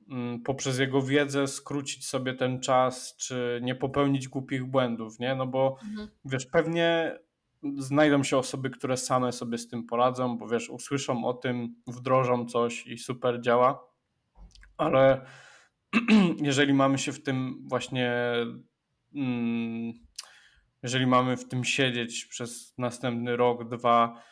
mm, 0.10 0.42
poprzez 0.42 0.80
jego 0.80 1.02
wiedzę 1.02 1.48
skrócić 1.48 2.08
sobie 2.08 2.34
ten 2.34 2.60
czas, 2.60 3.16
czy 3.16 3.60
nie 3.64 3.76
popełnić 3.76 4.28
głupich 4.28 4.66
błędów, 4.66 5.20
nie? 5.20 5.36
No 5.36 5.48
bo 5.48 5.78
Mhm. 5.84 6.08
wiesz, 6.26 6.46
pewnie 6.46 7.20
znajdą 7.78 8.24
się 8.24 8.38
osoby, 8.38 8.70
które 8.70 8.98
same 8.98 9.32
sobie 9.32 9.58
z 9.58 9.68
tym 9.68 9.84
poradzą, 9.84 10.38
bo 10.38 10.48
wiesz, 10.48 10.70
usłyszą 10.70 11.26
o 11.26 11.34
tym, 11.34 11.76
wdrożą 11.88 12.46
coś 12.46 12.88
i 12.88 12.98
super 12.98 13.42
działa, 13.42 13.84
ale 14.78 15.26
jeżeli 16.42 16.74
mamy 16.74 16.98
się 16.98 17.12
w 17.12 17.24
tym 17.24 17.64
właśnie, 17.68 18.34
mm, 19.16 20.07
jeżeli 20.84 21.08
mamy 21.08 21.38
w 21.38 21.48
tym 21.48 21.64
siedzieć 21.64 22.26
przez 22.26 22.74
następny 22.78 23.38
rok, 23.38 23.70
dwa, 23.70 24.24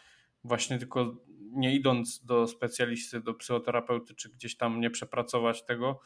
właśnie 0.44 0.80
tylko 0.80 1.16
nie 1.52 1.76
idąc 1.76 2.26
do 2.26 2.48
specjalisty, 2.48 3.22
do 3.22 3.34
psychoterapeuty, 3.34 4.16
czy 4.16 4.30
gdzieś 4.30 4.58
tam 4.58 4.82
nie 4.82 4.90
przepracować 4.90 5.66
tego, 5.66 6.00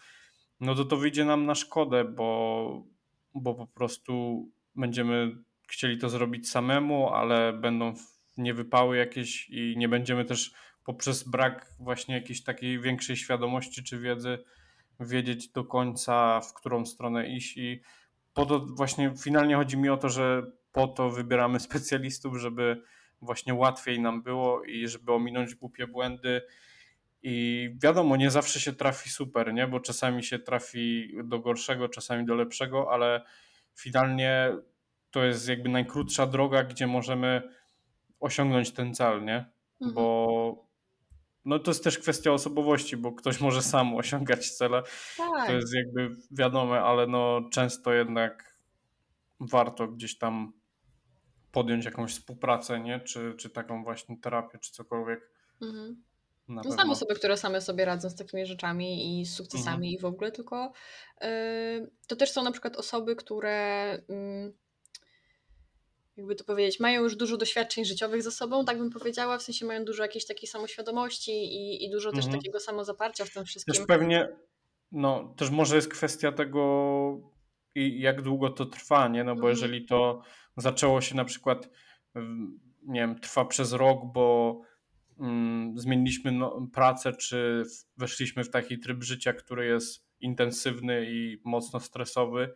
no 0.59 0.75
to 0.75 0.85
to 0.85 0.97
wyjdzie 0.97 1.25
nam 1.25 1.45
na 1.45 1.55
szkodę, 1.55 2.05
bo, 2.05 2.83
bo 3.33 3.55
po 3.55 3.67
prostu 3.67 4.45
będziemy 4.75 5.31
chcieli 5.69 5.97
to 5.97 6.09
zrobić 6.09 6.49
samemu, 6.49 7.09
ale 7.09 7.53
będą 7.53 7.93
niewypały 8.37 8.97
jakieś 8.97 9.49
i 9.49 9.75
nie 9.77 9.89
będziemy 9.89 10.25
też 10.25 10.53
poprzez 10.85 11.23
brak 11.23 11.73
właśnie 11.79 12.15
jakiejś 12.15 12.43
takiej 12.43 12.79
większej 12.79 13.17
świadomości 13.17 13.83
czy 13.83 13.99
wiedzy 13.99 14.43
wiedzieć 14.99 15.49
do 15.49 15.63
końca, 15.63 16.41
w 16.41 16.53
którą 16.53 16.85
stronę 16.85 17.29
iść 17.29 17.57
i 17.57 17.81
po 18.33 18.45
to 18.45 18.59
właśnie 18.59 19.13
finalnie 19.23 19.55
chodzi 19.55 19.77
mi 19.77 19.89
o 19.89 19.97
to, 19.97 20.09
że 20.09 20.43
po 20.71 20.87
to 20.87 21.09
wybieramy 21.09 21.59
specjalistów, 21.69 22.37
żeby 22.37 22.81
właśnie 23.21 23.53
łatwiej 23.53 23.99
nam 23.99 24.23
było 24.23 24.63
i 24.63 24.87
żeby 24.87 25.13
ominąć 25.13 25.55
głupie 25.55 25.87
błędy. 25.87 26.41
I 27.23 27.69
wiadomo, 27.83 28.15
nie 28.15 28.31
zawsze 28.31 28.59
się 28.59 28.73
trafi 28.73 29.09
super, 29.09 29.53
nie? 29.53 29.67
bo 29.67 29.79
czasami 29.79 30.23
się 30.23 30.39
trafi 30.39 31.11
do 31.23 31.39
gorszego, 31.39 31.89
czasami 31.89 32.25
do 32.25 32.35
lepszego, 32.35 32.91
ale 32.91 33.25
finalnie 33.75 34.57
to 35.11 35.23
jest 35.23 35.49
jakby 35.49 35.69
najkrótsza 35.69 36.25
droga, 36.25 36.63
gdzie 36.63 36.87
możemy 36.87 37.41
osiągnąć 38.19 38.71
ten 38.71 38.93
cel, 38.93 39.25
nie? 39.25 39.45
Mhm. 39.81 39.93
Bo 39.93 40.68
no 41.45 41.59
to 41.59 41.71
jest 41.71 41.83
też 41.83 41.99
kwestia 41.99 42.31
osobowości, 42.31 42.97
bo 42.97 43.11
ktoś 43.11 43.39
może 43.39 43.61
sam 43.61 43.95
osiągać 44.01 44.51
cele. 44.51 44.83
Tak. 45.17 45.47
To 45.47 45.53
jest 45.53 45.73
jakby 45.73 46.15
wiadome, 46.31 46.81
ale 46.81 47.07
no 47.07 47.41
często 47.51 47.93
jednak 47.93 48.59
warto 49.39 49.87
gdzieś 49.87 50.17
tam 50.17 50.53
podjąć 51.51 51.85
jakąś 51.85 52.11
współpracę, 52.11 52.79
nie? 52.79 52.99
Czy, 52.99 53.33
czy 53.37 53.49
taką 53.49 53.83
właśnie 53.83 54.17
terapię, 54.17 54.59
czy 54.59 54.71
cokolwiek. 54.71 55.31
Mhm. 55.61 56.03
No, 56.47 56.61
znam 56.63 56.89
osoby, 56.89 57.15
które 57.15 57.37
same 57.37 57.61
sobie 57.61 57.85
radzą 57.85 58.09
z 58.09 58.15
takimi 58.15 58.45
rzeczami 58.45 59.19
i 59.21 59.25
z 59.25 59.35
sukcesami 59.35 59.87
Mhm. 59.87 59.93
i 59.93 59.99
w 59.99 60.05
ogóle, 60.05 60.31
tylko 60.31 60.71
yy, 61.21 61.91
to 62.07 62.15
też 62.15 62.31
są 62.31 62.43
na 62.43 62.51
przykład 62.51 62.77
osoby, 62.77 63.15
które 63.15 63.91
mm, 64.09 64.53
jakby 66.19 66.35
to 66.35 66.43
powiedzieć, 66.43 66.79
mają 66.79 67.03
już 67.03 67.15
dużo 67.15 67.37
doświadczeń 67.37 67.85
życiowych 67.85 68.23
za 68.23 68.31
sobą, 68.31 68.65
tak 68.65 68.77
bym 68.77 68.89
powiedziała, 68.89 69.37
w 69.37 69.41
sensie 69.41 69.65
mają 69.65 69.85
dużo 69.85 70.03
jakiejś 70.03 70.25
takiej 70.25 70.47
samoświadomości 70.49 71.31
i, 71.31 71.85
i 71.85 71.91
dużo 71.91 72.11
też 72.11 72.25
Mhm. 72.25 72.39
takiego 72.39 72.59
samozaparcia 72.59 73.25
w 73.25 73.29
tym 73.29 73.43
Też 73.43 73.49
wszystkim. 73.49 73.85
pewnie, 73.85 74.29
no 74.91 75.33
też 75.37 75.49
może 75.49 75.75
jest 75.75 75.87
kwestia 75.87 76.31
tego 76.31 76.61
jak 77.75 78.21
długo 78.21 78.49
to 78.49 78.65
trwa, 78.65 79.07
nie? 79.07 79.23
No 79.23 79.35
bo 79.35 79.49
Mhm. 79.49 79.51
jeżeli 79.51 79.85
to 79.85 80.21
zaczęło 80.57 81.01
się 81.01 81.15
na 81.15 81.25
przykład, 81.25 81.69
nie 82.83 82.99
wiem, 83.01 83.19
trwa 83.19 83.45
przez 83.45 83.73
rok, 83.73 83.99
bo 84.13 84.61
mm, 85.19 85.77
zmieniliśmy 85.77 86.31
no, 86.31 86.67
pracę, 86.73 87.13
czy 87.13 87.63
weszliśmy 87.97 88.43
w 88.43 88.49
taki 88.49 88.79
tryb 88.79 89.03
życia, 89.03 89.33
który 89.33 89.65
jest 89.65 90.05
intensywny 90.19 91.05
i 91.11 91.41
mocno 91.45 91.79
stresowy 91.79 92.53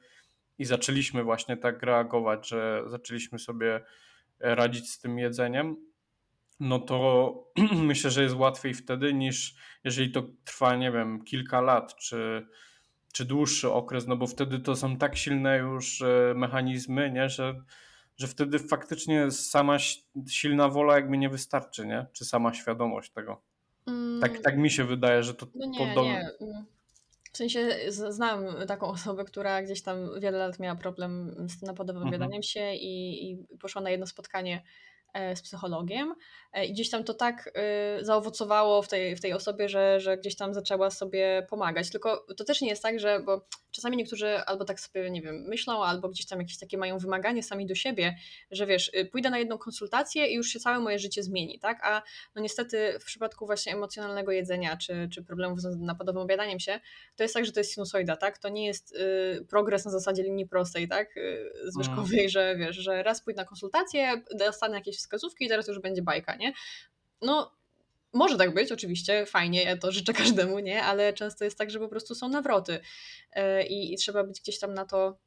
i 0.60 0.66
zaczęliśmy 0.66 1.24
właśnie 1.24 1.58
tak 1.58 1.84
reagować, 1.84 2.50
że 2.50 2.84
zaczęliśmy 2.88 3.40
sobie 3.40 3.76
e, 4.40 4.56
radzić 4.56 4.92
z 4.92 5.00
tym 5.00 5.18
jedzeniem, 5.20 5.76
no 6.60 6.80
to 6.80 7.34
myślę, 7.92 8.12
że 8.12 8.24
jest 8.24 8.36
łatwiej 8.36 8.74
wtedy 8.74 9.14
niż 9.14 9.56
jeżeli 9.84 10.12
to 10.12 10.24
trwa, 10.46 10.76
nie 10.76 10.92
wiem, 10.92 11.24
kilka 11.24 11.62
lat 11.62 11.96
czy, 11.96 12.48
czy 13.14 13.26
dłuższy 13.26 13.72
okres, 13.72 14.08
no 14.08 14.18
bo 14.18 14.28
wtedy 14.28 14.60
to 14.60 14.76
są 14.76 14.98
tak 14.98 15.16
silne 15.18 15.58
już 15.58 16.02
e, 16.02 16.34
mechanizmy, 16.36 17.12
nie, 17.12 17.30
że, 17.30 17.62
że 18.18 18.28
wtedy 18.28 18.60
faktycznie 18.60 19.32
sama 19.32 19.78
silna 20.30 20.70
wola 20.70 20.96
jakby 20.96 21.18
nie 21.18 21.30
wystarczy, 21.30 21.88
nie? 21.88 22.06
Czy 22.14 22.26
sama 22.26 22.54
świadomość 22.54 23.12
tego. 23.12 23.42
Mm, 23.88 24.22
Tak, 24.22 24.40
tak 24.40 24.58
mi 24.58 24.72
się 24.72 24.84
wydaje, 24.84 25.24
że 25.24 25.34
to 25.34 25.48
No 25.56 25.68
nie, 25.68 25.78
podobne. 25.88 26.32
nie. 26.42 26.64
Mm. 27.34 27.50
W 27.50 27.54
sensie 27.54 27.92
znam 27.92 28.46
taką 28.68 28.88
osobę, 28.88 29.26
która 29.26 29.64
gdzieś 29.64 29.82
tam 29.82 30.20
wiele 30.20 30.38
lat 30.38 30.60
miała 30.60 30.76
problem 30.76 31.36
z 31.50 31.62
napadowym 31.62 32.08
jadaniu 32.12 32.44
się 32.44 32.74
i, 32.74 33.32
i 33.32 33.58
poszła 33.58 33.82
na 33.82 33.90
jedno 33.90 34.08
spotkanie 34.08 34.64
z 35.36 35.42
psychologiem 35.42 36.16
e, 36.54 36.66
i 36.66 36.74
gdzieś 36.74 36.90
tam 36.90 37.04
to 37.04 37.14
tak 37.14 37.52
e, 37.56 38.06
zaowocowało 38.06 38.82
w 38.82 38.88
tej, 38.88 39.16
w 39.16 39.22
tej 39.22 39.34
osobie, 39.34 39.70
że, 39.70 40.00
że 40.00 40.18
gdzieś 40.18 40.36
tam 40.36 40.54
zaczęła 40.54 40.92
sobie 40.92 41.48
pomagać. 41.50 41.90
Tylko 41.90 42.26
to 42.38 42.44
też 42.44 42.62
nie 42.62 42.70
jest 42.70 42.84
tak, 42.84 43.00
że 43.00 43.20
bo 43.20 43.48
czasami 43.74 43.98
niektórzy 43.98 44.38
albo 44.38 44.66
tak 44.66 44.80
sobie, 44.80 45.12
nie 45.12 45.22
wiem, 45.22 45.36
myślą, 45.36 45.84
albo 45.84 46.10
gdzieś 46.10 46.26
tam 46.26 46.40
jakieś 46.40 46.58
takie 46.58 46.78
mają 46.78 46.98
wymaganie 46.98 47.44
sami 47.44 47.66
do 47.66 47.76
siebie, 47.76 48.16
że 48.52 48.66
wiesz, 48.66 48.92
y, 48.94 49.06
pójdę 49.06 49.30
na 49.30 49.40
jedną 49.40 49.58
konsultację 49.58 50.28
i 50.28 50.36
już 50.36 50.48
się 50.48 50.60
całe 50.60 50.80
moje 50.80 51.00
życie 51.00 51.24
zmieni, 51.24 51.60
tak? 51.60 51.80
A 51.84 52.02
no 52.36 52.42
niestety 52.42 52.98
w 53.00 53.06
przypadku 53.06 53.46
właśnie 53.46 53.74
emocjonalnego 53.74 54.32
jedzenia, 54.32 54.78
czy, 54.78 55.10
czy 55.14 55.24
problemów 55.24 55.62
z 55.62 55.78
napadowym 55.80 56.22
obiadaniem 56.22 56.60
się, 56.60 56.80
to 57.16 57.24
jest 57.24 57.34
tak, 57.34 57.46
że 57.46 57.52
to 57.52 57.60
jest 57.60 57.74
sinusoida, 57.74 58.18
tak? 58.18 58.38
To 58.38 58.50
nie 58.50 58.66
jest 58.66 58.96
y, 58.96 59.46
progres 59.50 59.86
na 59.86 59.92
zasadzie 59.92 60.24
linii 60.24 60.48
prostej, 60.48 60.88
tak? 60.88 61.18
Y, 61.18 61.52
Zwyżkowej, 61.66 62.30
że 62.30 62.56
wiesz, 62.56 62.76
że 62.76 63.04
raz 63.04 63.24
pójdę 63.24 63.42
na 63.42 63.48
konsultację, 63.48 64.22
dostanę 64.38 64.76
jakieś 64.76 65.03
wskazówki 65.04 65.46
i 65.46 65.50
teraz 65.50 65.68
już 65.68 65.80
będzie 65.80 66.02
bajka, 66.02 66.36
nie? 66.36 66.54
No, 67.22 67.52
może 68.14 68.38
tak 68.38 68.54
być, 68.54 68.72
oczywiście, 68.72 69.26
fajnie, 69.26 69.64
ja 69.64 69.78
to 69.78 69.92
życzę 69.92 70.14
każdemu, 70.24 70.60
nie? 70.60 70.84
Ale 70.84 71.14
często 71.14 71.44
jest 71.44 71.58
tak, 71.58 71.72
że 71.72 71.80
po 71.80 71.88
prostu 71.88 72.16
są 72.16 72.30
nawroty 72.30 72.80
y, 73.36 73.64
i, 73.64 73.94
i 73.94 73.98
trzeba 73.98 74.24
być 74.24 74.42
gdzieś 74.42 74.60
tam 74.60 74.74
na 74.74 74.86
to 74.86 75.18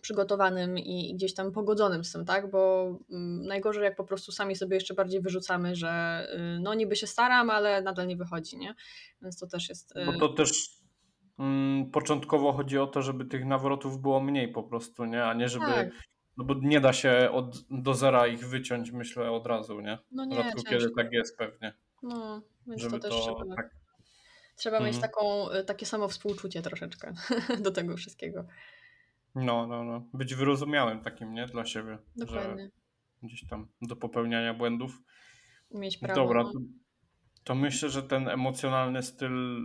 przygotowanym 0.00 0.78
i 0.78 1.10
i 1.10 1.14
gdzieś 1.14 1.34
tam 1.34 1.52
pogodzonym 1.52 2.04
z 2.04 2.12
tym, 2.12 2.24
tak? 2.24 2.50
Bo 2.50 2.92
mm, 3.10 3.46
najgorzej 3.46 3.82
jak 3.84 3.96
po 3.96 4.04
prostu 4.04 4.32
sami 4.32 4.56
sobie 4.56 4.76
jeszcze 4.76 4.94
bardziej 4.94 5.20
wyrzucamy, 5.20 5.76
że 5.76 6.26
y, 6.34 6.60
no 6.60 6.74
niby 6.74 6.96
się 6.96 7.06
staram, 7.06 7.50
ale 7.50 7.82
nadal 7.82 8.06
nie 8.06 8.16
wychodzi, 8.16 8.58
nie? 8.58 8.74
Więc 9.22 9.38
to 9.38 9.46
też 9.46 9.68
jest... 9.68 9.96
y, 9.96 10.06
Bo 10.06 10.12
to 10.18 10.28
też 10.28 10.50
mm, 11.38 11.90
początkowo 11.90 12.52
chodzi 12.52 12.78
o 12.78 12.86
to, 12.86 13.02
żeby 13.02 13.24
tych 13.24 13.44
nawrotów 13.44 14.00
było 14.00 14.20
mniej 14.20 14.52
po 14.52 14.62
prostu, 14.62 15.04
nie? 15.04 15.24
A 15.24 15.34
nie 15.34 15.48
żeby. 15.48 15.66
Tak. 15.66 15.90
No 16.36 16.44
bo 16.44 16.54
nie 16.54 16.80
da 16.80 16.92
się 16.92 17.28
od, 17.32 17.64
do 17.70 17.94
zera 17.94 18.26
ich 18.26 18.48
wyciąć, 18.48 18.90
myślę, 18.90 19.30
od 19.30 19.46
razu, 19.46 19.80
nie? 19.80 19.98
No 20.10 20.24
nie, 20.24 20.36
Rzadko 20.36 20.62
kiedy 20.62 20.90
tak 20.96 21.12
jest 21.12 21.38
pewnie. 21.38 21.74
No, 22.02 22.42
więc 22.66 22.82
Żeby 22.82 23.00
to 23.00 23.08
też 23.08 23.10
to 23.10 23.34
trzeba, 23.34 23.56
tak. 23.56 23.70
trzeba 24.56 24.80
mieć 24.80 24.94
Mhm. 24.94 25.02
taką, 25.12 25.50
y, 25.50 25.64
takie 25.64 25.86
samo 25.86 26.08
współczucie 26.08 26.62
troszeczkę 26.62 27.14
do 27.64 27.70
tego 27.70 27.96
wszystkiego. 27.96 28.44
No, 29.34 29.66
no, 29.66 29.84
no. 29.84 30.06
Być 30.14 30.34
wyrozumiałym 30.34 31.00
takim, 31.00 31.34
nie? 31.34 31.46
Dla 31.46 31.64
siebie. 31.64 31.98
Że 32.16 32.26
Dokładnie. 32.26 32.70
gdzieś 33.22 33.46
tam 33.48 33.68
do 33.82 33.96
popełniania 33.96 34.54
błędów. 34.54 35.02
Mieć 35.70 35.98
prawo. 35.98 36.20
Dobra, 36.20 36.42
no. 36.42 36.52
to, 36.52 36.58
to 37.44 37.54
myślę, 37.54 37.88
że 37.88 38.02
ten 38.02 38.28
emocjonalny 38.28 39.02
styl 39.02 39.62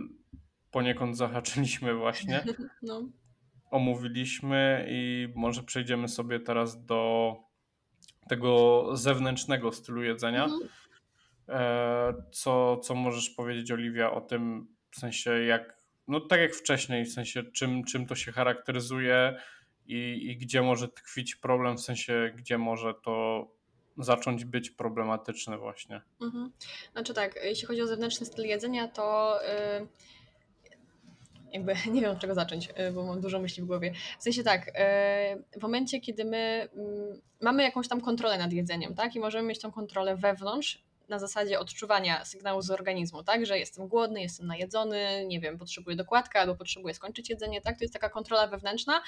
poniekąd 0.70 1.16
zahaczyliśmy 1.16 1.94
właśnie. 1.94 2.44
no. 2.82 3.08
Omówiliśmy 3.70 4.86
i 4.88 5.28
może 5.34 5.62
przejdziemy 5.62 6.08
sobie 6.08 6.40
teraz 6.40 6.84
do 6.84 7.34
tego 8.28 8.84
zewnętrznego 8.96 9.72
stylu 9.72 10.02
jedzenia. 10.02 10.44
Mhm. 10.44 10.68
E, 11.48 12.14
Co, 12.32 12.76
co 12.76 12.94
możesz 12.94 13.30
powiedzieć, 13.30 13.72
Oliwia, 13.72 14.10
o 14.10 14.20
tym 14.20 14.68
w 14.90 14.98
sensie 14.98 15.30
jak, 15.30 15.76
no 16.08 16.20
tak 16.20 16.40
jak 16.40 16.54
wcześniej, 16.54 17.04
w 17.04 17.12
sensie 17.12 17.42
czym, 17.42 17.84
czym 17.84 18.06
to 18.06 18.14
się 18.14 18.32
charakteryzuje 18.32 19.40
i, 19.86 20.26
i 20.30 20.36
gdzie 20.36 20.62
może 20.62 20.88
tkwić 20.88 21.36
problem, 21.36 21.76
w 21.76 21.80
sensie 21.80 22.32
gdzie 22.36 22.58
może 22.58 22.94
to 22.94 23.46
zacząć 23.98 24.44
być 24.44 24.70
problematyczne 24.70 25.58
właśnie. 25.58 26.00
Mhm. 26.20 26.52
Znaczy 26.92 27.14
tak, 27.14 27.40
jeśli 27.44 27.66
chodzi 27.66 27.82
o 27.82 27.86
zewnętrzny 27.86 28.26
styl 28.26 28.44
jedzenia, 28.44 28.88
to 28.88 29.38
y, 29.42 29.86
jakby 31.52 31.74
nie 31.94 32.00
wiem 32.00 32.10
od 32.10 32.18
czego 32.18 32.34
zacząć, 32.34 32.68
y, 32.88 32.92
bo 32.92 33.04
mam 33.04 33.20
dużo 33.20 33.38
myśli 33.38 33.62
w 33.62 33.66
głowie. 33.66 33.92
W 34.18 34.22
sensie 34.22 34.42
tak, 34.42 34.68
y, 34.68 34.72
w 35.60 35.62
momencie, 35.62 36.00
kiedy 36.00 36.24
my 36.24 36.68
mm, 36.76 37.20
mamy 37.40 37.62
jakąś 37.62 37.88
tam 37.88 38.00
kontrolę 38.00 38.38
nad 38.38 38.52
jedzeniem, 38.52 38.94
tak, 38.94 39.14
i 39.14 39.20
możemy 39.20 39.48
mieć 39.48 39.60
tą 39.60 39.72
kontrolę 39.72 40.16
wewnątrz, 40.16 40.88
na 41.08 41.18
zasadzie 41.18 41.60
odczuwania 41.60 42.24
sygnału 42.24 42.62
z 42.62 42.70
organizmu, 42.70 43.22
tak, 43.22 43.46
że 43.46 43.58
jestem 43.58 43.88
głodny, 43.88 44.22
jestem 44.22 44.46
najedzony, 44.46 45.24
nie 45.26 45.40
wiem, 45.40 45.58
potrzebuję 45.58 45.96
dokładkę 45.96 46.40
albo 46.40 46.54
potrzebuję 46.54 46.94
skończyć 46.94 47.30
jedzenie, 47.30 47.60
tak, 47.60 47.78
to 47.78 47.84
jest 47.84 47.94
taka 47.94 48.08
kontrola 48.08 48.46
wewnętrzna, 48.46 49.02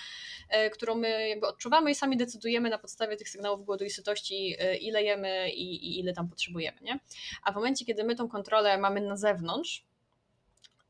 e, 0.49 0.71
którą 0.71 0.95
my 0.95 1.29
jakby 1.29 1.47
odczuwamy 1.47 1.91
i 1.91 1.95
sami 1.95 2.17
decydujemy 2.17 2.71
na 2.71 2.79
podstawie 2.79 3.17
tych 3.17 3.29
sygnałów 3.29 3.65
głodu 3.65 3.85
i 3.85 3.91
sytości, 3.91 4.57
ile 4.81 5.03
jemy 5.03 5.51
i, 5.51 5.87
i 5.87 6.01
ile 6.01 6.13
tam 6.13 6.29
potrzebujemy, 6.29 6.79
nie? 6.83 6.99
A 7.43 7.53
w 7.53 7.55
momencie, 7.55 7.85
kiedy 7.85 8.05
my 8.05 8.15
tą 8.15 8.29
kontrolę 8.29 8.79
mamy 8.79 9.01
na 9.01 9.17
zewnątrz, 9.17 9.90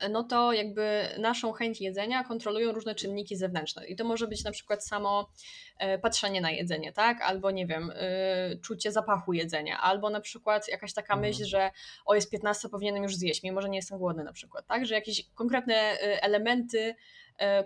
no 0.09 0.23
to 0.23 0.53
jakby 0.53 1.09
naszą 1.19 1.53
chęć 1.53 1.81
jedzenia 1.81 2.25
kontrolują 2.25 2.73
różne 2.73 2.95
czynniki 2.95 3.37
zewnętrzne. 3.37 3.87
I 3.87 3.97
to 3.97 4.05
może 4.05 4.27
być 4.27 4.45
na 4.45 4.51
przykład 4.51 4.85
samo 4.85 5.31
e, 5.79 5.99
patrzenie 5.99 6.41
na 6.41 6.51
jedzenie, 6.51 6.93
tak? 6.93 7.23
Albo 7.23 7.51
nie 7.51 7.67
wiem, 7.67 7.93
e, 7.95 8.57
czucie 8.57 8.93
zapachu 8.93 9.33
jedzenia, 9.33 9.81
albo 9.81 10.11
na 10.11 10.21
przykład 10.21 10.69
jakaś 10.69 10.93
taka 10.93 11.15
mhm. 11.15 11.31
myśl, 11.31 11.45
że 11.45 11.71
o 12.07 12.15
jest 12.15 12.31
15, 12.31 12.69
powinienem 12.69 13.03
już 13.03 13.17
zjeść, 13.17 13.43
mimo 13.43 13.63
że 13.63 13.69
nie 13.69 13.79
jestem 13.79 13.99
głodny 13.99 14.25
na 14.25 14.33
przykład, 14.33 14.67
tak? 14.67 14.87
Że 14.87 14.95
jakieś 14.95 15.25
konkretne 15.35 15.75
e, 15.75 16.23
elementy 16.23 16.95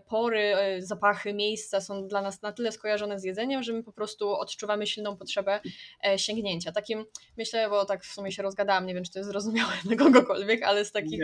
pory, 0.09 0.57
e, 0.57 0.83
zapachy, 0.83 1.35
miejsca 1.35 1.81
są 1.81 2.09
dla 2.09 2.23
nas 2.23 2.43
na 2.43 2.53
tyle 2.53 2.73
skojarzone 2.73 3.21
z 3.21 3.25
jedzeniem, 3.25 3.63
że 3.63 3.73
my 3.73 3.83
po 3.83 3.93
prostu 3.93 4.31
odczuwamy 4.31 4.87
silną 4.87 5.17
potrzebę 5.17 5.61
e, 6.07 6.19
sięgnięcia. 6.19 6.73
Takim, 6.73 7.05
myślę, 7.37 7.69
bo 7.69 7.85
tak 7.85 8.05
w 8.05 8.13
sumie 8.13 8.33
się 8.33 8.43
rozgadałam, 8.43 8.87
nie 8.87 8.95
wiem, 8.95 9.05
czy 9.05 9.13
to 9.13 9.19
jest 9.19 9.31
zrozumiałe 9.31 9.73
dla 9.85 9.97
kogokolwiek, 9.97 10.63
ale 10.63 10.85
z 10.85 10.93
takich, 10.93 11.21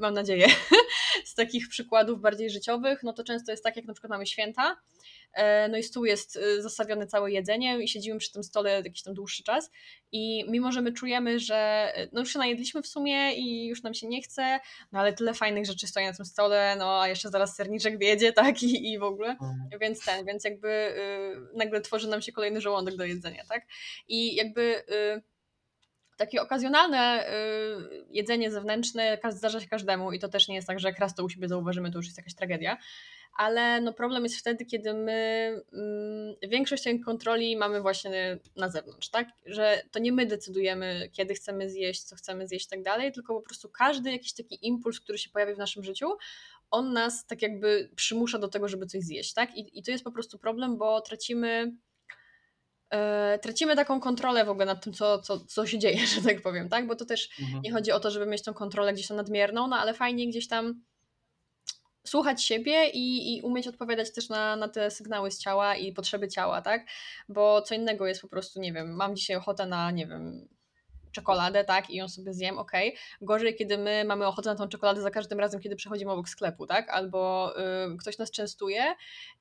mam 0.00 0.14
nadzieję, 0.14 0.46
z 1.24 1.34
takich 1.34 1.68
przykładów 1.68 2.20
bardziej 2.20 2.50
życiowych, 2.50 3.02
no 3.02 3.12
to 3.12 3.24
często 3.24 3.52
jest 3.52 3.64
tak, 3.64 3.76
jak 3.76 3.84
na 3.84 3.92
przykład 3.92 4.10
mamy 4.10 4.26
święta, 4.26 4.76
E, 5.25 5.25
no 5.70 5.78
i 5.78 5.82
stół 5.82 6.04
jest 6.04 6.36
e, 6.36 6.62
zastawiony 6.62 7.06
całe 7.06 7.32
jedzenie 7.32 7.82
i 7.82 7.88
siedzimy 7.88 8.18
przy 8.18 8.32
tym 8.32 8.42
stole 8.42 8.70
jakiś 8.70 9.02
tam 9.02 9.14
dłuższy 9.14 9.42
czas. 9.42 9.70
I 10.12 10.44
mimo, 10.50 10.72
że 10.72 10.82
my 10.82 10.92
czujemy, 10.92 11.38
że 11.38 11.56
e, 11.94 12.08
no 12.12 12.20
już 12.20 12.32
się 12.32 12.38
najedliśmy 12.38 12.82
w 12.82 12.86
sumie 12.86 13.34
i 13.34 13.66
już 13.66 13.82
nam 13.82 13.94
się 13.94 14.06
nie 14.06 14.22
chce, 14.22 14.60
no 14.92 15.00
ale 15.00 15.12
tyle 15.12 15.34
fajnych 15.34 15.66
rzeczy 15.66 15.86
stoi 15.86 16.04
na 16.04 16.12
tym 16.12 16.24
stole, 16.26 16.76
no 16.78 17.00
a 17.02 17.08
jeszcze 17.08 17.28
zaraz 17.28 17.56
serniczek 17.56 17.98
wiedzie, 17.98 18.32
tak, 18.32 18.62
i, 18.62 18.92
i 18.92 18.98
w 18.98 19.02
ogóle, 19.02 19.28
mhm. 19.30 19.68
więc 19.80 20.04
ten, 20.04 20.26
więc 20.26 20.44
jakby 20.44 20.68
y, 20.68 21.56
nagle 21.56 21.80
tworzy 21.80 22.08
nam 22.08 22.22
się 22.22 22.32
kolejny 22.32 22.60
żołądek 22.60 22.96
do 22.96 23.04
jedzenia, 23.04 23.42
tak, 23.48 23.66
i 24.08 24.34
jakby 24.34 24.82
y, 24.90 25.22
takie 26.16 26.42
okazjonalne 26.42 27.28
y, 27.28 28.06
jedzenie 28.10 28.50
zewnętrzne 28.50 29.18
zdarza 29.30 29.60
się 29.60 29.68
każdemu 29.68 30.12
i 30.12 30.18
to 30.18 30.28
też 30.28 30.48
nie 30.48 30.54
jest 30.54 30.66
tak, 30.66 30.80
że 30.80 30.88
jak 30.88 30.98
raz 30.98 31.14
to 31.14 31.24
u 31.24 31.28
siebie 31.28 31.48
zauważymy, 31.48 31.90
to 31.90 31.98
już 31.98 32.06
jest 32.06 32.18
jakaś 32.18 32.34
tragedia, 32.34 32.76
ale 33.36 33.80
no 33.80 33.92
problem 33.92 34.22
jest 34.22 34.36
wtedy, 34.36 34.64
kiedy 34.64 34.94
my 34.94 35.50
mm, 35.72 36.34
większość 36.48 36.82
tej 36.82 37.00
kontroli 37.00 37.56
mamy 37.56 37.80
właśnie 37.80 38.38
na 38.56 38.68
zewnątrz, 38.68 39.08
tak? 39.08 39.28
Że 39.46 39.82
to 39.90 39.98
nie 39.98 40.12
my 40.12 40.26
decydujemy, 40.26 41.08
kiedy 41.12 41.34
chcemy 41.34 41.70
zjeść, 41.70 42.02
co 42.02 42.16
chcemy 42.16 42.48
zjeść 42.48 42.66
i 42.66 42.68
tak 42.68 42.82
dalej, 42.82 43.12
tylko 43.12 43.34
po 43.34 43.42
prostu 43.42 43.68
każdy 43.68 44.12
jakiś 44.12 44.32
taki 44.32 44.66
impuls, 44.66 45.00
który 45.00 45.18
się 45.18 45.30
pojawi 45.30 45.54
w 45.54 45.58
naszym 45.58 45.84
życiu, 45.84 46.08
on 46.70 46.92
nas 46.92 47.26
tak 47.26 47.42
jakby 47.42 47.90
przymusza 47.96 48.38
do 48.38 48.48
tego, 48.48 48.68
żeby 48.68 48.86
coś 48.86 49.02
zjeść, 49.02 49.34
tak? 49.34 49.56
I, 49.56 49.78
i 49.78 49.82
to 49.82 49.90
jest 49.90 50.04
po 50.04 50.12
prostu 50.12 50.38
problem, 50.38 50.78
bo 50.78 51.00
tracimy 51.00 51.72
tracimy 53.42 53.76
taką 53.76 54.00
kontrolę 54.00 54.44
w 54.44 54.48
ogóle 54.48 54.66
nad 54.66 54.84
tym, 54.84 54.92
co, 54.92 55.18
co, 55.18 55.40
co 55.40 55.66
się 55.66 55.78
dzieje, 55.78 56.06
że 56.14 56.22
tak 56.22 56.42
powiem, 56.42 56.68
tak? 56.68 56.86
Bo 56.86 56.96
to 56.96 57.04
też 57.04 57.28
mhm. 57.40 57.62
nie 57.62 57.72
chodzi 57.72 57.92
o 57.92 58.00
to, 58.00 58.10
żeby 58.10 58.26
mieć 58.26 58.42
tą 58.42 58.54
kontrolę 58.54 58.92
gdzieś 58.92 59.08
tam 59.08 59.16
nadmierną, 59.16 59.68
no 59.68 59.76
ale 59.76 59.94
fajnie 59.94 60.28
gdzieś 60.28 60.48
tam 60.48 60.82
słuchać 62.06 62.44
siebie 62.44 62.90
i, 62.90 63.36
i 63.36 63.42
umieć 63.42 63.68
odpowiadać 63.68 64.12
też 64.12 64.28
na, 64.28 64.56
na 64.56 64.68
te 64.68 64.90
sygnały 64.90 65.30
z 65.30 65.38
ciała 65.38 65.76
i 65.76 65.92
potrzeby 65.92 66.28
ciała, 66.28 66.62
tak? 66.62 66.86
Bo 67.28 67.62
co 67.62 67.74
innego 67.74 68.06
jest 68.06 68.20
po 68.20 68.28
prostu, 68.28 68.60
nie 68.60 68.72
wiem, 68.72 68.96
mam 68.96 69.16
dzisiaj 69.16 69.36
ochotę 69.36 69.66
na, 69.66 69.90
nie 69.90 70.06
wiem, 70.06 70.48
czekoladę, 71.16 71.64
tak, 71.64 71.90
i 71.90 71.96
ją 71.96 72.08
sobie 72.08 72.32
zjem, 72.34 72.58
ok. 72.58 72.72
Gorzej, 73.20 73.54
kiedy 73.54 73.78
my 73.78 74.04
mamy 74.04 74.26
ochotę 74.26 74.50
na 74.50 74.56
tą 74.56 74.68
czekoladę 74.68 75.02
za 75.02 75.10
każdym 75.10 75.40
razem, 75.40 75.60
kiedy 75.60 75.76
przechodzimy 75.76 76.12
obok 76.12 76.28
sklepu, 76.28 76.66
tak, 76.66 76.90
albo 76.90 77.52
y, 77.94 77.96
ktoś 77.96 78.18
nas 78.18 78.30
częstuje. 78.30 78.94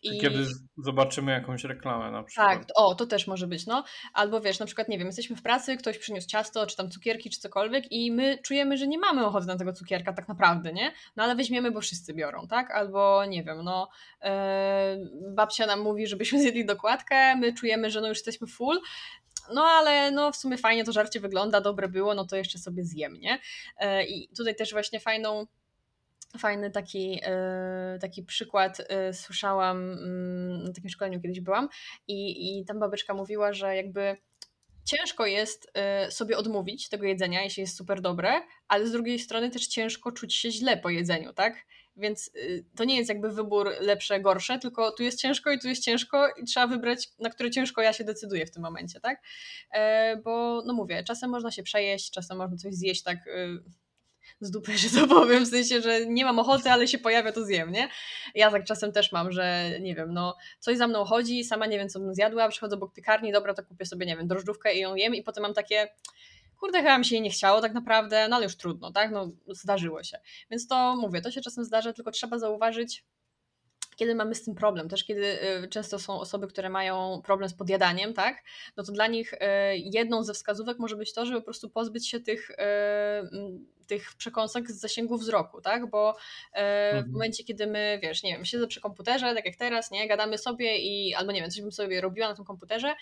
I... 0.04 0.20
Kiedy 0.20 0.46
zobaczymy 0.78 1.32
jakąś 1.32 1.64
reklamę 1.64 2.12
na 2.12 2.24
przykład. 2.24 2.50
Tak, 2.50 2.68
o, 2.76 2.96
to 2.96 3.06
też 3.06 3.28
może 3.28 3.48
być, 3.48 3.66
no. 3.66 3.84
Albo 4.14 4.42
wiesz, 4.42 4.60
na 4.60 4.66
przykład, 4.66 4.90
nie 4.90 4.98
wiem, 4.98 5.08
jesteśmy 5.08 5.36
w 5.36 5.42
pracy, 5.42 5.78
ktoś 5.78 5.98
przyniósł 5.98 6.28
ciasto, 6.28 6.68
czy 6.68 6.76
tam 6.76 6.90
cukierki, 6.90 7.30
czy 7.30 7.40
cokolwiek 7.40 7.92
i 7.92 8.12
my 8.12 8.38
czujemy, 8.38 8.78
że 8.78 8.88
nie 8.88 8.98
mamy 8.98 9.26
ochoty 9.26 9.48
na 9.48 9.58
tego 9.58 9.74
cukierka 9.74 10.14
tak 10.14 10.28
naprawdę, 10.28 10.74
nie? 10.74 10.92
No 11.16 11.24
ale 11.24 11.36
weźmiemy, 11.36 11.72
bo 11.72 11.82
wszyscy 11.82 12.14
biorą, 12.14 12.48
tak? 12.48 12.72
Albo, 12.72 13.26
nie 13.26 13.44
wiem, 13.44 13.64
no, 13.64 13.90
yy, 14.24 14.30
babcia 15.36 15.66
nam 15.66 15.82
mówi, 15.82 16.08
żebyśmy 16.08 16.40
zjedli 16.46 16.66
dokładkę, 16.66 17.36
my 17.36 17.54
czujemy, 17.54 17.92
że 17.92 18.02
no 18.02 18.08
już 18.08 18.18
jesteśmy 18.18 18.48
full, 18.48 18.80
no 19.54 19.64
ale 19.64 20.12
no 20.12 20.32
w 20.32 20.36
sumie 20.36 20.58
fajnie 20.58 20.84
to 20.84 20.92
żarcie 20.92 21.20
wygląda, 21.20 21.62
dobre 21.62 21.88
było, 21.88 22.14
no 22.14 22.26
to 22.26 22.36
jeszcze 22.36 22.58
sobie 22.58 22.84
zjem, 22.84 23.14
nie? 23.14 23.40
E, 23.78 24.06
I 24.06 24.30
tutaj 24.38 24.56
też 24.56 24.72
właśnie 24.72 25.00
fajną 25.00 25.48
fajny 26.38 26.72
taki, 26.72 27.20
e, 27.24 27.98
taki 28.02 28.24
przykład 28.24 28.82
e, 28.90 29.14
słyszałam, 29.14 29.78
mm, 29.78 30.64
na 30.64 30.74
takim 30.74 30.90
szkoleniu 30.90 31.22
kiedyś 31.22 31.40
byłam 31.42 31.70
i, 32.08 32.60
i 32.60 32.66
tam 32.66 32.80
babeczka 32.80 33.14
mówiła, 33.14 33.54
że 33.54 33.76
jakby 33.76 34.18
ciężko 34.86 35.26
jest 35.26 35.72
sobie 36.10 36.38
odmówić 36.38 36.90
tego 36.90 37.06
jedzenia, 37.06 37.44
jeśli 37.44 37.62
jest 37.62 37.78
super 37.78 38.02
dobre, 38.02 38.42
ale 38.68 38.88
z 38.88 38.92
drugiej 38.92 39.20
strony 39.20 39.50
też 39.50 39.68
ciężko 39.68 40.12
czuć 40.12 40.36
się 40.36 40.52
źle 40.52 40.78
po 40.78 40.90
jedzeniu, 40.90 41.34
tak? 41.34 41.56
Więc 41.98 42.32
y, 42.36 42.66
to 42.76 42.84
nie 42.84 42.98
jest 42.98 43.10
jakby 43.10 43.32
wybór 43.32 43.72
lepsze, 43.80 44.20
gorsze, 44.20 44.60
tylko 44.60 44.92
tu 44.92 45.04
jest 45.04 45.20
ciężko 45.20 45.52
i 45.52 45.60
tu 45.60 45.68
jest 45.68 45.84
ciężko 45.84 46.28
i 46.38 46.46
trzeba 46.46 46.68
wybrać, 46.68 47.10
na 47.20 47.30
które 47.30 47.52
ciężko 47.52 47.82
ja 47.82 47.94
się 47.94 48.04
decyduję 48.04 48.46
w 48.46 48.52
tym 48.52 48.64
momencie, 48.64 49.00
tak? 49.00 49.22
E, 49.72 50.18
bo 50.18 50.64
no 50.66 50.74
mówię, 50.74 51.04
czasem 51.04 51.30
można 51.30 51.52
się 51.52 51.64
przejeść, 51.64 52.12
czasem 52.12 52.38
można 52.38 52.58
coś 52.58 52.74
zjeść 52.74 53.04
tak 53.04 53.28
y, 53.28 53.64
z 54.42 54.52
dupy, 54.52 54.78
że 54.78 54.90
to 54.90 55.08
powiem, 55.08 55.46
w 55.46 55.48
sensie, 55.48 55.82
że 55.82 56.06
nie 56.06 56.26
mam 56.26 56.40
ochoty, 56.40 56.72
ale 56.72 56.88
się 56.88 56.98
pojawia, 56.98 57.32
to 57.32 57.46
zjem, 57.46 57.72
nie? 57.72 57.90
Ja 58.36 58.52
tak 58.52 58.64
czasem 58.64 58.92
też 58.92 59.12
mam, 59.12 59.32
że 59.32 59.72
nie 59.82 59.96
wiem, 59.96 60.14
no 60.14 60.36
coś 60.60 60.78
za 60.78 60.88
mną 60.88 61.06
chodzi, 61.06 61.44
sama 61.44 61.66
nie 61.66 61.78
wiem, 61.78 61.90
co 61.90 62.00
bym 62.00 62.16
zjadła, 62.16 62.50
przychodzę 62.50 62.76
obok 62.76 62.94
piekarni, 62.94 63.32
dobra, 63.32 63.54
to 63.54 63.64
kupię 63.64 63.86
sobie, 63.86 64.06
nie 64.06 64.18
wiem, 64.18 64.28
drożdżówkę 64.28 64.76
i 64.76 64.80
ją 64.80 64.96
jem 64.96 65.16
i 65.16 65.24
potem 65.24 65.42
mam 65.42 65.54
takie 65.54 65.88
kurde, 66.60 66.78
chyba 66.78 66.98
mi 66.98 67.06
się 67.06 67.16
jej 67.16 67.22
nie 67.22 67.30
chciało 67.30 67.62
tak 67.62 67.74
naprawdę, 67.74 68.28
no 68.28 68.36
ale 68.36 68.46
już 68.46 68.58
trudno, 68.58 68.92
tak? 68.92 69.12
No 69.12 69.32
zdarzyło 69.48 70.04
się. 70.04 70.18
Więc 70.52 70.68
to 70.68 70.96
mówię, 70.96 71.22
to 71.22 71.32
się 71.32 71.42
czasem 71.42 71.64
zdarza, 71.64 71.94
tylko 71.94 72.12
trzeba 72.12 72.40
zauważyć, 72.40 73.06
kiedy 73.96 74.16
mamy 74.16 74.36
z 74.36 74.44
tym 74.44 74.56
problem, 74.56 74.90
też 74.90 75.04
kiedy 75.04 75.40
y, 75.64 75.68
często 75.68 76.00
są 76.00 76.20
osoby, 76.20 76.48
które 76.48 76.70
mają 76.70 77.22
problem 77.26 77.50
z 77.50 77.54
podjadaniem, 77.54 78.14
tak, 78.14 78.44
no 78.78 78.84
to 78.84 78.92
dla 78.92 79.08
nich 79.08 79.34
y, 79.34 79.38
jedną 79.76 80.24
ze 80.24 80.34
wskazówek 80.34 80.80
może 80.80 80.96
być 80.96 81.14
to, 81.14 81.26
żeby 81.26 81.40
po 81.40 81.46
prostu 81.46 81.70
pozbyć 81.70 82.10
się 82.10 82.20
tych, 82.20 82.50
y, 82.50 82.56
tych 83.88 84.16
przekąsek 84.18 84.72
z 84.72 84.80
zasięgu 84.80 85.18
wzroku, 85.18 85.62
tak, 85.62 85.90
bo 85.90 86.16
mhm. 86.54 87.06
w 87.06 87.12
momencie, 87.12 87.44
kiedy 87.44 87.68
my, 87.68 88.00
wiesz, 88.04 88.24
nie 88.24 88.34
wiem, 88.34 88.46
siedzę 88.46 88.68
przy 88.68 88.82
komputerze, 88.82 89.36
tak 89.36 89.46
jak 89.46 89.56
teraz, 89.56 89.92
nie, 89.92 90.08
gadamy 90.08 90.38
sobie 90.38 90.78
i 90.78 91.14
albo 91.16 91.32
nie 91.32 91.42
wiem, 91.42 91.52
coś 91.52 91.62
bym 91.62 91.72
sobie 91.72 92.02
robiła 92.02 92.30
na 92.30 92.36
tym 92.36 92.46
komputerze, 92.46 92.96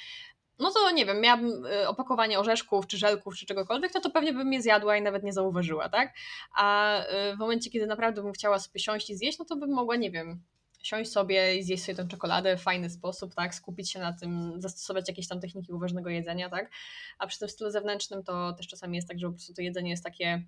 no 0.60 0.72
to 0.72 0.92
nie 0.92 1.06
wiem, 1.06 1.22
miałabym 1.22 1.66
y, 1.66 1.88
opakowanie 1.88 2.40
orzeszków, 2.40 2.88
czy 2.88 2.98
żelków, 2.98 3.36
czy 3.36 3.46
czegokolwiek, 3.46 3.92
no 3.96 4.02
to 4.02 4.10
pewnie 4.10 4.34
bym 4.34 4.54
je 4.54 4.62
zjadła 4.62 4.98
i 4.98 5.02
nawet 5.02 5.24
nie 5.24 5.34
zauważyła, 5.34 5.90
tak? 5.90 6.14
A 6.56 7.00
y, 7.02 7.36
w 7.36 7.40
momencie, 7.40 7.70
kiedy 7.70 7.88
naprawdę 7.88 8.24
bym 8.24 8.34
chciała 8.34 8.60
sobie 8.60 8.80
siąść 8.80 9.10
i 9.10 9.16
zjeść, 9.16 9.40
no 9.40 9.46
to 9.46 9.56
bym 9.56 9.70
mogła, 9.70 9.96
nie 9.96 10.12
wiem, 10.12 10.44
siąść 10.84 11.12
sobie 11.12 11.56
i 11.56 11.64
zjeść 11.64 11.84
sobie 11.84 11.96
tę 11.96 12.08
czekoladę 12.08 12.58
w 12.58 12.62
fajny 12.62 12.90
sposób, 12.90 13.36
tak? 13.36 13.56
Skupić 13.56 13.92
się 13.92 14.00
na 14.00 14.14
tym, 14.14 14.62
zastosować 14.62 15.08
jakieś 15.08 15.28
tam 15.28 15.40
techniki 15.40 15.74
uważnego 15.74 16.10
jedzenia, 16.10 16.50
tak? 16.50 16.72
A 17.20 17.28
przy 17.28 17.40
tym 17.40 17.50
stylu 17.50 17.72
zewnętrznym 17.72 18.24
to 18.24 18.54
też 18.54 18.68
czasami 18.68 18.96
jest 18.96 19.08
tak, 19.08 19.20
że 19.20 19.28
po 19.28 19.34
prostu 19.34 19.54
to 19.54 19.62
jedzenie 19.62 19.90
jest 19.90 20.04
takie. 20.04 20.44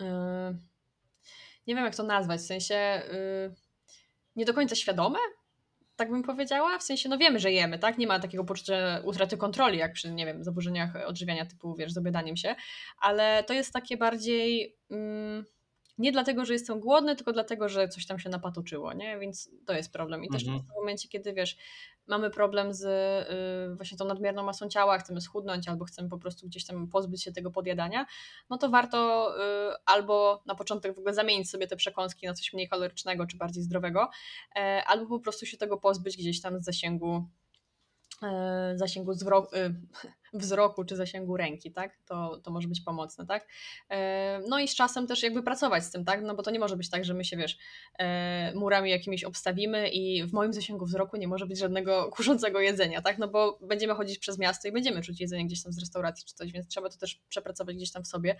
Yy, 0.00 0.06
nie 1.66 1.74
wiem, 1.74 1.84
jak 1.84 1.96
to 1.96 2.02
nazwać, 2.02 2.40
w 2.40 2.46
sensie. 2.46 3.02
Yy, 3.12 3.54
nie 4.36 4.44
do 4.44 4.54
końca 4.54 4.74
świadome, 4.74 5.18
tak 5.98 6.10
bym 6.10 6.22
powiedziała. 6.22 6.78
W 6.78 6.82
sensie, 6.82 7.08
no 7.08 7.18
wiemy, 7.18 7.38
że 7.38 7.52
jemy, 7.52 7.78
tak? 7.78 7.98
Nie 7.98 8.06
ma 8.06 8.20
takiego 8.20 8.44
poczucia 8.44 9.00
utraty 9.04 9.36
kontroli, 9.36 9.78
jak 9.78 9.92
przy, 9.92 10.10
nie 10.10 10.26
wiem, 10.26 10.44
zaburzeniach 10.44 10.96
odżywiania 11.06 11.46
typu, 11.46 11.74
wiesz, 11.74 11.92
z 11.92 12.36
się, 12.36 12.54
ale 13.00 13.44
to 13.44 13.54
jest 13.54 13.72
takie 13.72 13.96
bardziej... 13.96 14.76
Mm, 14.90 15.44
nie 15.98 16.12
dlatego, 16.12 16.44
że 16.44 16.52
jestem 16.52 16.80
głodny, 16.80 17.16
tylko 17.16 17.32
dlatego, 17.32 17.68
że 17.68 17.88
coś 17.88 18.06
tam 18.06 18.18
się 18.18 18.28
napatoczyło, 18.28 18.92
nie? 18.92 19.18
Więc 19.18 19.50
to 19.66 19.72
jest 19.72 19.92
problem. 19.92 20.24
I 20.24 20.28
też 20.28 20.42
mhm. 20.42 20.62
w 20.62 20.76
momencie, 20.80 21.08
kiedy 21.08 21.32
wiesz, 21.32 21.56
mamy 22.08 22.30
problem 22.30 22.74
z 22.74 22.84
y, 23.72 23.76
właśnie 23.76 23.98
tą 23.98 24.04
nadmierną 24.04 24.42
masą 24.42 24.68
ciała, 24.68 24.98
chcemy 24.98 25.20
schudnąć 25.20 25.68
albo 25.68 25.84
chcemy 25.84 26.08
po 26.08 26.18
prostu 26.18 26.46
gdzieś 26.46 26.64
tam 26.66 26.88
pozbyć 26.88 27.22
się 27.22 27.32
tego 27.32 27.50
podjadania, 27.50 28.06
no 28.50 28.58
to 28.58 28.68
warto 28.68 29.30
y, 29.38 29.76
albo 29.86 30.42
na 30.46 30.54
początek 30.54 30.94
w 30.94 30.98
ogóle 30.98 31.14
zamienić 31.14 31.50
sobie 31.50 31.66
te 31.66 31.76
przekąski 31.76 32.26
na 32.26 32.34
coś 32.34 32.52
mniej 32.52 32.68
kalorycznego 32.68 33.26
czy 33.26 33.36
bardziej 33.36 33.62
zdrowego, 33.62 34.08
e, 34.56 34.82
albo 34.86 35.06
po 35.06 35.20
prostu 35.20 35.46
się 35.46 35.56
tego 35.56 35.76
pozbyć 35.76 36.16
gdzieś 36.16 36.40
tam 36.40 36.60
z 36.60 36.64
zasięgu 36.64 37.24
zasięgu 38.74 39.12
zwro- 39.12 39.56
y, 39.56 39.74
wzroku 40.32 40.84
czy 40.84 40.96
zasięgu 40.96 41.36
ręki, 41.36 41.72
tak? 41.72 41.98
To, 42.06 42.40
to 42.42 42.50
może 42.50 42.68
być 42.68 42.80
pomocne, 42.80 43.26
tak? 43.26 43.46
E, 43.90 44.40
no 44.48 44.58
i 44.58 44.68
z 44.68 44.74
czasem 44.74 45.06
też 45.06 45.22
jakby 45.22 45.42
pracować 45.42 45.84
z 45.84 45.90
tym, 45.90 46.04
tak? 46.04 46.22
No 46.22 46.34
bo 46.34 46.42
to 46.42 46.50
nie 46.50 46.58
może 46.58 46.76
być 46.76 46.90
tak, 46.90 47.04
że 47.04 47.14
my 47.14 47.24
się, 47.24 47.36
wiesz, 47.36 47.58
e, 47.98 48.52
murami 48.54 48.90
jakimiś 48.90 49.24
obstawimy 49.24 49.88
i 49.88 50.24
w 50.26 50.32
moim 50.32 50.52
zasięgu 50.52 50.86
wzroku 50.86 51.16
nie 51.16 51.28
może 51.28 51.46
być 51.46 51.58
żadnego 51.58 52.04
kuszącego 52.16 52.60
jedzenia, 52.60 53.02
tak? 53.02 53.18
No 53.18 53.28
bo 53.28 53.58
będziemy 53.62 53.94
chodzić 53.94 54.18
przez 54.18 54.38
miasto 54.38 54.68
i 54.68 54.72
będziemy 54.72 55.02
czuć 55.02 55.20
jedzenie 55.20 55.46
gdzieś 55.46 55.62
tam 55.62 55.72
z 55.72 55.78
restauracji 55.78 56.26
czy 56.26 56.34
coś, 56.34 56.52
więc 56.52 56.68
trzeba 56.68 56.88
to 56.88 56.98
też 56.98 57.20
przepracować 57.28 57.76
gdzieś 57.76 57.92
tam 57.92 58.04
w 58.04 58.08
sobie, 58.08 58.36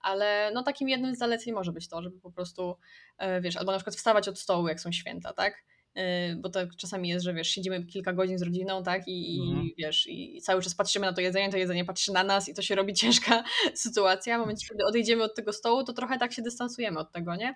ale 0.00 0.50
no 0.54 0.62
takim 0.62 0.88
jednym 0.88 1.14
z 1.14 1.18
zaleceń 1.18 1.52
może 1.52 1.72
być 1.72 1.88
to, 1.88 2.02
żeby 2.02 2.20
po 2.20 2.30
prostu, 2.30 2.76
e, 3.18 3.40
wiesz, 3.40 3.56
albo 3.56 3.72
na 3.72 3.78
przykład 3.78 3.96
wstawać 3.96 4.28
od 4.28 4.38
stołu, 4.38 4.68
jak 4.68 4.80
są 4.80 4.92
święta, 4.92 5.32
tak? 5.32 5.64
Y, 5.98 6.36
bo 6.36 6.48
tak 6.48 6.76
czasami 6.76 7.08
jest, 7.08 7.24
że 7.24 7.34
wiesz, 7.34 7.48
siedzimy 7.48 7.84
kilka 7.86 8.12
godzin 8.12 8.38
z 8.38 8.42
rodziną, 8.42 8.82
tak, 8.82 9.02
i, 9.06 9.40
Mhm. 9.40 9.66
i 9.66 9.74
wiesz, 9.78 10.06
i 10.06 10.40
cały 10.42 10.62
czas 10.62 10.74
patrzymy 10.74 11.06
na 11.06 11.12
to 11.12 11.20
jedzenie, 11.20 11.50
to 11.50 11.56
jedzenie 11.56 11.84
patrzy 11.84 12.12
na 12.12 12.24
nas 12.24 12.48
i 12.48 12.54
to 12.54 12.62
się 12.62 12.74
robi 12.74 12.94
ciężka 13.02 13.44
sytuacja. 13.74 14.36
W 14.36 14.40
momencie, 14.40 14.68
kiedy 14.68 14.84
odejdziemy 14.84 15.22
od 15.24 15.34
tego 15.34 15.52
stołu, 15.52 15.84
to 15.84 15.92
trochę 15.92 16.18
tak 16.18 16.32
się 16.32 16.42
dystansujemy 16.42 16.98
od 16.98 17.12
tego, 17.12 17.36
nie? 17.36 17.54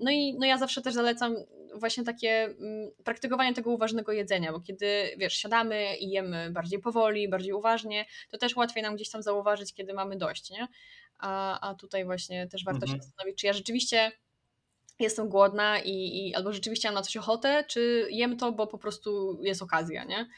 No 0.00 0.10
i 0.10 0.34
no 0.38 0.46
ja 0.46 0.58
zawsze 0.58 0.82
też 0.82 0.94
zalecam 0.94 1.36
właśnie 1.74 2.04
takie 2.04 2.44
mm, 2.44 2.90
praktykowanie 3.04 3.54
tego 3.54 3.70
uważnego 3.70 4.12
jedzenia, 4.12 4.52
bo 4.52 4.60
kiedy, 4.60 4.86
wiesz, 5.18 5.34
siadamy 5.34 5.96
i 5.96 6.10
jemy 6.10 6.50
bardziej 6.50 6.78
powoli, 6.78 7.28
bardziej 7.28 7.52
uważnie, 7.52 8.04
to 8.30 8.38
też 8.38 8.56
łatwiej 8.56 8.82
nam 8.82 8.94
gdzieś 8.96 9.10
tam 9.10 9.22
zauważyć, 9.22 9.74
kiedy 9.74 9.94
mamy 9.94 10.16
dość, 10.16 10.50
nie? 10.50 10.68
A, 11.18 11.60
a 11.70 11.74
tutaj 11.74 12.04
właśnie 12.04 12.46
też 12.48 12.64
warto 12.64 12.86
się 12.86 12.92
Mhm. 12.92 13.02
zastanowić, 13.02 13.40
czy 13.40 13.46
ja 13.46 13.52
rzeczywiście 13.52 14.12
jestem 15.04 15.28
głodna 15.28 15.80
i, 15.80 15.90
i 16.28 16.34
albo 16.34 16.52
rzeczywiście 16.52 16.88
mam 16.88 16.94
na 16.94 17.02
coś 17.02 17.16
ochotę, 17.16 17.64
czy 17.68 18.08
jem 18.10 18.36
to, 18.36 18.52
bo 18.52 18.66
po 18.66 18.78
prostu 18.78 19.38
jest 19.42 19.62
okazja, 19.62 20.04
nie? 20.04 20.28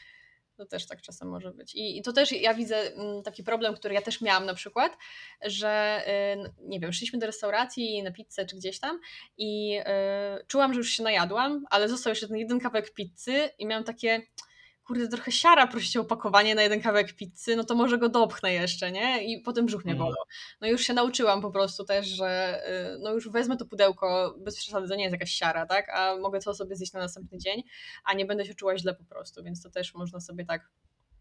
To 0.55 0.65
też 0.65 0.87
tak 0.87 1.01
czasem 1.01 1.29
może 1.29 1.51
być. 1.51 1.75
I, 1.75 1.97
i 1.97 2.01
to 2.01 2.13
też 2.13 2.31
ja 2.31 2.53
widzę 2.53 2.77
mm, 2.77 3.23
taki 3.23 3.43
problem, 3.43 3.75
który 3.75 3.93
ja 3.93 4.01
też 4.01 4.21
miałam 4.21 4.45
na 4.45 4.53
przykład, 4.53 4.97
że 5.41 6.03
y, 6.37 6.67
nie 6.67 6.79
wiem, 6.79 6.93
szliśmy 6.93 7.19
do 7.19 7.25
restauracji 7.25 8.03
na 8.03 8.11
pizzę 8.11 8.45
czy 8.45 8.55
gdzieś 8.55 8.79
tam 8.79 8.99
i 9.37 9.79
y, 9.79 10.45
czułam, 10.47 10.73
że 10.73 10.77
już 10.77 10.89
się 10.89 11.03
najadłam, 11.03 11.65
ale 11.69 11.89
został 11.89 12.11
jeszcze 12.11 12.27
ten 12.27 12.37
jeden 12.37 12.59
kawałek 12.59 12.93
pizzy 12.93 13.49
i 13.59 13.65
miałam 13.65 13.83
takie 13.83 14.21
kurde, 14.89 15.07
trochę 15.07 15.31
siara 15.31 15.67
prosić 15.67 15.97
o 15.97 16.01
opakowanie 16.01 16.55
na 16.55 16.61
jeden 16.61 16.81
kawałek 16.81 17.13
pizzy, 17.15 17.55
no 17.55 17.63
to 17.63 17.75
może 17.75 17.97
go 17.97 18.09
dopchnę 18.09 18.53
jeszcze, 18.53 18.91
nie? 18.91 19.23
I 19.33 19.41
potem 19.41 19.65
brzuch 19.65 19.85
mnie 19.85 19.93
Mhm. 19.93 20.09
bolał. 20.09 20.23
No 20.61 20.67
już 20.67 20.81
się 20.81 20.93
nauczyłam 20.93 21.41
po 21.41 21.51
prostu 21.51 21.85
też, 21.85 22.07
że 22.07 22.61
y, 22.95 22.99
no 22.99 23.13
już 23.13 23.29
wezmę 23.29 23.57
to 23.57 23.65
pudełko, 23.65 24.35
bez 24.39 24.57
przesady, 24.57 24.87
to 24.87 24.95
nie 24.95 25.03
jest 25.03 25.13
jakaś 25.13 25.31
siara, 25.31 25.65
tak? 25.65 25.89
A 25.89 26.15
mogę 26.17 26.39
to 26.39 26.53
sobie 26.53 26.75
zjeść 26.75 26.93
na 26.93 26.99
następny 26.99 27.37
dzień, 27.37 27.63
a 28.03 28.13
nie 28.13 28.25
będę 28.25 28.45
się 28.45 28.53
czuła 28.53 28.77
źle 28.77 28.95
po 28.95 29.03
prostu, 29.03 29.43
więc 29.43 29.63
to 29.63 29.69
też 29.69 29.93
można 29.93 30.19
sobie 30.19 30.45
tak 30.45 30.69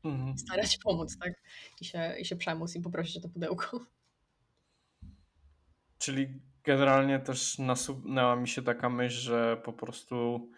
Mhm. 0.05 0.39
starać 0.39 0.79
pomóc, 0.85 1.19
tak? 1.19 1.33
I 1.81 1.85
się, 1.85 2.15
i 2.21 2.25
się 2.25 2.37
przemóc 2.37 2.77
i 2.77 2.81
poprosić 2.81 3.17
o 3.17 3.21
to 3.21 3.29
pudełko. 3.29 3.81
Czyli 5.99 6.41
generalnie 6.65 7.19
też 7.19 7.59
nasunęła 7.59 8.37
mi 8.37 8.49
się 8.49 8.63
taka 8.63 8.91
myśl, 8.91 9.17
że 9.21 9.57
po 9.65 9.73
prostu 9.73 10.35
mm, 10.37 10.58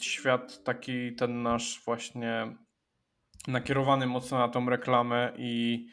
świat 0.00 0.64
taki 0.64 1.14
ten 1.14 1.42
nasz 1.42 1.82
właśnie 1.84 2.56
nakierowany 3.48 4.06
mocno 4.06 4.38
na 4.38 4.48
tą 4.48 4.70
reklamę 4.70 5.32
i 5.36 5.86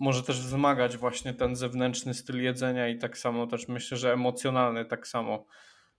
może 0.00 0.22
też 0.22 0.40
wzmagać 0.40 0.96
właśnie 0.96 1.34
ten 1.34 1.56
zewnętrzny 1.56 2.14
styl 2.14 2.42
jedzenia 2.42 2.88
i 2.88 2.98
tak 2.98 3.18
samo 3.18 3.46
też 3.46 3.68
myślę, 3.68 3.96
że 3.96 4.12
emocjonalny 4.12 4.84
tak 4.84 5.06
samo, 5.06 5.46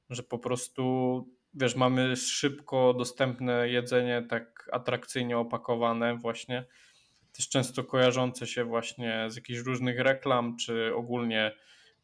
że 0.09 0.23
po 0.23 0.39
prostu 0.39 1.25
wiesz, 1.53 1.75
mamy 1.75 2.15
szybko 2.15 2.93
dostępne 2.93 3.69
jedzenie 3.69 4.25
tak 4.29 4.69
atrakcyjnie 4.71 5.37
opakowane 5.37 6.17
właśnie, 6.17 6.65
też 7.33 7.49
często 7.49 7.83
kojarzące 7.83 8.47
się 8.47 8.63
właśnie 8.63 9.25
z 9.29 9.35
jakichś 9.35 9.59
różnych 9.59 9.99
reklam, 9.99 10.57
czy 10.57 10.95
ogólnie 10.95 11.51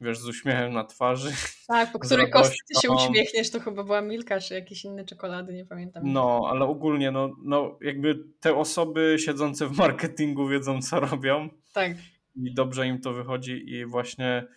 wiesz, 0.02 0.20
z 0.20 0.28
uśmiechem 0.28 0.74
na 0.74 0.84
twarzy. 0.84 1.32
Tak, 1.68 1.92
po 1.92 2.00
której 2.06 2.30
kostce 2.30 2.82
się 2.82 2.92
uśmiechniesz, 2.92 3.52
to 3.52 3.60
chyba 3.60 3.84
była 3.84 4.02
Milka, 4.02 4.40
czy 4.40 4.54
jakieś 4.54 4.86
inne 4.86 5.06
czekolady, 5.06 5.54
nie 5.54 5.66
pamiętam. 5.66 6.04
No, 6.06 6.48
ale 6.50 6.66
ogólnie, 6.66 7.12
no, 7.12 7.36
no 7.44 7.80
jakby 7.82 8.24
te 8.40 8.56
osoby 8.56 9.16
siedzące 9.20 9.68
w 9.68 9.78
marketingu 9.78 10.48
wiedzą, 10.48 10.82
co 10.82 11.00
robią 11.00 11.50
Tak, 11.74 11.92
i 12.36 12.54
dobrze 12.54 12.88
im 12.88 13.02
to 13.02 13.14
wychodzi 13.14 13.70
i 13.70 13.86
właśnie, 13.86 14.48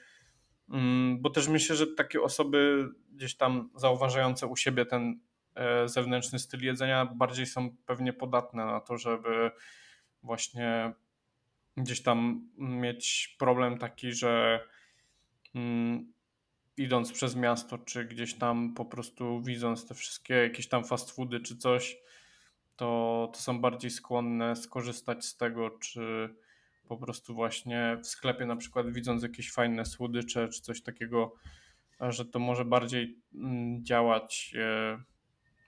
mm, 0.70 1.22
bo 1.22 1.31
też 1.31 1.48
myślę, 1.48 1.76
że 1.76 1.87
takie 1.87 2.22
osoby 2.22 2.88
gdzieś 3.12 3.37
tam 3.37 3.70
zauważające 3.74 4.46
u 4.46 4.57
siebie 4.57 4.87
ten 4.87 5.20
e, 5.55 5.88
zewnętrzny 5.88 6.38
styl 6.38 6.64
jedzenia 6.64 7.07
bardziej 7.07 7.46
są 7.46 7.76
pewnie 7.87 8.12
podatne 8.12 8.66
na 8.66 8.81
to, 8.81 8.98
żeby 8.98 9.50
właśnie 10.22 10.92
gdzieś 11.76 12.03
tam 12.03 12.48
mieć 12.59 13.37
problem 13.38 13.79
taki, 13.79 14.12
że 14.12 14.61
mm, 15.54 16.12
idąc 16.76 17.12
przez 17.12 17.36
miasto, 17.36 17.78
czy 17.78 18.04
gdzieś 18.04 18.34
tam 18.34 18.74
po 18.74 18.84
prostu 18.84 19.42
widząc 19.42 19.86
te 19.86 19.94
wszystkie 19.94 20.34
jakieś 20.34 20.68
tam 20.68 20.84
fast 20.84 21.10
foody 21.10 21.40
czy 21.40 21.56
coś, 21.56 21.96
to, 22.76 23.30
to 23.34 23.40
są 23.40 23.60
bardziej 23.60 23.90
skłonne 23.90 24.56
skorzystać 24.56 25.24
z 25.24 25.36
tego, 25.36 25.70
czy 25.70 26.34
po 26.88 26.96
prostu 26.96 27.34
właśnie 27.34 27.98
w 28.02 28.06
sklepie 28.06 28.46
na 28.46 28.56
przykład 28.56 28.92
widząc 28.92 29.22
jakieś 29.22 29.52
fajne 29.52 29.84
słodycze 29.84 30.48
czy 30.48 30.60
coś 30.60 30.82
takiego, 30.82 31.34
że 32.00 32.24
to 32.24 32.38
może 32.38 32.64
bardziej 32.64 33.18
mm, 33.34 33.84
działać 33.84 34.54
e, 34.58 35.02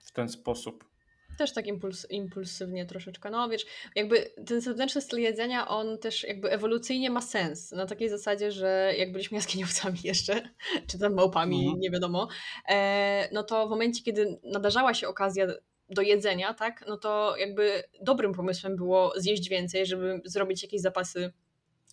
w 0.04 0.12
ten 0.12 0.28
sposób. 0.28 0.91
Też 1.38 1.52
tak 1.52 1.66
impuls, 1.66 2.06
impulsywnie 2.10 2.86
troszeczkę. 2.86 3.30
No 3.30 3.48
wiesz, 3.48 3.66
jakby 3.94 4.30
ten 4.46 4.60
zewnętrzny 4.60 5.00
styl 5.00 5.18
jedzenia, 5.20 5.68
on 5.68 5.98
też 5.98 6.24
jakby 6.24 6.50
ewolucyjnie 6.50 7.10
ma 7.10 7.20
sens. 7.20 7.72
Na 7.72 7.86
takiej 7.86 8.08
zasadzie, 8.08 8.52
że 8.52 8.92
jak 8.98 9.12
byliśmy 9.12 9.36
jaskiniowcami 9.36 9.98
jeszcze, 10.04 10.48
czy 10.86 10.98
tam 10.98 11.14
małpami, 11.14 11.60
Mhm. 11.64 11.80
nie 11.80 11.90
wiadomo, 11.90 12.28
e, 12.68 13.28
no 13.32 13.42
to 13.42 13.66
w 13.66 13.70
momencie, 13.70 14.02
kiedy 14.02 14.40
nadarzała 14.44 14.94
się 14.94 15.08
okazja 15.08 15.46
do 15.90 16.02
jedzenia, 16.02 16.54
tak, 16.54 16.84
no 16.88 16.96
to 16.96 17.36
jakby 17.36 17.82
dobrym 18.02 18.32
pomysłem 18.34 18.76
było 18.76 19.12
zjeść 19.16 19.48
więcej, 19.48 19.86
żeby 19.86 20.20
zrobić 20.24 20.62
jakieś 20.62 20.80
zapasy. 20.80 21.32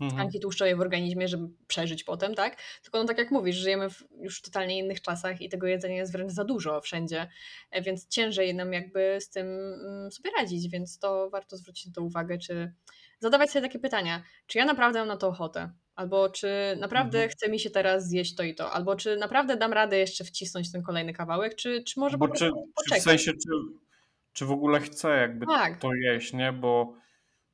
Tkanki 0.08 0.40
tłuszczowej 0.40 0.76
w 0.76 0.82
organizmie, 0.82 1.28
żeby 1.28 1.48
przeżyć 1.68 2.04
potem, 2.04 2.36
tak? 2.36 2.58
Tylko 2.84 3.00
no 3.00 3.06
tak 3.06 3.18
jak 3.18 3.32
mówisz, 3.32 3.56
żyjemy 3.56 3.90
w 3.90 4.04
już 4.22 4.42
totalnie 4.42 4.78
innych 4.80 5.02
czasach 5.02 5.42
i 5.42 5.50
tego 5.50 5.68
jedzenia 5.68 5.96
jest 5.96 6.12
wręcz 6.12 6.32
za 6.32 6.44
dużo 6.44 6.82
wszędzie, 6.82 7.28
e, 7.72 7.82
więc 7.82 8.08
ciężej 8.08 8.56
nam 8.56 8.74
jakby 8.74 9.18
z 9.22 9.30
tym 9.30 9.48
mm, 9.48 10.12
sobie 10.12 10.30
radzić, 10.38 10.70
więc 10.70 11.00
to 11.00 11.30
warto 11.30 11.58
zwrócić 11.58 11.86
na 11.86 11.92
to 11.94 12.02
uwagę, 12.02 12.38
czy 12.38 12.74
zadawać 13.20 13.52
sobie 13.52 13.68
takie 13.68 13.80
pytania, 13.80 14.24
czy 14.48 14.58
ja 14.58 14.66
naprawdę 14.66 15.00
mam 15.00 15.08
na 15.08 15.18
to 15.18 15.28
ochotę? 15.28 15.72
Albo 15.96 16.30
czy 16.30 16.78
naprawdę 16.80 17.18
Mhm. 17.18 17.30
chce 17.30 17.50
mi 17.50 17.60
się 17.60 17.70
teraz 17.70 18.08
zjeść 18.08 18.36
to 18.36 18.44
i 18.44 18.56
to? 18.56 18.72
Albo 18.72 18.96
czy 18.96 19.18
naprawdę 19.18 19.58
dam 19.58 19.74
radę 19.74 19.98
jeszcze 19.98 20.24
wcisnąć 20.24 20.72
ten 20.72 20.84
kolejny 20.84 21.14
kawałek? 21.14 21.56
Czy, 21.56 21.84
czy 21.84 22.00
może 22.00 22.18
Bo 22.18 22.28
po 22.28 22.34
czy, 22.34 22.52
czy 22.90 23.00
w 23.00 23.04
sensie, 23.04 23.32
czy, 23.32 23.50
czy 24.34 24.46
w 24.46 24.52
ogóle 24.52 24.80
chce 24.80 25.10
jakby 25.18 25.46
Tak. 25.46 25.80
to 25.80 25.94
jeść, 25.94 26.34
nie? 26.34 26.54
Bo 26.54 26.94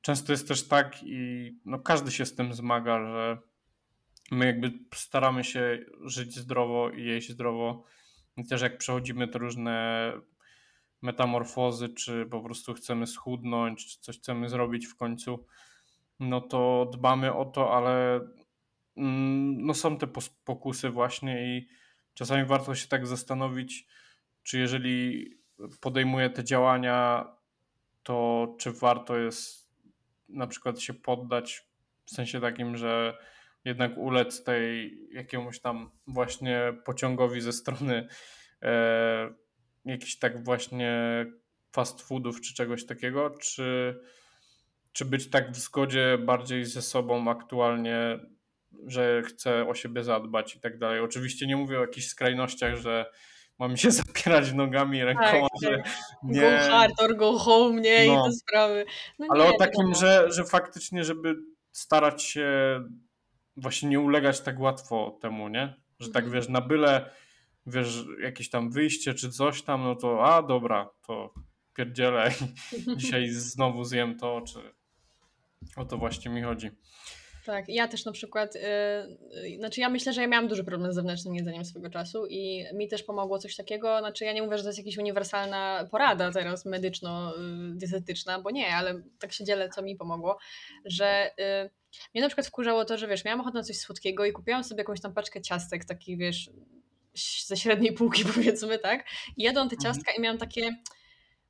często 0.06 0.32
jest 0.32 0.48
też 0.48 0.68
tak 0.68 1.04
i 1.04 1.52
no 1.66 1.80
każdy 1.80 2.12
się 2.12 2.26
z 2.26 2.36
tym 2.36 2.54
zmaga, 2.54 3.06
że 3.06 3.38
my 4.32 4.46
jakby 4.46 4.72
staramy 4.96 5.44
się 5.44 5.86
żyć 6.02 6.36
zdrowo 6.36 6.90
i 6.90 7.04
jeść 7.04 7.32
zdrowo. 7.32 7.84
I 8.38 8.46
też 8.48 8.62
jak 8.62 8.78
przechodzimy 8.78 9.28
te 9.28 9.40
różne 9.40 10.12
metamorfozy, 11.02 11.90
czy 11.90 12.26
po 12.26 12.42
prostu 12.42 12.74
chcemy 12.74 13.08
schudnąć, 13.08 13.86
czy 13.86 14.00
coś 14.00 14.18
chcemy 14.20 14.50
zrobić 14.50 14.88
w 14.88 14.96
końcu, 14.96 15.46
no 16.20 16.42
to 16.42 16.90
dbamy 16.94 17.34
o 17.34 17.46
to, 17.46 17.74
ale 17.78 18.16
mm, 18.98 19.66
no 19.66 19.74
są 19.74 19.98
te 19.98 20.08
pokusy 20.44 20.90
właśnie 20.90 21.58
i 21.58 21.68
czasami 22.14 22.46
warto 22.46 22.76
się 22.76 22.88
tak 22.88 23.08
zastanowić, 23.08 23.88
czy 24.44 24.60
jeżeli 24.60 25.30
podejmuję 25.82 26.30
te 26.30 26.44
działania, 26.44 27.28
to 28.04 28.48
czy 28.60 28.72
warto 28.72 29.18
jest 29.18 29.65
na 30.30 30.48
przykład 30.48 30.80
się 30.80 30.94
poddać 30.94 31.68
w 32.06 32.12
sensie 32.12 32.42
takim, 32.42 32.78
że 32.78 33.18
jednak 33.66 33.98
ulec 33.98 34.44
tej 34.44 35.00
jakiemuś 35.12 35.60
tam 35.60 35.92
właśnie 36.08 36.74
pociągowi 36.86 37.42
ze 37.42 37.54
strony 37.54 38.08
e, 38.62 39.34
jakichś 39.86 40.16
tak 40.16 40.44
właśnie 40.44 41.26
fast 41.72 42.02
foodów 42.02 42.42
czy 42.42 42.54
czegoś 42.54 42.86
takiego, 42.86 43.30
czy, 43.30 44.00
czy 44.92 45.06
być 45.06 45.30
tak 45.30 45.52
w 45.52 45.56
zgodzie 45.56 46.18
bardziej 46.18 46.66
ze 46.66 46.82
sobą 46.82 47.32
aktualnie, 47.32 48.20
że 48.88 49.22
chcę 49.28 49.68
o 49.68 49.74
siebie 49.74 50.04
zadbać 50.04 50.56
i 50.56 50.60
tak 50.60 50.78
dalej. 50.78 51.00
Oczywiście 51.00 51.48
nie 51.48 51.58
mówię 51.58 51.78
o 51.78 51.82
jakichś 51.82 52.08
skrajnościach, 52.08 52.76
że 52.76 53.06
mamy 53.60 53.78
się 53.78 53.92
zapierać 54.02 54.54
nogami 54.54 54.98
i 54.98 55.02
Tak, 55.02 55.08
rękoma, 55.08 55.48
że 55.64 55.78
tak. 55.78 55.86
Go 56.24 56.30
nie, 56.34 56.58
hard 56.70 57.02
or 57.02 57.16
go 57.16 57.38
home, 57.40 57.82
nie? 57.82 58.06
I 58.06 58.12
No. 58.12 58.26
te 58.26 58.32
sprawy. 58.34 58.86
No 59.20 59.28
ale 59.30 59.44
nie, 59.44 59.50
o 59.56 59.58
takim, 59.58 59.78
wiadomo. 59.88 59.96
że, 59.96 60.32
że 60.32 60.44
faktycznie, 60.44 61.04
żeby 61.04 61.36
starać 61.72 62.24
się 62.24 62.50
właśnie 63.58 63.90
nie 63.90 64.00
ulegać 64.00 64.42
tak 64.42 64.60
łatwo 64.60 65.18
temu, 65.22 65.48
nie? 65.50 65.74
Że 66.00 66.10
tak 66.10 66.24
Mhm. 66.24 66.34
wiesz, 66.42 66.50
na 66.50 66.62
byle 66.62 67.10
wiesz, 67.68 68.04
jakieś 68.22 68.50
tam 68.50 68.72
wyjście 68.72 69.14
czy 69.14 69.30
coś 69.30 69.62
tam, 69.62 69.84
no 69.84 69.96
to 69.96 70.26
a 70.36 70.44
dobra, 70.44 70.90
to 71.08 71.34
pierdzielę 71.74 72.32
i 72.88 72.98
dzisiaj 72.98 73.30
znowu 73.30 73.84
zjem 73.84 74.20
to, 74.20 74.42
czy 74.48 74.60
o 75.76 75.86
to 75.86 75.98
właśnie 75.98 76.32
mi 76.32 76.42
chodzi. 76.42 76.72
Tak, 77.46 77.70
ja 77.70 77.88
też 77.88 78.06
na 78.06 78.12
przykład, 78.12 78.56
yy, 78.56 79.58
znaczy 79.58 79.82
ja 79.82 79.90
myślę, 79.90 80.14
że 80.14 80.22
ja 80.22 80.28
miałam 80.28 80.48
duży 80.48 80.64
problem 80.64 80.92
z 80.92 80.96
zewnętrznym 80.96 81.36
jedzeniem 81.36 81.66
swego 81.66 81.90
czasu 81.90 82.26
i 82.26 82.66
mi 82.74 82.88
też 82.88 83.04
pomogło 83.04 83.40
coś 83.40 83.56
takiego, 83.56 84.00
znaczy 84.00 84.26
ja 84.26 84.34
nie 84.34 84.44
mówię, 84.44 84.58
że 84.58 84.64
to 84.64 84.70
jest 84.70 84.80
jakaś 84.80 84.98
uniwersalna 84.98 85.88
porada 85.92 86.32
teraz 86.32 86.66
medyczno-dietetyczna, 86.66 88.40
bo 88.42 88.52
nie, 88.52 88.76
ale 88.76 89.02
tak 89.20 89.34
się 89.34 89.44
dzielę, 89.44 89.70
co 89.70 89.82
mi 89.82 89.96
pomogło, 89.96 90.38
że 90.86 91.32
yy, 91.38 91.70
mnie 92.14 92.22
na 92.22 92.28
przykład 92.28 92.48
wkurzało 92.48 92.86
to, 92.86 92.98
że 92.98 93.08
wiesz, 93.08 93.26
miałam 93.26 93.42
ochotę 93.42 93.58
na 93.58 93.64
coś 93.64 93.78
słodkiego 93.78 94.26
i 94.26 94.32
kupiłam 94.32 94.64
sobie 94.64 94.82
jakąś 94.82 95.02
tam 95.02 95.14
paczkę 95.14 95.42
ciastek, 95.42 95.86
takich 95.86 96.18
wiesz, 96.18 96.50
ze 97.46 97.58
średniej 97.58 97.94
półki 97.94 98.26
powiedzmy, 98.36 98.80
tak, 98.80 99.06
i 99.38 99.44
jadłam 99.44 99.70
te 99.70 99.76
Mhm. 99.76 99.94
ciastka 99.94 100.12
i 100.18 100.22
miałam 100.22 100.38
takie 100.38 100.76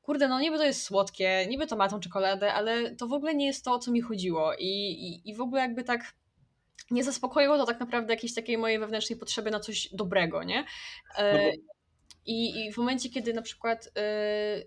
kurde, 0.05 0.27
no 0.27 0.39
niby 0.39 0.57
to 0.57 0.63
jest 0.63 0.83
słodkie, 0.83 1.45
niby 1.49 1.67
to 1.67 1.75
ma 1.75 1.89
tą 1.89 1.99
czekoladę, 1.99 2.53
ale 2.53 2.95
to 2.95 3.07
w 3.07 3.13
ogóle 3.13 3.35
nie 3.35 3.45
jest 3.45 3.65
to, 3.65 3.73
o 3.73 3.79
co 3.79 3.91
mi 3.91 4.01
chodziło. 4.01 4.53
I, 4.53 4.67
i, 4.67 5.29
i 5.29 5.35
w 5.35 5.41
ogóle 5.41 5.61
jakby 5.61 5.83
tak 5.83 6.13
nie 6.91 7.03
zaspokoiło 7.03 7.57
to 7.57 7.65
tak 7.65 7.79
naprawdę 7.79 8.13
jakiejś 8.13 8.33
takiej 8.33 8.57
mojej 8.57 8.79
wewnętrznej 8.79 9.19
potrzeby 9.19 9.51
na 9.51 9.59
coś 9.59 9.89
dobrego, 9.93 10.43
nie? 10.43 10.65
E, 11.17 11.33
No 11.33 11.39
I, 12.25 12.65
I 12.65 12.73
w 12.73 12.77
momencie, 12.77 13.09
kiedy 13.09 13.33
na 13.33 13.41
przykład 13.41 13.89
e, 13.97 14.63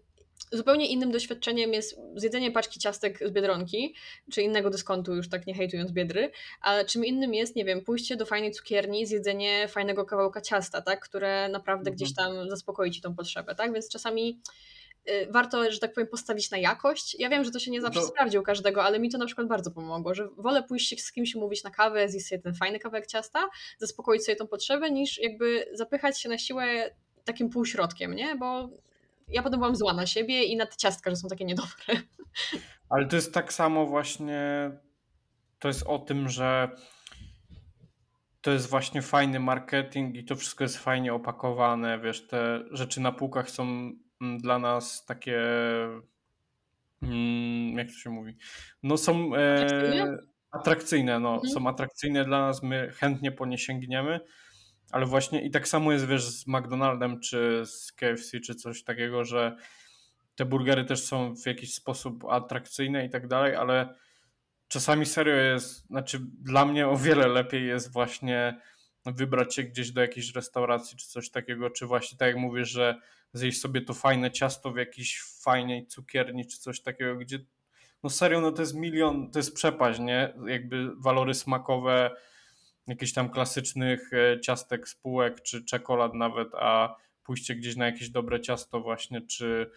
zupełnie 0.53 0.87
innym 0.87 1.11
doświadczeniem 1.11 1.72
jest 1.72 2.01
zjedzenie 2.16 2.51
paczki 2.51 2.81
ciastek 2.81 3.18
z 3.29 3.33
Biedronki, 3.33 3.94
czy 4.33 4.42
innego 4.42 4.70
dyskontu, 4.70 5.14
już 5.14 5.29
tak 5.29 5.46
nie 5.46 5.55
hejtując 5.55 5.92
Biedry, 5.92 6.31
a 6.62 6.85
czym 6.85 7.05
innym 7.05 7.35
jest, 7.35 7.57
nie 7.57 7.64
wiem, 7.64 7.85
pójście 7.85 8.16
do 8.16 8.27
fajnej 8.27 8.53
cukierni, 8.53 9.07
zjedzenie 9.07 9.68
fajnego 9.68 10.05
kawałka 10.05 10.40
ciasta, 10.40 10.83
tak, 10.83 11.01
które 11.01 11.48
naprawdę 11.48 11.90
Mhm. 11.90 11.96
gdzieś 11.96 12.14
tam 12.14 12.51
zaspokoi 12.51 12.90
ci 12.90 13.01
tą 13.01 13.14
potrzebę, 13.14 13.55
tak, 13.55 13.72
więc 13.72 13.88
czasami 13.88 14.40
warto, 15.31 15.73
że 15.73 15.79
tak 15.79 15.92
powiem, 15.92 16.09
postawić 16.09 16.51
na 16.51 16.59
jakość. 16.59 17.16
Ja 17.18 17.29
wiem, 17.29 17.44
że 17.44 17.51
to 17.51 17.59
się 17.59 17.71
nie 17.71 17.81
zawsze 17.81 18.01
To- 18.01 18.07
sprawdzi 18.07 18.38
u 18.38 18.42
każdego, 18.42 18.85
ale 18.85 19.01
mi 19.01 19.11
to 19.11 19.18
na 19.18 19.27
przykład 19.27 19.49
bardzo 19.49 19.71
pomogło, 19.71 20.14
że 20.14 20.29
wolę 20.37 20.62
pójść 20.62 21.05
z 21.05 21.12
kimś 21.12 21.35
umówić 21.35 21.64
na 21.64 21.71
kawę, 21.71 22.09
zjeść 22.09 22.27
sobie 22.29 22.42
ten 22.42 22.55
fajny 22.55 22.79
kawałek 22.79 23.07
ciasta, 23.07 23.49
zaspokoić 23.79 24.25
sobie 24.25 24.37
tą 24.37 24.47
potrzebę, 24.47 24.90
niż 24.90 25.18
jakby 25.18 25.66
zapychać 25.73 26.21
się 26.21 26.29
na 26.29 26.38
siłę 26.38 26.90
takim 27.25 27.51
półśrodkiem, 27.51 28.14
nie? 28.14 28.37
Bo 28.37 28.68
ja 29.29 29.42
potem 29.42 29.61
byłam 29.61 29.77
zła 29.77 29.92
na 29.92 30.07
siebie 30.07 30.44
i 30.44 30.57
na 30.57 30.66
te 30.66 30.77
ciastka, 30.77 31.11
że 31.11 31.16
są 31.16 31.29
takie 31.29 31.44
niedobre. 31.44 31.73
Ale 32.90 33.07
to 33.07 33.16
jest 33.16 33.35
tak 33.35 33.53
samo 33.53 33.87
właśnie, 33.87 34.71
to 35.59 35.68
jest 35.68 35.83
o 35.87 35.99
tym, 35.99 36.29
że 36.29 36.71
to 38.40 38.51
jest 38.51 38.68
właśnie 38.71 39.03
fajny 39.03 39.40
marketing 39.40 40.16
i 40.16 40.25
to 40.25 40.37
wszystko 40.37 40.64
jest 40.64 40.79
fajnie 40.79 41.14
opakowane, 41.14 41.99
wiesz, 41.99 42.27
te 42.27 42.61
rzeczy 42.71 43.01
na 43.01 43.12
półkach 43.12 43.51
są 43.51 43.92
dla 44.20 44.59
nas 44.59 45.04
takie, 45.04 45.42
mm, 47.02 47.78
jak 47.78 47.87
to 47.87 47.92
się 47.94 48.11
mówi, 48.11 48.37
no 48.83 48.96
są 48.96 49.35
e, 49.35 49.64
Atrakcyjne? 49.64 50.18
atrakcyjne, 50.50 51.20
no, 51.20 51.35
Mhm. 51.35 51.52
są 51.52 51.68
atrakcyjne 51.68 52.24
dla 52.24 52.40
nas, 52.40 52.62
my 52.62 52.92
chętnie 52.96 53.33
po 53.33 53.46
nie 53.46 53.59
sięgniemy, 53.59 54.20
ale 54.92 55.07
właśnie 55.07 55.42
i 55.42 55.50
tak 55.50 55.68
samo 55.68 55.92
jest, 55.92 56.07
wiesz, 56.07 56.24
z 56.24 56.46
McDonaldem 56.46 57.20
czy 57.20 57.62
z 57.66 57.92
KFC 57.92 58.40
czy 58.40 58.54
coś 58.54 58.85
takiego, 58.85 59.24
że 59.24 59.57
te 60.35 60.44
burgery 60.44 60.85
też 60.85 61.02
są 61.04 61.37
w 61.37 61.46
jakiś 61.46 61.74
sposób 61.74 62.24
atrakcyjne 62.24 63.04
i 63.07 63.11
tak 63.11 63.28
dalej, 63.28 63.54
ale 63.57 63.94
czasami 64.68 65.07
serio 65.07 65.35
jest, 65.35 65.87
znaczy 65.87 66.18
dla 66.42 66.64
mnie 66.64 66.88
o 66.88 66.96
wiele 66.96 67.28
lepiej 67.28 67.66
jest 67.66 67.92
właśnie 67.92 68.61
wybrać 69.07 69.54
się 69.54 69.62
gdzieś 69.62 69.90
do 69.90 70.00
jakiejś 70.00 70.35
restauracji 70.35 70.96
czy 70.96 71.07
coś 71.09 71.31
takiego, 71.31 71.70
czy 71.70 71.87
właśnie 71.87 72.18
tak 72.18 72.28
jak 72.28 72.37
mówisz, 72.37 72.68
że 72.68 73.00
zjeść 73.33 73.61
sobie 73.61 73.81
to 73.81 73.95
fajne 73.95 74.31
ciasto 74.31 74.73
w 74.73 74.77
jakiejś 74.77 75.23
fajnej 75.23 75.87
cukierni 75.87 76.47
czy 76.47 76.59
coś 76.59 76.81
takiego, 76.81 77.17
gdzie 77.17 77.38
no 78.03 78.11
serio, 78.11 78.41
no 78.41 78.53
to 78.53 78.62
jest 78.62 78.75
milion, 78.75 79.31
to 79.31 79.38
jest 79.38 79.55
przepaść, 79.55 80.01
nie? 80.01 80.35
Jakby 80.47 80.91
walory 80.97 81.35
smakowe 81.35 82.17
jakichś 82.87 83.12
tam 83.12 83.31
klasycznych 83.31 84.11
e, 84.12 84.41
ciastek, 84.41 84.88
spółek 84.88 85.43
czy 85.43 85.64
czekolad 85.64 86.14
nawet, 86.14 86.49
a 86.55 86.97
pójście 87.25 87.55
gdzieś 87.55 87.77
na 87.77 87.87
jakieś 87.87 88.11
dobre 88.11 88.41
ciasto 88.41 88.81
właśnie, 88.81 89.21
czy, 89.21 89.71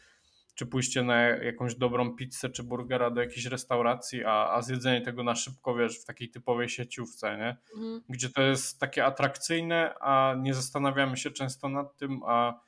czy 0.56 0.66
pójście 0.66 1.04
na 1.04 1.22
jakąś 1.22 1.76
dobrą 1.76 2.16
pizzę 2.16 2.50
czy 2.50 2.64
burgera 2.64 3.12
do 3.12 3.22
jakiejś 3.22 3.46
restauracji, 3.46 4.24
a, 4.26 4.54
a 4.54 4.62
zjedzenie 4.62 5.02
tego 5.02 5.24
na 5.24 5.36
szybko, 5.36 5.76
wiesz, 5.76 6.00
w 6.00 6.06
takiej 6.06 6.30
typowej 6.30 6.70
sieciówce, 6.70 7.38
nie? 7.38 7.58
Mhm. 7.76 8.02
Gdzie 8.10 8.30
to 8.30 8.42
jest 8.42 8.80
takie 8.80 9.06
atrakcyjne, 9.06 9.96
a 10.00 10.36
nie 10.40 10.54
zastanawiamy 10.54 11.18
się 11.18 11.32
często 11.32 11.70
nad 11.70 11.98
tym, 11.98 12.22
a 12.26 12.60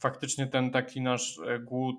faktycznie 0.00 0.46
ten 0.46 0.70
taki 0.70 1.00
nasz 1.00 1.38
e, 1.46 1.58
głód, 1.58 1.96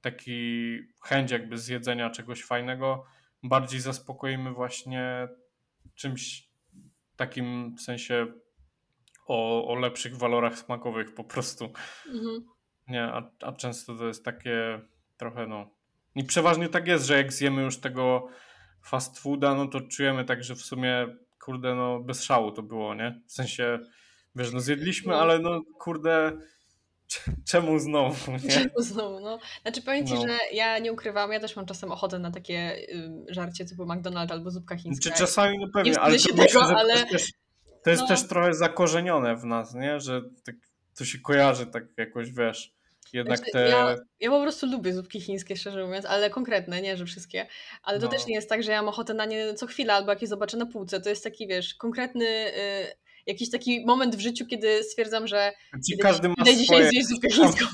taki 0.00 0.78
chęć 1.02 1.30
jakby 1.30 1.58
zjedzenia 1.58 2.10
czegoś 2.10 2.44
fajnego 2.44 3.04
bardziej 3.42 3.80
zaspokoimy 3.80 4.52
właśnie 4.52 5.28
czymś 5.94 6.48
takim 7.16 7.74
w 7.76 7.80
sensie 7.80 8.26
o, 9.26 9.68
o 9.68 9.74
lepszych 9.74 10.16
walorach 10.16 10.58
smakowych 10.58 11.14
po 11.14 11.24
prostu. 11.24 11.64
Mhm. 12.06 12.46
Nie, 12.88 13.02
a, 13.04 13.30
a 13.42 13.52
często 13.52 13.96
to 13.96 14.06
jest 14.06 14.24
takie 14.24 14.80
trochę 15.16 15.46
no. 15.46 15.70
I 16.14 16.24
przeważnie 16.24 16.68
tak 16.68 16.86
jest, 16.86 17.06
że 17.06 17.16
jak 17.16 17.32
zjemy 17.32 17.62
już 17.62 17.80
tego 17.80 18.28
fast 18.84 19.18
fooda, 19.18 19.54
no 19.54 19.66
to 19.66 19.80
czujemy 19.80 20.24
tak, 20.24 20.44
że 20.44 20.54
w 20.54 20.62
sumie 20.62 21.16
kurde, 21.40 21.74
no 21.74 22.00
bez 22.00 22.24
szału 22.24 22.52
to 22.52 22.62
było, 22.62 22.94
nie? 22.94 23.20
W 23.26 23.32
sensie, 23.32 23.78
wiesz, 24.34 24.52
no 24.52 24.60
zjedliśmy, 24.60 25.12
No. 25.12 25.20
ale 25.20 25.38
no 25.38 25.62
kurde, 25.78 26.32
czemu 27.50 27.78
znowu, 27.78 28.32
nie? 28.32 28.50
Czemu 28.50 28.70
znowu, 28.76 29.20
no. 29.20 29.38
Znaczy 29.62 29.82
powiem 29.82 30.06
Ci, 30.06 30.14
No. 30.14 30.20
że 30.20 30.38
ja 30.52 30.78
nie 30.78 30.92
ukrywam, 30.92 31.32
ja 31.32 31.40
też 31.40 31.56
mam 31.56 31.66
czasem 31.66 31.92
ochotę 31.92 32.18
na 32.18 32.30
takie 32.30 32.86
żarcie 33.28 33.64
typu 33.64 33.82
McDonald's 33.84 34.32
albo 34.32 34.50
zupka 34.50 34.76
chińska. 34.76 35.10
Czy 35.10 35.18
czasami, 35.18 35.58
no 35.58 35.66
pewnie, 35.74 35.90
Nie 35.90 36.00
ale 36.00 36.14
to 36.14 36.22
się 36.22 36.34
myślę, 36.34 36.46
tego, 36.46 36.68
że 36.68 36.76
ale- 36.76 36.94
to 36.94 36.98
jest, 37.00 37.10
też, 37.10 37.32
to 37.84 37.90
jest 37.90 38.02
no. 38.02 38.08
też 38.08 38.28
trochę 38.28 38.54
zakorzenione 38.54 39.36
w 39.36 39.44
nas, 39.44 39.74
nie? 39.74 40.00
Że 40.00 40.22
tak, 40.44 40.54
to 40.98 41.04
się 41.04 41.18
kojarzy 41.18 41.66
tak 41.66 41.84
jakoś, 41.96 42.32
wiesz, 42.32 42.72
jednak 43.12 43.38
Znaczy, 43.38 43.52
te... 43.52 43.68
ja, 43.68 43.96
ja 44.20 44.30
po 44.30 44.42
prostu 44.42 44.66
lubię 44.66 44.92
zupki 44.94 45.20
chińskie, 45.20 45.56
szczerze 45.56 45.84
mówiąc, 45.86 46.04
ale 46.04 46.30
konkretne, 46.30 46.82
nie, 46.82 46.96
że 46.96 47.04
wszystkie. 47.06 47.46
Ale 47.82 47.98
to 47.98 48.04
No. 48.06 48.12
też 48.12 48.26
nie 48.26 48.34
jest 48.34 48.48
tak, 48.48 48.62
że 48.62 48.72
ja 48.72 48.82
mam 48.82 48.88
ochotę 48.88 49.14
na 49.14 49.24
nie 49.24 49.54
co 49.54 49.66
chwilę 49.66 49.92
albo 49.94 50.10
jak 50.10 50.22
je 50.22 50.28
zobaczę 50.28 50.56
na 50.56 50.66
półce. 50.66 51.00
To 51.00 51.08
jest 51.08 51.24
taki, 51.24 51.46
wiesz, 51.46 51.74
konkretny 51.74 52.26
y, 52.26 52.52
jakiś 53.26 53.50
taki 53.50 53.86
moment 53.86 54.16
w 54.16 54.20
życiu, 54.20 54.46
kiedy 54.46 54.82
stwierdzam, 54.84 55.26
że 55.26 55.52
idę, 55.92 56.02
każdy 56.02 56.28
ma 56.28 56.34
idę 56.38 56.50
dzisiaj 56.56 56.66
swoje, 56.66 56.88
zjeść 56.88 57.06
zupkę 57.08 57.30
chińską. 57.30 57.66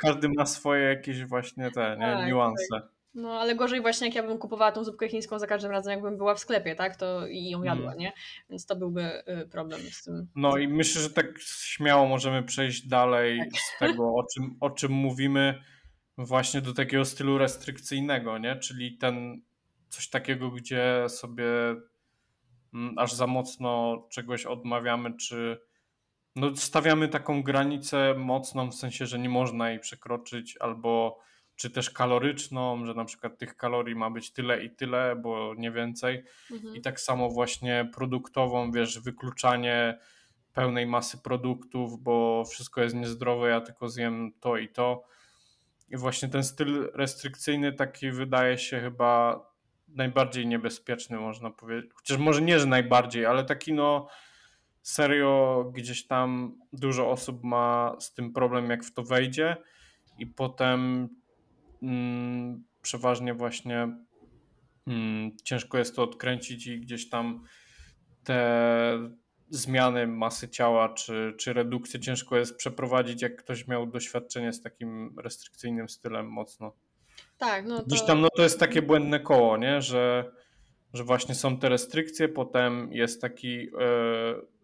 każdy 0.00 0.28
ma 0.28 0.46
swoje 0.46 0.82
jakieś 0.84 1.24
właśnie 1.24 1.70
te, 1.70 1.96
nie? 2.00 2.06
Tak, 2.06 2.26
Niuanse. 2.28 2.82
No, 3.14 3.40
ale 3.40 3.54
gorzej 3.54 3.80
właśnie 3.80 4.06
jak 4.06 4.16
ja 4.16 4.22
bym 4.22 4.38
kupowała 4.38 4.72
tą 4.72 4.84
zupkę 4.84 5.08
chińską 5.08 5.38
za 5.38 5.46
każdym 5.46 5.70
razem, 5.70 5.90
jakbym 5.92 6.16
była 6.16 6.34
w 6.34 6.38
sklepie, 6.40 6.74
tak, 6.74 6.96
to 6.96 7.26
i 7.26 7.50
ją 7.50 7.62
jadła, 7.62 7.86
Mm. 7.86 7.98
nie? 7.98 8.12
Więc 8.50 8.66
to 8.66 8.76
byłby 8.76 9.22
y, 9.42 9.48
problem 9.48 9.80
z 9.90 10.02
tym. 10.02 10.28
No 10.36 10.58
i 10.58 10.68
myślę, 10.68 11.02
że 11.02 11.10
tak 11.10 11.26
śmiało 11.40 12.06
możemy 12.06 12.42
przejść 12.42 12.86
dalej 12.88 13.38
Tak. 13.38 13.60
z 13.60 13.78
tego, 13.78 14.04
o 14.14 14.24
czym, 14.34 14.56
o 14.60 14.70
czym 14.70 14.92
mówimy, 14.92 15.62
właśnie 16.18 16.60
do 16.60 16.72
takiego 16.74 17.04
stylu 17.04 17.38
restrykcyjnego, 17.38 18.38
nie? 18.38 18.56
Czyli 18.56 18.96
ten 18.98 19.42
coś 19.88 20.08
takiego, 20.08 20.50
gdzie 20.50 21.04
sobie 21.08 21.44
mm, 21.44 21.82
aż 22.96 23.12
za 23.12 23.26
mocno 23.26 24.02
czegoś 24.10 24.46
odmawiamy, 24.46 25.16
czy 25.16 25.60
no, 26.36 26.56
stawiamy 26.56 27.08
taką 27.08 27.42
granicę 27.42 28.14
mocną, 28.14 28.70
w 28.70 28.74
sensie, 28.74 29.06
że 29.06 29.18
nie 29.18 29.28
można 29.28 29.70
jej 29.70 29.80
przekroczyć, 29.80 30.56
albo 30.56 31.18
czy 31.56 31.70
też 31.70 31.90
kaloryczną, 31.90 32.86
że 32.86 32.94
na 32.94 33.04
przykład 33.04 33.38
tych 33.38 33.56
kalorii 33.56 33.94
ma 33.94 34.10
być 34.10 34.32
tyle 34.32 34.64
i 34.64 34.70
tyle, 34.70 35.16
bo 35.16 35.54
nie 35.54 35.70
więcej. 35.70 36.24
Mhm. 36.50 36.76
I 36.76 36.80
tak 36.80 37.00
samo 37.00 37.30
właśnie 37.30 37.90
produktową, 37.94 38.72
wiesz, 38.72 39.00
wykluczanie 39.00 39.98
pełnej 40.52 40.86
masy 40.86 41.18
produktów, 41.18 42.02
bo 42.02 42.44
wszystko 42.44 42.82
jest 42.82 42.94
niezdrowe, 42.94 43.48
ja 43.48 43.60
tylko 43.60 43.88
zjem 43.88 44.32
to 44.40 44.56
i 44.56 44.68
to. 44.68 45.04
I 45.88 45.96
właśnie 45.96 46.28
ten 46.28 46.44
styl 46.44 46.90
restrykcyjny 46.94 47.72
taki 47.72 48.10
wydaje 48.10 48.58
się 48.58 48.80
chyba 48.80 49.40
najbardziej 49.94 50.46
niebezpieczny, 50.46 51.18
można 51.18 51.50
powiedzieć. 51.50 51.90
Chociaż 51.94 52.18
może 52.18 52.42
nie, 52.42 52.58
że 52.58 52.66
najbardziej, 52.66 53.26
ale 53.26 53.44
taki 53.44 53.72
no 53.72 54.08
serio 54.82 55.64
gdzieś 55.74 56.06
tam 56.06 56.58
dużo 56.72 57.10
osób 57.10 57.44
ma 57.44 57.96
z 58.00 58.14
tym 58.14 58.32
problem, 58.32 58.70
jak 58.70 58.84
w 58.84 58.94
to 58.94 59.02
wejdzie 59.02 59.56
i 60.18 60.26
potem 60.26 61.08
mm, 61.82 62.64
przeważnie 62.82 63.34
właśnie 63.34 63.96
mm, 64.86 65.36
ciężko 65.44 65.78
jest 65.78 65.96
to 65.96 66.02
odkręcić 66.02 66.66
i 66.66 66.80
gdzieś 66.80 67.08
tam 67.08 67.44
te 68.24 69.12
zmiany 69.48 70.06
masy 70.06 70.48
ciała 70.48 70.88
czy, 70.88 71.34
czy 71.38 71.52
redukcję 71.52 72.00
ciężko 72.00 72.36
jest 72.36 72.56
przeprowadzić, 72.56 73.22
jak 73.22 73.36
ktoś 73.36 73.68
miał 73.68 73.86
doświadczenie 73.86 74.52
z 74.52 74.62
takim 74.62 75.18
restrykcyjnym 75.18 75.88
stylem 75.88 76.26
mocno. 76.26 76.72
Tak, 77.42 77.66
no 77.66 77.78
to... 77.78 77.84
Gdzieś 77.84 78.02
tam 78.02 78.20
no 78.20 78.28
to 78.36 78.42
jest 78.42 78.60
takie 78.60 78.82
błędne 78.82 79.20
koło, 79.20 79.56
nie? 79.56 79.82
Że, 79.82 80.32
że 80.94 81.04
właśnie 81.04 81.34
są 81.34 81.58
te 81.58 81.68
restrykcje, 81.68 82.28
potem 82.28 82.92
jest 82.92 83.20
taki 83.20 83.60
e, 83.60 83.68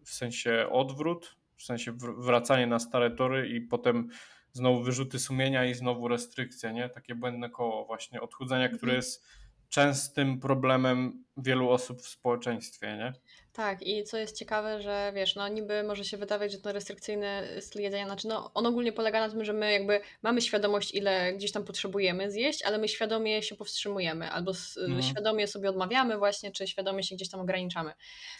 w 0.03 0.09
sensie 0.09 0.67
odwrót, 0.71 1.35
w 1.55 1.63
sensie 1.63 1.91
wr- 1.91 2.23
wracanie 2.23 2.67
na 2.67 2.79
stare 2.79 3.11
tory 3.11 3.49
i 3.49 3.61
potem 3.61 4.09
znowu 4.51 4.83
wyrzuty 4.83 5.19
sumienia 5.19 5.65
i 5.65 5.73
znowu 5.73 6.07
restrykcje, 6.07 6.73
nie? 6.73 6.89
Takie 6.89 7.15
błędne 7.15 7.49
koło 7.49 7.85
właśnie 7.85 8.21
odchudzania, 8.21 8.67
które 8.67 8.79
Mhm. 8.91 8.95
jest 8.95 9.25
częstym 9.69 10.39
problemem 10.39 11.23
wielu 11.41 11.69
osób 11.69 12.01
w 12.01 12.07
społeczeństwie, 12.07 12.97
nie? 12.97 13.13
Tak, 13.53 13.81
i 13.81 14.03
co 14.03 14.17
jest 14.17 14.37
ciekawe, 14.37 14.81
że 14.81 15.11
wiesz, 15.15 15.35
no 15.35 15.47
niby 15.47 15.83
może 15.83 16.05
się 16.05 16.17
wydawać, 16.17 16.51
że 16.51 16.57
ten 16.57 16.71
restrykcyjny 16.73 17.61
styl 17.61 17.81
jedzenia, 17.81 18.05
znaczy 18.05 18.27
no 18.27 18.51
on 18.53 18.65
ogólnie 18.65 18.91
polega 18.91 19.19
na 19.19 19.29
tym, 19.33 19.45
że 19.45 19.53
my 19.53 19.71
jakby 19.73 20.01
mamy 20.21 20.41
świadomość, 20.41 20.93
ile 20.93 21.33
gdzieś 21.33 21.51
tam 21.51 21.63
potrzebujemy 21.63 22.31
zjeść, 22.31 22.63
ale 22.63 22.77
my 22.77 22.87
świadomie 22.87 23.43
się 23.43 23.55
powstrzymujemy, 23.55 24.31
albo 24.31 24.51
Mhm. 24.77 25.01
świadomie 25.03 25.47
sobie 25.47 25.69
odmawiamy 25.69 26.17
właśnie, 26.17 26.51
czy 26.51 26.67
świadomie 26.67 27.03
się 27.03 27.15
gdzieś 27.15 27.29
tam 27.29 27.39
ograniczamy. 27.39 27.93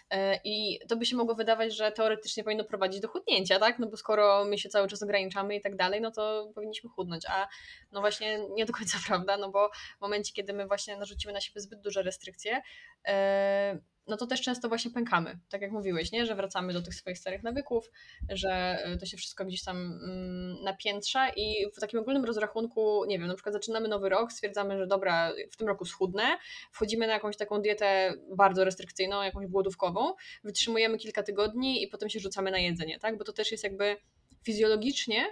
E, 0.10 0.40
I 0.44 0.80
to 0.90 0.98
by 0.98 1.06
się 1.06 1.16
mogło 1.16 1.36
wydawać, 1.36 1.76
że 1.76 1.92
teoretycznie 1.92 2.44
powinno 2.44 2.64
prowadzić 2.64 3.02
do 3.02 3.08
chudnięcia, 3.08 3.60
tak? 3.60 3.80
No 3.80 3.88
bo 3.88 3.98
skoro 3.98 4.46
my 4.46 4.58
się 4.58 4.70
cały 4.70 4.88
czas 4.88 5.04
ograniczamy 5.04 5.56
i 5.56 5.62
tak 5.62 5.76
dalej, 5.76 6.02
no 6.02 6.12
to 6.12 6.52
powinniśmy 6.56 6.90
chudnąć, 6.90 7.26
a 7.30 7.48
no 7.92 8.02
właśnie 8.02 8.40
nie 8.50 8.66
do 8.66 8.74
końca 8.74 8.98
prawda, 9.08 9.38
no 9.38 9.52
bo 9.52 9.70
w 9.98 10.02
momencie, 10.02 10.34
kiedy 10.34 10.54
my 10.54 10.68
właśnie 10.68 10.98
narzucimy 10.98 11.34
na 11.34 11.42
siebie 11.42 11.62
zbyt 11.62 11.82
duże 11.82 12.04
restrykcje, 12.04 12.62
no 14.10 14.18
to 14.18 14.28
też 14.28 14.42
często 14.42 14.68
właśnie 14.70 14.92
pękamy, 14.92 15.40
tak 15.50 15.62
jak 15.62 15.72
mówiłeś, 15.72 16.12
nie? 16.12 16.26
że 16.26 16.36
wracamy 16.36 16.74
do 16.74 16.82
tych 16.82 16.96
swoich 16.96 17.18
starych 17.18 17.44
nawyków, 17.44 17.92
że 18.30 18.84
to 19.00 19.06
się 19.06 19.18
wszystko 19.18 19.46
gdzieś 19.46 19.64
tam 19.64 19.78
mm, 19.78 20.64
napiętrza 20.64 21.30
i 21.30 21.66
w 21.76 21.80
takim 21.80 22.00
ogólnym 22.00 22.26
rozrachunku, 22.26 23.06
nie 23.08 23.20
wiem, 23.20 23.28
na 23.28 23.34
przykład 23.34 23.54
zaczynamy 23.54 23.88
nowy 23.88 24.10
rok, 24.10 24.32
stwierdzamy, 24.32 24.78
że 24.78 24.88
dobra, 24.88 25.32
w 25.52 25.58
tym 25.58 25.68
roku 25.68 25.86
schudnę, 25.86 26.38
wchodzimy 26.72 27.08
na 27.08 27.14
jakąś 27.14 27.38
taką 27.38 27.62
dietę 27.62 28.14
bardzo 28.36 28.64
restrykcyjną, 28.64 29.24
jakąś 29.24 29.48
głodówkową, 29.48 30.14
wytrzymujemy 30.44 30.98
kilka 30.98 31.24
tygodni 31.24 31.84
i 31.84 31.88
potem 31.88 32.10
się 32.10 32.20
rzucamy 32.20 32.52
na 32.52 32.60
jedzenie, 32.60 33.00
tak? 33.00 33.18
Bo 33.18 33.24
to 33.24 33.34
też 33.34 33.52
jest 33.52 33.64
jakby 33.64 33.98
fizjologicznie 34.44 35.26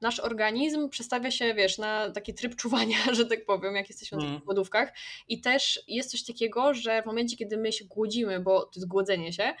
nasz 0.00 0.20
organizm 0.20 0.88
przestawia 0.88 1.30
się, 1.30 1.54
wiesz, 1.54 1.78
na 1.78 2.10
taki 2.10 2.34
tryb 2.34 2.56
czuwania, 2.56 2.96
że 3.12 3.26
tak 3.26 3.44
powiem, 3.44 3.76
jak 3.76 3.88
jesteśmy 3.88 4.18
Mm. 4.18 4.30
takich 4.30 4.44
głodówkach. 4.44 4.92
I 5.28 5.40
też 5.40 5.82
jest 5.88 6.10
coś 6.10 6.24
takiego, 6.24 6.74
że 6.74 7.02
w 7.02 7.06
momencie, 7.06 7.36
kiedy 7.36 7.56
my 7.56 7.72
się 7.72 7.84
głodzimy, 7.84 8.40
bo 8.40 8.60
to 8.60 8.70
jest 8.76 8.88
głodzenie 8.88 9.32
się, 9.32 9.54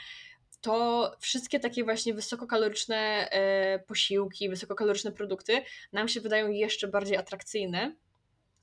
to 0.60 1.12
wszystkie 1.18 1.60
takie 1.60 1.84
właśnie 1.84 2.14
wysokokaloryczne 2.14 3.28
e, 3.30 3.78
posiłki, 3.78 4.48
wysokokaloryczne 4.48 5.12
produkty 5.12 5.62
nam 5.92 6.08
się 6.08 6.20
wydają 6.20 6.50
jeszcze 6.50 6.88
bardziej 6.88 7.16
atrakcyjne. 7.16 7.96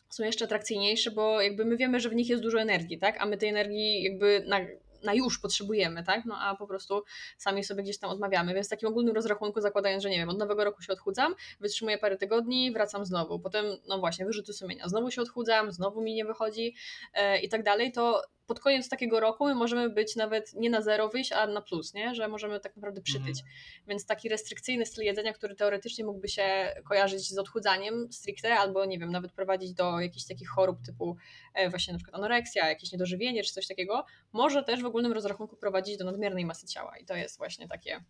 Są 0.09 0.23
jeszcze 0.23 0.45
atrakcyjniejsze, 0.45 1.11
bo 1.11 1.41
jakby 1.41 1.65
my 1.65 1.78
wiemy, 1.78 1.99
że 1.99 2.09
w 2.09 2.15
nich 2.15 2.30
jest 2.30 2.43
dużo 2.43 2.61
energii, 2.61 2.99
tak? 2.99 3.21
A 3.21 3.25
my 3.25 3.38
tej 3.38 3.49
energii 3.49 4.03
jakby 4.03 4.43
na, 4.47 4.59
na 5.03 5.13
już 5.13 5.39
potrzebujemy, 5.39 6.03
tak? 6.03 6.25
No 6.25 6.35
a 6.39 6.55
po 6.55 6.67
prostu 6.67 7.03
sami 7.37 7.63
sobie 7.63 7.83
gdzieś 7.83 7.97
tam 7.97 8.09
odmawiamy. 8.09 8.53
Więc 8.53 8.67
w 8.67 8.69
takim 8.69 8.89
ogólnym 8.89 9.15
rozrachunku 9.15 9.61
zakładając, 9.61 10.03
że 10.03 10.09
nie 10.09 10.17
wiem, 10.17 10.29
od 10.29 10.37
nowego 10.37 10.63
roku 10.63 10.81
się 10.81 10.93
odchudzam, 10.93 11.35
wytrzymuję 11.59 11.97
parę 11.97 12.17
tygodni, 12.17 12.71
wracam 12.71 13.05
znowu. 13.05 13.39
Potem, 13.39 13.65
no 13.87 13.99
właśnie, 13.99 14.25
wyrzuty 14.25 14.53
sumienia. 14.53 14.87
Znowu 14.87 15.11
się 15.11 15.21
odchudzam, 15.21 15.71
znowu 15.71 16.01
mi 16.01 16.13
nie 16.13 16.25
wychodzi 16.25 16.75
e, 17.13 17.39
i 17.39 17.49
tak 17.49 17.63
dalej, 17.63 17.91
to 17.91 18.21
pod 18.47 18.59
koniec 18.59 18.89
takiego 18.89 19.19
roku 19.19 19.45
my 19.45 19.55
możemy 19.55 19.89
być 19.89 20.15
nawet 20.15 20.53
nie 20.53 20.69
na 20.69 20.81
zero 20.81 21.09
wyjść, 21.09 21.31
a 21.31 21.47
na 21.47 21.61
plus, 21.61 21.93
nie? 21.93 22.15
że 22.15 22.27
możemy 22.27 22.59
tak 22.59 22.75
naprawdę 22.75 23.01
przytyć. 23.01 23.43
Więc 23.87 24.05
taki 24.05 24.29
restrykcyjny 24.29 24.85
styl 24.85 25.03
jedzenia, 25.03 25.33
który 25.33 25.55
teoretycznie 25.55 26.05
mógłby 26.05 26.27
się 26.27 26.73
kojarzyć 26.89 27.29
z 27.29 27.37
odchudzaniem 27.37 28.11
stricte, 28.11 28.55
albo 28.55 28.85
nie 28.85 28.99
wiem, 28.99 29.11
nawet 29.11 29.31
prowadzić 29.31 29.73
do 29.73 29.99
jakichś 29.99 30.25
takich 30.25 30.49
chorób 30.49 30.81
typu 30.85 31.17
e, 31.53 31.69
właśnie 31.69 31.93
na 31.93 31.97
przykład 31.97 32.15
anoreksja, 32.15 32.69
jakieś 32.69 32.91
niedożywienie 32.91 33.43
czy 33.43 33.53
coś 33.53 33.67
takiego, 33.67 34.05
może 34.33 34.63
też 34.63 34.81
w 34.81 34.85
ogólnym 34.85 35.13
rozrachunku 35.13 35.57
prowadzić 35.57 35.97
do 35.97 36.05
nadmiernej 36.05 36.45
masy 36.45 36.67
ciała. 36.67 36.97
I 36.97 37.05
to 37.05 37.15
jest 37.15 37.37
właśnie 37.37 37.67
takie 37.67 38.03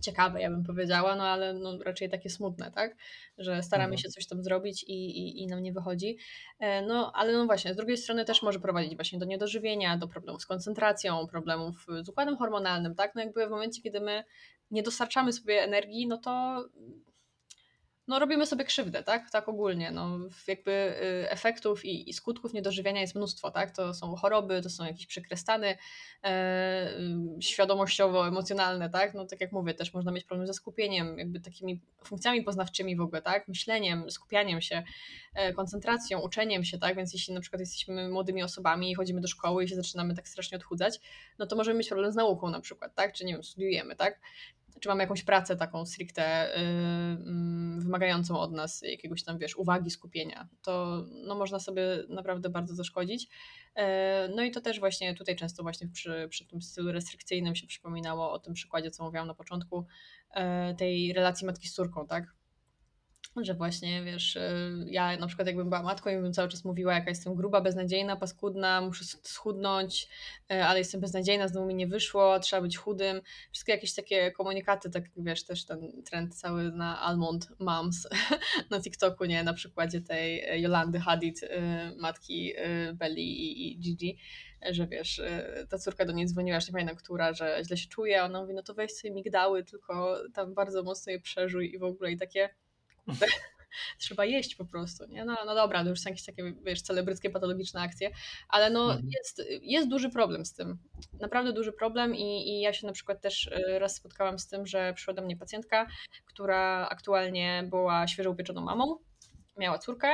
ciekawe, 0.00 0.40
ja 0.40 0.50
bym 0.50 0.64
powiedziała, 0.64 1.16
no 1.16 1.24
ale 1.24 1.54
no, 1.54 1.78
raczej 1.84 2.10
takie 2.10 2.30
smutne, 2.30 2.70
tak? 2.72 2.96
Że 3.38 3.62
staramy 3.62 3.84
Mhm. 3.94 3.98
się 3.98 4.08
coś 4.08 4.26
tam 4.26 4.42
zrobić 4.42 4.82
i, 4.82 5.18
i, 5.18 5.42
i 5.42 5.46
nam 5.46 5.62
nie 5.62 5.72
wychodzi. 5.72 6.18
E, 6.58 6.82
No, 6.82 7.12
ale 7.14 7.32
no 7.32 7.46
właśnie, 7.46 7.74
z 7.74 7.76
drugiej 7.76 7.96
strony 7.96 8.24
też 8.24 8.42
może 8.42 8.60
prowadzić 8.60 8.96
właśnie 8.96 9.18
do 9.18 9.26
niedożywienia, 9.26 9.96
do 9.98 10.08
problemów 10.08 10.42
z 10.42 10.46
koncentracją, 10.46 11.26
problemów 11.26 11.86
z 12.02 12.08
układem 12.08 12.36
hormonalnym, 12.36 12.94
tak? 12.94 13.14
No 13.14 13.20
jakby 13.22 13.46
w 13.46 13.50
momencie, 13.50 13.82
kiedy 13.82 14.00
my 14.00 14.24
nie 14.70 14.82
dostarczamy 14.82 15.32
sobie 15.32 15.62
energii, 15.62 16.06
no 16.06 16.18
to 16.18 16.64
no 18.08 18.18
robimy 18.18 18.46
sobie 18.46 18.64
krzywdę, 18.64 19.02
tak? 19.02 19.30
Tak 19.30 19.48
ogólnie. 19.48 19.90
No, 19.90 20.18
jakby 20.46 20.70
y, 20.72 21.30
efektów 21.30 21.84
i, 21.84 22.10
i 22.10 22.12
skutków 22.12 22.54
niedożywiania 22.54 23.00
jest 23.00 23.14
mnóstwo, 23.14 23.50
tak? 23.50 23.70
To 23.70 23.94
są 23.94 24.16
choroby, 24.16 24.62
to 24.62 24.70
są 24.70 24.84
jakieś 24.84 25.06
przykre 25.06 25.36
stany 25.36 25.76
e, 26.22 26.98
y, 26.98 27.42
świadomościowo-emocjonalne, 27.42 28.90
tak? 28.90 29.14
No 29.14 29.26
tak 29.26 29.40
jak 29.40 29.52
mówię, 29.52 29.74
też 29.74 29.94
można 29.94 30.12
mieć 30.12 30.24
problem 30.24 30.46
ze 30.46 30.54
skupieniem, 30.54 31.18
jakby 31.18 31.40
takimi 31.40 31.80
funkcjami 32.04 32.42
poznawczymi 32.42 32.96
w 32.96 33.00
ogóle, 33.00 33.22
tak? 33.22 33.48
Myśleniem, 33.48 34.10
skupianiem 34.10 34.60
się, 34.60 34.82
e, 35.34 35.52
koncentracją, 35.52 36.20
uczeniem 36.20 36.64
się, 36.64 36.78
tak? 36.78 36.96
Więc 36.96 37.12
jeśli 37.12 37.34
na 37.34 37.40
przykład 37.40 37.60
jesteśmy 37.60 38.08
młodymi 38.08 38.42
osobami 38.42 38.90
i 38.90 38.94
chodzimy 38.94 39.20
do 39.20 39.28
szkoły 39.28 39.64
i 39.64 39.68
się 39.68 39.76
zaczynamy 39.76 40.14
tak 40.14 40.28
strasznie 40.28 40.56
odchudzać, 40.58 41.00
no 41.38 41.46
to 41.46 41.56
możemy 41.56 41.78
mieć 41.78 41.88
problem 41.88 42.12
z 42.12 42.16
nauką 42.16 42.50
na 42.50 42.60
przykład, 42.60 42.94
tak? 42.94 43.12
Czy 43.12 43.24
nie 43.24 43.32
wiem, 43.32 43.44
studiujemy, 43.44 43.96
tak? 43.96 44.20
Czy 44.80 44.88
mamy 44.88 45.02
jakąś 45.02 45.22
pracę 45.22 45.56
taką 45.56 45.86
stricte 45.86 46.50
yy, 46.56 46.62
yy, 47.74 47.80
wymagającą 47.80 48.38
od 48.38 48.52
nas 48.52 48.82
jakiegoś 48.82 49.24
tam, 49.24 49.38
wiesz, 49.38 49.56
uwagi, 49.56 49.90
skupienia, 49.90 50.48
to 50.62 51.04
no, 51.26 51.34
można 51.34 51.60
sobie 51.60 51.82
naprawdę 52.08 52.48
bardzo 52.48 52.74
zaszkodzić. 52.74 53.28
Yy, 53.76 53.82
no 54.36 54.42
i 54.42 54.50
to 54.50 54.60
też 54.60 54.80
właśnie 54.80 55.14
tutaj 55.14 55.36
często 55.36 55.62
właśnie 55.62 55.88
przy, 55.88 56.28
przy 56.30 56.46
tym 56.46 56.62
stylu 56.62 56.92
restrykcyjnym 56.92 57.54
się 57.54 57.66
przypominało 57.66 58.32
o 58.32 58.38
tym 58.38 58.54
przykładzie, 58.54 58.90
co 58.90 59.04
mówiłam 59.04 59.26
na 59.26 59.34
początku, 59.34 59.86
yy, 60.36 60.42
tej 60.78 61.12
relacji 61.12 61.46
matki 61.46 61.68
z 61.68 61.74
córką, 61.74 62.06
tak? 62.06 62.43
Że 63.42 63.54
właśnie, 63.54 64.04
wiesz, 64.04 64.36
y, 64.36 64.86
ja 64.86 65.16
na 65.16 65.26
przykład 65.26 65.46
jakbym 65.48 65.68
była 65.68 65.82
matką 65.82 66.10
i 66.10 66.16
bym 66.16 66.32
cały 66.32 66.48
czas 66.48 66.64
mówiła, 66.64 66.94
jaka 66.94 67.08
jestem 67.08 67.34
gruba, 67.34 67.60
beznadziejna, 67.60 68.16
paskudna, 68.16 68.80
muszę 68.80 69.04
schudnąć, 69.04 70.08
y, 70.52 70.64
ale 70.64 70.78
jestem 70.78 71.00
beznadziejna, 71.00 71.48
znowu 71.48 71.66
mi 71.66 71.74
nie 71.74 71.86
wyszło, 71.86 72.40
trzeba 72.40 72.62
być 72.62 72.76
chudym. 72.76 73.20
Wszystkie 73.52 73.72
jakieś 73.72 73.94
takie 73.94 74.32
komunikaty, 74.32 74.90
tak 74.90 75.04
wiesz, 75.16 75.44
też 75.44 75.64
ten 75.64 76.02
trend 76.02 76.34
cały 76.34 76.72
na 76.72 77.00
Almond 77.00 77.48
Moms 77.58 78.08
na 78.70 78.80
TikToku, 78.80 79.24
nie? 79.24 79.42
Na 79.42 79.52
przykładzie 79.52 80.00
tej 80.00 80.62
Jolandy 80.62 81.00
Hadid, 81.00 81.42
y, 81.42 81.48
matki 81.98 82.52
Belly 82.94 83.20
i, 83.20 83.78
Gigi, 83.78 84.18
że 84.70 84.86
wiesz, 84.86 85.22
ta 85.68 85.78
córka 85.78 86.04
do 86.04 86.12
niej 86.12 86.26
dzwoniła, 86.26 86.56
już 86.56 86.66
nie 86.66 86.72
pamiętam 86.72 86.96
która, 86.96 87.32
że 87.32 87.62
źle 87.66 87.76
się 87.76 87.88
czuje, 87.88 88.22
a 88.22 88.24
ona 88.24 88.40
mówi, 88.40 88.54
no 88.54 88.62
to 88.62 88.74
weź 88.74 88.92
sobie 88.92 89.14
migdały, 89.14 89.64
tylko 89.64 90.18
tam 90.34 90.54
bardzo 90.54 90.82
mocno 90.82 91.12
je 91.12 91.20
przeżuj 91.20 91.74
i 91.74 91.78
w 91.78 91.84
ogóle 91.84 92.12
i 92.12 92.16
takie 92.16 92.48
trzeba 93.98 94.24
jeść 94.24 94.54
po 94.54 94.64
prostu, 94.64 95.06
nie? 95.06 95.24
No, 95.24 95.36
no 95.46 95.54
dobra, 95.54 95.84
to 95.84 95.90
już 95.90 96.00
są 96.00 96.10
jakieś 96.10 96.24
takie, 96.24 96.54
wiesz, 96.64 96.82
celebryckie, 96.82 97.30
patologiczne 97.30 97.80
akcje, 97.80 98.10
ale 98.48 98.70
no 98.70 98.84
Mhm. 98.84 99.08
jest, 99.18 99.42
jest 99.62 99.88
duży 99.88 100.10
problem 100.10 100.44
z 100.44 100.54
tym. 100.54 100.78
Naprawdę 101.20 101.52
duży 101.52 101.72
problem 101.72 102.14
i, 102.14 102.48
i 102.48 102.60
ja 102.60 102.72
się 102.72 102.86
na 102.86 102.92
przykład 102.92 103.20
też 103.20 103.46
y, 103.46 103.78
raz 103.78 103.96
spotkałam 103.96 104.38
z 104.38 104.48
tym, 104.48 104.66
że 104.66 104.92
przyszła 104.94 105.14
do 105.14 105.22
mnie 105.22 105.36
pacjentka, 105.36 105.86
która 106.24 106.88
aktualnie 106.90 107.64
była 107.70 108.08
świeżo 108.08 108.30
upieczoną 108.30 108.60
mamą, 108.60 108.98
miała 109.56 109.78
córkę 109.78 110.08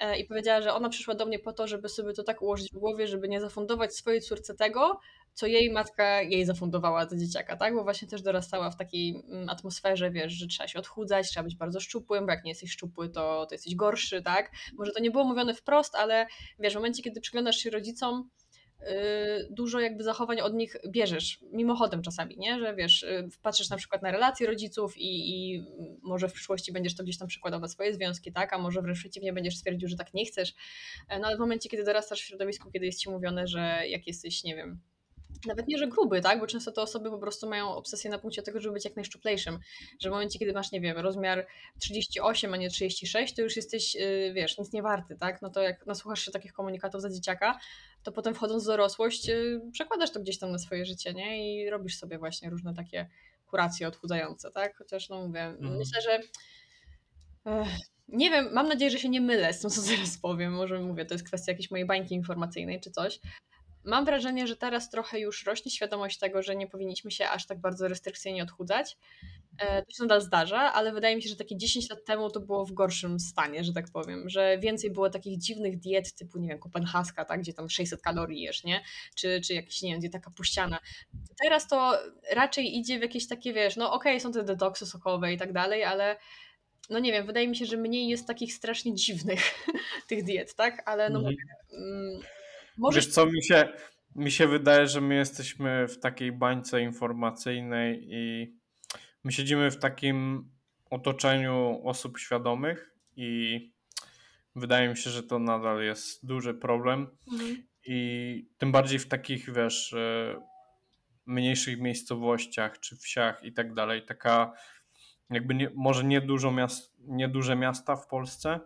e, 0.00 0.18
i 0.18 0.24
powiedziała, 0.24 0.62
że 0.62 0.74
ona 0.74 0.88
przyszła 0.88 1.14
do 1.14 1.26
mnie 1.26 1.38
po 1.38 1.52
to, 1.52 1.66
żeby 1.66 1.88
sobie 1.88 2.12
to 2.12 2.22
tak 2.22 2.42
ułożyć 2.42 2.68
w 2.72 2.78
głowie, 2.78 3.06
żeby 3.06 3.28
nie 3.28 3.40
zafundować 3.40 3.94
swojej 3.96 4.20
córce 4.20 4.54
tego, 4.54 5.00
co 5.34 5.46
jej 5.46 5.70
matka 5.70 6.22
jej 6.22 6.44
zafundowała 6.44 7.06
za 7.06 7.16
dzieciaka, 7.16 7.56
tak? 7.56 7.74
Bo 7.74 7.84
właśnie 7.84 8.08
też 8.08 8.22
dorastała 8.22 8.70
w 8.70 8.76
takiej 8.76 9.22
mm, 9.28 9.48
atmosferze, 9.48 10.10
wiesz, 10.10 10.32
że 10.32 10.46
trzeba 10.46 10.68
się 10.68 10.78
odchudzać, 10.78 11.28
trzeba 11.28 11.44
być 11.44 11.56
bardzo 11.56 11.80
szczupłym, 11.80 12.26
bo 12.26 12.32
jak 12.32 12.44
nie 12.44 12.50
jesteś 12.50 12.70
szczupły, 12.72 13.08
to, 13.08 13.46
to 13.46 13.54
jesteś 13.54 13.74
gorszy, 13.74 14.22
tak? 14.22 14.50
Może 14.78 14.92
to 14.92 15.00
nie 15.00 15.10
było 15.10 15.24
mówione 15.24 15.54
wprost, 15.54 15.94
ale 15.94 16.26
wiesz, 16.58 16.72
w 16.72 16.76
momencie, 16.76 17.02
kiedy 17.02 17.20
przyglądasz 17.20 17.56
się 17.56 17.70
rodzicom, 17.70 18.30
yy, 18.80 18.86
dużo 19.50 19.80
jakby 19.80 20.04
zachowań 20.04 20.40
od 20.40 20.54
nich 20.54 20.76
bierzesz, 20.88 21.38
mimochodem 21.52 22.02
czasami, 22.02 22.36
nie? 22.38 22.58
Że 22.58 22.74
wiesz, 22.74 23.02
yy, 23.02 23.28
patrzysz 23.42 23.70
na 23.70 23.76
przykład 23.76 24.02
na 24.02 24.10
relacje 24.10 24.46
rodziców 24.46 24.98
i, 24.98 25.30
i 25.30 25.64
może 26.02 26.28
w 26.28 26.32
przyszłości 26.32 26.72
będziesz 26.72 26.96
to 26.96 27.02
gdzieś 27.02 27.18
tam 27.18 27.28
przekładał 27.28 27.60
na 27.60 27.68
swoje 27.68 27.94
związki, 27.94 28.32
tak? 28.32 28.52
A 28.52 28.58
może 28.58 28.82
wręcz 28.82 28.98
przeciwnie 28.98 29.32
będziesz 29.32 29.56
stwierdził, 29.56 29.88
że 29.88 29.96
tak 29.96 30.14
nie 30.14 30.26
chcesz. 30.26 30.54
E, 31.08 31.18
No 31.18 31.26
ale 31.26 31.36
w 31.36 31.40
momencie, 31.40 31.68
kiedy 31.68 31.84
dorastasz 31.84 32.20
w 32.20 32.24
środowisku, 32.24 32.70
kiedy 32.70 32.86
jest 32.86 32.98
ci 32.98 33.10
mówione, 33.10 33.46
że 33.46 33.82
jak 33.88 34.06
jesteś, 34.06 34.44
nie 34.44 34.56
wiem, 34.56 34.80
nawet 35.46 35.68
nie, 35.68 35.78
że 35.78 35.86
gruby, 35.86 36.20
tak? 36.20 36.40
Bo 36.40 36.46
często 36.46 36.72
te 36.72 36.82
osoby 36.82 37.10
po 37.10 37.18
prostu 37.18 37.48
mają 37.48 37.68
obsesję 37.68 38.10
na 38.10 38.18
punkcie 38.18 38.42
tego, 38.42 38.60
żeby 38.60 38.74
być 38.74 38.84
jak 38.84 38.96
najszczuplejszym. 38.96 39.58
Że 40.00 40.08
w 40.08 40.12
momencie, 40.12 40.38
kiedy 40.38 40.52
masz, 40.52 40.72
nie 40.72 40.80
wiem, 40.80 40.98
rozmiar 40.98 41.46
38, 41.80 42.54
a 42.54 42.56
nie 42.56 42.70
36, 42.70 43.34
to 43.34 43.42
już 43.42 43.56
jesteś, 43.56 43.94
yy, 43.94 44.32
wiesz, 44.34 44.58
nic 44.58 44.72
nie 44.72 44.82
warty, 44.82 45.16
tak? 45.16 45.42
No 45.42 45.50
to 45.50 45.62
jak 45.62 45.86
nasłuchasz 45.86 46.24
się 46.24 46.30
takich 46.30 46.52
komunikatów 46.52 47.02
za 47.02 47.10
dzieciaka, 47.10 47.58
to 48.02 48.12
potem 48.12 48.34
wchodząc 48.34 48.64
w 48.64 48.66
dorosłość, 48.66 49.28
yy, 49.28 49.60
przekładasz 49.72 50.10
to 50.10 50.20
gdzieś 50.20 50.38
tam 50.38 50.52
na 50.52 50.58
swoje 50.58 50.84
życie, 50.86 51.14
nie? 51.14 51.62
I 51.64 51.70
robisz 51.70 51.98
sobie 51.98 52.18
właśnie 52.18 52.50
różne 52.50 52.74
takie 52.74 53.08
kuracje 53.46 53.88
odchudzające, 53.88 54.50
tak? 54.50 54.76
Chociaż, 54.76 55.08
no 55.08 55.26
mówię, 55.26 55.42
Mhm. 55.44 55.76
myślę, 55.76 56.00
że 56.02 56.20
nie 58.08 58.30
wiem, 58.30 58.48
mam 58.52 58.68
nadzieję, 58.68 58.90
że 58.90 58.98
się 58.98 59.08
nie 59.08 59.20
mylę 59.20 59.52
z 59.52 59.60
tym, 59.60 59.70
co 59.70 59.80
zaraz 59.96 60.18
powiem. 60.18 60.52
Może 60.52 60.80
mówię, 60.80 61.04
to 61.04 61.14
jest 61.14 61.26
kwestia 61.26 61.52
jakiejś 61.52 61.70
mojej 61.70 61.86
bańki 61.86 62.14
informacyjnej 62.14 62.80
czy 62.80 62.90
coś. 62.90 63.20
Mam 63.84 64.04
wrażenie, 64.04 64.46
że 64.46 64.56
teraz 64.56 64.90
trochę 64.90 65.20
już 65.20 65.46
rośnie 65.46 65.70
świadomość 65.70 66.18
tego, 66.18 66.42
że 66.42 66.56
nie 66.56 66.66
powinniśmy 66.66 67.10
się 67.10 67.28
aż 67.28 67.46
tak 67.46 67.60
bardzo 67.60 67.88
restrykcyjnie 67.88 68.42
odchudzać. 68.42 68.96
E, 69.58 69.82
to 69.82 69.90
się 69.90 70.02
nadal 70.02 70.20
zdarza, 70.20 70.72
ale 70.72 70.92
wydaje 70.92 71.16
mi 71.16 71.22
się, 71.22 71.28
że 71.28 71.36
takie 71.36 71.56
10 71.56 71.90
lat 71.90 72.04
temu 72.04 72.30
to 72.30 72.40
było 72.40 72.66
w 72.66 72.72
gorszym 72.72 73.20
stanie, 73.20 73.64
że 73.64 73.72
tak 73.72 73.86
powiem, 73.92 74.28
że 74.28 74.58
więcej 74.58 74.90
było 74.90 75.10
takich 75.10 75.38
dziwnych 75.38 75.78
diet 75.78 76.14
typu, 76.14 76.38
nie 76.38 76.48
wiem, 76.48 76.58
kopenhaska, 76.58 77.24
tak, 77.24 77.40
gdzie 77.40 77.52
tam 77.52 77.70
600 77.70 78.02
kalorii 78.02 78.42
jesz, 78.42 78.64
nie? 78.64 78.80
Czy, 79.14 79.40
czy 79.40 79.54
jakieś, 79.54 79.82
nie 79.82 79.92
wiem, 79.92 80.00
dieta 80.00 80.18
kapuściana. 80.18 80.78
Teraz 81.42 81.68
to 81.68 81.98
raczej 82.32 82.76
idzie 82.76 82.98
w 82.98 83.02
jakieś 83.02 83.28
takie, 83.28 83.52
wiesz, 83.52 83.76
no 83.76 83.92
okej, 83.92 84.12
okay, 84.12 84.20
są 84.20 84.32
te 84.32 84.44
detoksy 84.44 84.86
sokowe 84.86 85.32
i 85.32 85.38
tak 85.38 85.52
dalej, 85.52 85.84
ale 85.84 86.16
no 86.90 86.98
nie 86.98 87.12
wiem, 87.12 87.26
wydaje 87.26 87.48
mi 87.48 87.56
się, 87.56 87.66
że 87.66 87.76
mniej 87.76 88.08
jest 88.08 88.26
takich 88.26 88.54
strasznie 88.54 88.94
dziwnych 88.94 89.40
tych 90.08 90.24
diet, 90.24 90.54
tak? 90.54 90.82
Ale 90.86 91.10
no 91.10 91.18
Mhm. 91.18 91.36
Wiesz 92.94 93.06
co, 93.06 93.26
mi 93.26 93.44
się, 93.44 93.68
mi 94.16 94.30
się 94.30 94.46
wydaje, 94.46 94.86
że 94.86 95.00
my 95.00 95.14
jesteśmy 95.14 95.88
w 95.88 95.98
takiej 95.98 96.32
bańce 96.32 96.82
informacyjnej 96.82 98.06
i 98.10 98.54
my 99.24 99.32
siedzimy 99.32 99.70
w 99.70 99.78
takim 99.78 100.48
otoczeniu 100.90 101.80
osób 101.84 102.18
świadomych 102.18 102.94
i 103.16 103.60
wydaje 104.56 104.88
mi 104.88 104.96
się, 104.96 105.10
że 105.10 105.22
to 105.22 105.38
nadal 105.38 105.82
jest 105.82 106.26
duży 106.26 106.54
problem. 106.54 107.08
Mhm. 107.32 107.62
I 107.86 108.48
tym 108.58 108.72
bardziej 108.72 108.98
w 108.98 109.08
takich, 109.08 109.54
wiesz, 109.54 109.92
e, 109.92 110.40
mniejszych 111.26 111.80
miejscowościach 111.80 112.80
czy 112.80 112.96
wsiach 112.96 113.44
i 113.44 113.52
tak 113.52 113.74
dalej. 113.74 114.04
Taka 114.06 114.52
jakby 115.30 115.54
nie, 115.54 115.70
może 115.74 116.04
nie, 116.04 116.20
dużo 116.20 116.52
miast, 116.52 116.94
nie 116.98 117.28
duże 117.28 117.56
miasta 117.56 117.96
w 117.96 118.06
Polsce, 118.06 118.60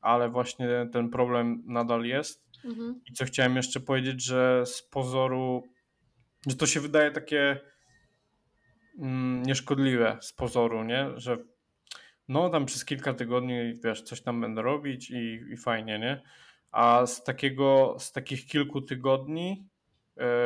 ale 0.00 0.28
właśnie 0.28 0.88
ten 0.92 1.10
problem 1.10 1.62
nadal 1.66 2.04
jest. 2.04 2.41
Mhm. 2.64 3.00
I 3.10 3.12
co 3.12 3.24
chciałem 3.24 3.56
jeszcze 3.56 3.80
powiedzieć, 3.80 4.24
że 4.24 4.66
z 4.66 4.82
pozoru, 4.82 5.62
że 6.46 6.56
to 6.56 6.66
się 6.66 6.80
wydaje 6.80 7.10
takie 7.10 7.60
mm, 8.98 9.42
nieszkodliwe 9.42 10.18
z 10.20 10.32
pozoru, 10.32 10.84
nie? 10.84 11.06
Że 11.16 11.38
no 12.28 12.50
tam 12.50 12.66
przez 12.66 12.84
kilka 12.84 13.14
tygodni, 13.14 13.54
wiesz, 13.84 14.02
coś 14.02 14.22
tam 14.22 14.40
będę 14.40 14.62
robić 14.62 15.10
i, 15.10 15.40
i 15.52 15.56
fajnie, 15.56 15.98
nie? 15.98 16.22
A 16.70 17.06
z 17.06 17.24
takiego, 17.24 17.96
z 17.98 18.12
takich 18.12 18.46
kilku 18.46 18.80
tygodni 18.80 19.68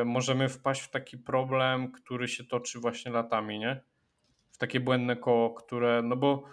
y, 0.00 0.04
możemy 0.04 0.48
wpaść 0.48 0.82
w 0.82 0.90
taki 0.90 1.18
problem, 1.18 1.92
który 1.92 2.28
się 2.28 2.44
toczy 2.44 2.78
właśnie 2.78 3.12
latami, 3.12 3.58
nie? 3.58 3.80
W 4.52 4.58
takie 4.58 4.80
błędne 4.80 5.16
koło, 5.16 5.54
które, 5.54 6.02
no 6.02 6.16
bo 6.16 6.44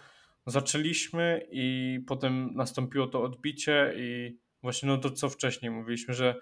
zaczęliśmy 0.47 1.47
i 1.51 1.99
potem 2.07 2.53
nastąpiło 2.55 3.07
to 3.07 3.23
odbicie 3.23 3.93
i 3.97 4.37
właśnie 4.63 4.89
no 4.89 4.97
to 4.97 5.11
co 5.11 5.29
wcześniej 5.29 5.71
mówiliśmy, 5.71 6.13
że, 6.13 6.35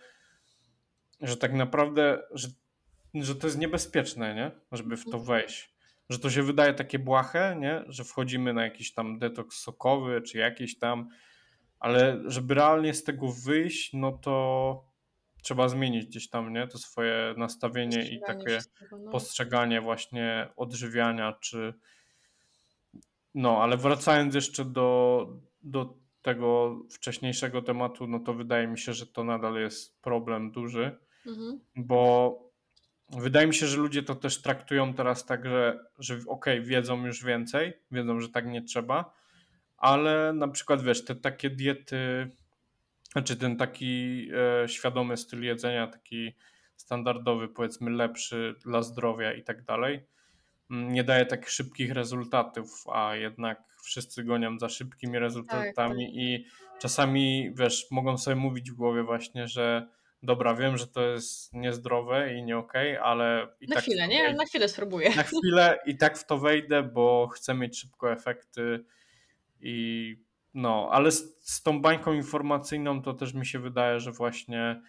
że 1.22 1.38
tak 1.38 1.53
naprawdę, 1.53 2.24
że, 2.32 2.47
że 3.13 3.36
to 3.36 3.47
jest 3.47 3.59
niebezpieczne, 3.59 4.36
nie? 4.36 4.51
Żeby 4.72 4.97
w 4.97 5.05
to 5.05 5.17
Mhm. 5.17 5.26
wejść. 5.26 5.76
Że 6.09 6.19
to 6.19 6.30
się 6.30 6.43
wydaje 6.43 6.74
takie 6.74 6.99
błahe, 6.99 7.55
nie? 7.59 7.84
Że 7.88 8.03
wchodzimy 8.03 8.53
na 8.53 8.63
jakiś 8.63 8.93
tam 8.93 9.19
detoks 9.19 9.59
sokowy, 9.59 10.22
czy 10.22 10.38
jakiś 10.38 10.80
tam, 10.80 11.09
ale 11.80 12.22
żeby 12.26 12.53
realnie 12.53 12.93
z 12.93 13.03
tego 13.03 13.32
wyjść, 13.45 13.93
no 13.93 14.11
to 14.11 14.86
trzeba 15.43 15.69
zmienić 15.69 16.05
gdzieś 16.05 16.30
tam, 16.30 16.53
nie? 16.53 16.67
To 16.67 16.78
swoje 16.78 17.34
nastawienie 17.38 18.09
i 18.09 18.22
takie 18.28 18.59
no. 18.91 19.11
postrzeganie 19.11 19.82
właśnie 19.82 20.47
odżywiania, 20.55 21.34
czy 21.34 21.74
no, 23.36 23.63
ale 23.63 23.78
wracając 23.78 24.36
jeszcze 24.36 24.65
do, 24.65 25.28
do 25.61 26.01
tego 26.22 26.80
wcześniejszego 26.91 27.61
tematu, 27.61 28.07
no 28.07 28.19
to 28.19 28.34
wydaje 28.34 28.67
mi 28.67 28.80
się, 28.80 28.93
że 28.93 29.07
to 29.07 29.24
nadal 29.24 29.55
jest 29.55 30.01
problem 30.01 30.51
duży, 30.51 30.97
Mhm. 31.26 31.59
bo 31.76 32.38
wydaje 33.09 33.47
mi 33.47 33.53
się, 33.53 33.67
że 33.67 33.78
ludzie 33.78 34.03
to 34.03 34.15
też 34.15 34.41
traktują 34.41 34.93
teraz 34.93 35.26
tak, 35.26 35.45
że, 35.45 35.80
że 35.99 36.15
okej, 36.15 36.28
okay, 36.28 36.61
wiedzą 36.61 37.05
już 37.05 37.24
więcej, 37.24 37.74
wiedzą, 37.91 38.19
że 38.19 38.30
tak 38.30 38.47
nie 38.47 38.61
trzeba, 38.61 39.13
ale 39.78 40.34
na 40.34 40.47
przykład 40.47 40.82
wiesz, 40.82 41.05
te 41.05 41.15
takie 41.15 41.49
diety, 41.49 42.30
znaczy 43.11 43.36
ten 43.36 43.57
taki 43.57 44.28
e, 44.63 44.69
świadomy 44.69 45.17
styl 45.17 45.43
jedzenia, 45.43 45.88
taki 45.88 46.36
standardowy, 46.76 47.47
powiedzmy 47.47 47.91
lepszy 47.91 48.55
dla 48.65 48.82
zdrowia 48.84 49.34
i 49.34 49.43
tak 49.43 49.63
dalej, 49.63 50.05
nie 50.69 51.03
daje 51.03 51.26
tak 51.26 51.49
szybkich 51.49 51.91
rezultatów, 51.91 52.84
a 52.93 53.15
jednak 53.15 53.63
wszyscy 53.82 54.23
gonią 54.23 54.59
za 54.59 54.69
szybkimi 54.69 55.19
rezultatami 55.19 56.05
tak, 56.05 56.13
tak. 56.13 56.21
i 56.21 56.45
czasami, 56.79 57.51
wiesz, 57.55 57.88
mogą 57.91 58.17
sobie 58.17 58.36
mówić 58.36 58.71
w 58.71 58.75
głowie 58.75 59.03
właśnie, 59.03 59.47
że 59.47 59.88
dobra, 60.23 60.55
wiem, 60.55 60.77
że 60.77 60.88
to 60.88 61.01
jest 61.01 61.53
niezdrowe 61.53 62.34
i 62.34 62.43
nie 62.43 62.57
okej, 62.57 62.91
okay, 62.91 63.03
ale 63.03 63.47
na 63.67 63.75
tak 63.75 63.84
chwilę, 63.84 64.07
nie? 64.07 64.34
Na 64.34 64.45
chwilę 64.45 64.69
spróbuję. 64.69 65.15
Na 65.15 65.23
chwilę 65.23 65.79
i 65.86 65.97
tak 65.97 66.17
w 66.17 66.25
to 66.25 66.38
wejdę, 66.38 66.84
bo 66.84 67.27
chcę 67.27 67.53
mieć 67.53 67.79
szybko 67.79 68.11
efekty 68.11 68.86
i 69.61 70.15
no, 70.53 70.89
ale 70.91 71.11
z, 71.11 71.36
z 71.39 71.63
tą 71.63 71.82
bańką 71.82 72.13
informacyjną 72.13 73.01
to 73.01 73.13
też 73.13 73.34
mi 73.34 73.45
się 73.45 73.59
wydaje, 73.59 73.99
że 73.99 74.11
właśnie, 74.11 74.82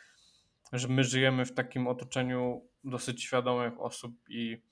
że 0.73 0.89
my 0.89 1.05
żyjemy 1.05 1.45
w 1.45 1.55
takim 1.55 1.87
otoczeniu 1.87 2.69
dosyć 2.85 3.23
świadomych 3.23 3.81
osób 3.81 4.13
i 4.29 4.63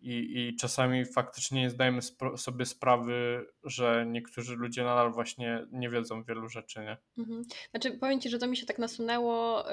i, 0.00 0.48
i 0.48 0.56
czasami 0.56 1.04
faktycznie 1.04 1.60
nie 1.60 1.70
zdajemy 1.70 2.00
spro- 2.00 2.36
sobie 2.36 2.66
sprawy, 2.66 3.46
że 3.64 4.06
niektórzy 4.08 4.56
ludzie 4.56 4.84
nadal 4.84 5.12
właśnie 5.12 5.66
nie 5.72 5.88
wiedzą 5.88 6.22
wielu 6.22 6.48
rzeczy, 6.48 6.80
nie? 6.80 6.96
Mhm. 7.18 7.42
Znaczy, 7.70 7.90
powiem 7.90 8.20
Ci, 8.20 8.30
że 8.30 8.38
to 8.38 8.46
mi 8.46 8.56
się 8.56 8.66
tak 8.66 8.78
nasunęło 8.78 9.64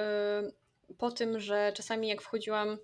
yy, 0.88 0.96
po 0.98 1.12
tym, 1.12 1.40
że 1.40 1.72
czasami 1.76 2.08
jak 2.08 2.22
wchodziłam 2.22 2.78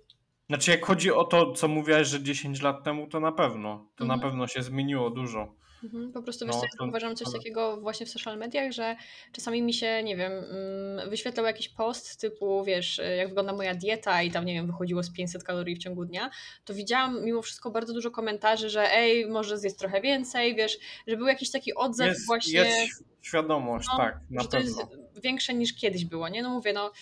znaczy, 0.50 0.70
jak 0.70 0.86
chodzi 0.86 1.12
o 1.12 1.24
to, 1.24 1.52
co 1.52 1.68
mówiłaś, 1.68 2.08
że 2.08 2.22
10 2.22 2.62
lat 2.62 2.84
temu, 2.84 3.06
to 3.06 3.20
na 3.20 3.32
pewno. 3.32 3.86
To 3.96 4.04
mhm. 4.04 4.20
na 4.20 4.26
pewno 4.26 4.46
się 4.46 4.62
zmieniło 4.62 5.10
dużo. 5.10 5.54
Mhm, 5.84 6.12
po 6.12 6.22
prostu 6.22 6.46
wiesz, 6.46 6.56
no, 6.78 6.86
uważam 6.86 7.16
coś 7.16 7.32
takiego 7.32 7.80
właśnie 7.80 8.06
w 8.06 8.10
social 8.10 8.38
mediach, 8.38 8.72
że 8.72 8.96
czasami 9.32 9.62
mi 9.62 9.74
się, 9.74 10.02
nie 10.02 10.16
wiem, 10.16 10.32
mm, 10.32 11.10
wyświetlał 11.10 11.46
jakiś 11.46 11.68
post 11.68 12.20
typu, 12.20 12.64
wiesz, 12.64 13.00
jak 13.18 13.28
wygląda 13.28 13.52
moja 13.52 13.74
dieta 13.74 14.22
i 14.22 14.30
tam, 14.30 14.44
nie 14.44 14.54
wiem, 14.54 14.66
wychodziło 14.66 15.02
z 15.02 15.12
500 15.12 15.44
kalorii 15.44 15.76
w 15.76 15.78
ciągu 15.78 16.04
dnia, 16.04 16.30
to 16.64 16.74
widziałam 16.74 17.24
mimo 17.24 17.42
wszystko 17.42 17.70
bardzo 17.70 17.94
dużo 17.94 18.10
komentarzy, 18.10 18.70
że 18.70 18.92
ej, 18.92 19.26
może 19.26 19.58
zjeść 19.58 19.76
trochę 19.76 20.00
więcej, 20.00 20.54
wiesz, 20.54 20.78
że 21.06 21.16
był 21.16 21.26
jakiś 21.26 21.50
taki 21.50 21.74
odzew 21.74 22.08
jest, 22.08 22.26
właśnie... 22.26 22.60
Jest 22.60 23.04
świadomość, 23.22 23.88
no, 23.92 23.98
tak, 23.98 24.20
na 24.30 24.42
że 24.42 24.48
pewno. 24.48 24.74
to 24.74 24.80
jest 24.80 25.22
większe 25.22 25.54
niż 25.54 25.74
kiedyś 25.74 26.04
było, 26.04 26.28
nie? 26.28 26.42
No 26.42 26.50
mówię, 26.50 26.72
no 26.72 26.92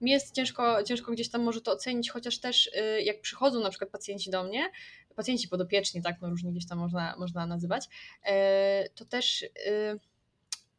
mi 0.00 0.10
jest 0.10 0.34
ciężko, 0.34 0.82
ciężko 0.82 1.12
gdzieś 1.12 1.30
tam 1.30 1.42
może 1.42 1.60
to 1.60 1.72
ocenić, 1.72 2.10
chociaż 2.10 2.38
też 2.38 2.66
y, 2.66 3.02
jak 3.02 3.20
przychodzą 3.20 3.60
na 3.60 3.70
przykład 3.70 3.90
pacjenci 3.90 4.30
do 4.30 4.44
mnie, 4.44 4.70
pacjenci 5.14 5.48
podopieczni, 5.48 6.02
tak, 6.02 6.16
no 6.20 6.30
różnie 6.30 6.50
gdzieś 6.50 6.66
tam 6.66 6.78
można, 6.78 7.16
można 7.18 7.46
nazywać, 7.46 7.88
e, 8.24 8.88
to 8.94 9.04
też 9.04 9.42
y, 9.42 9.48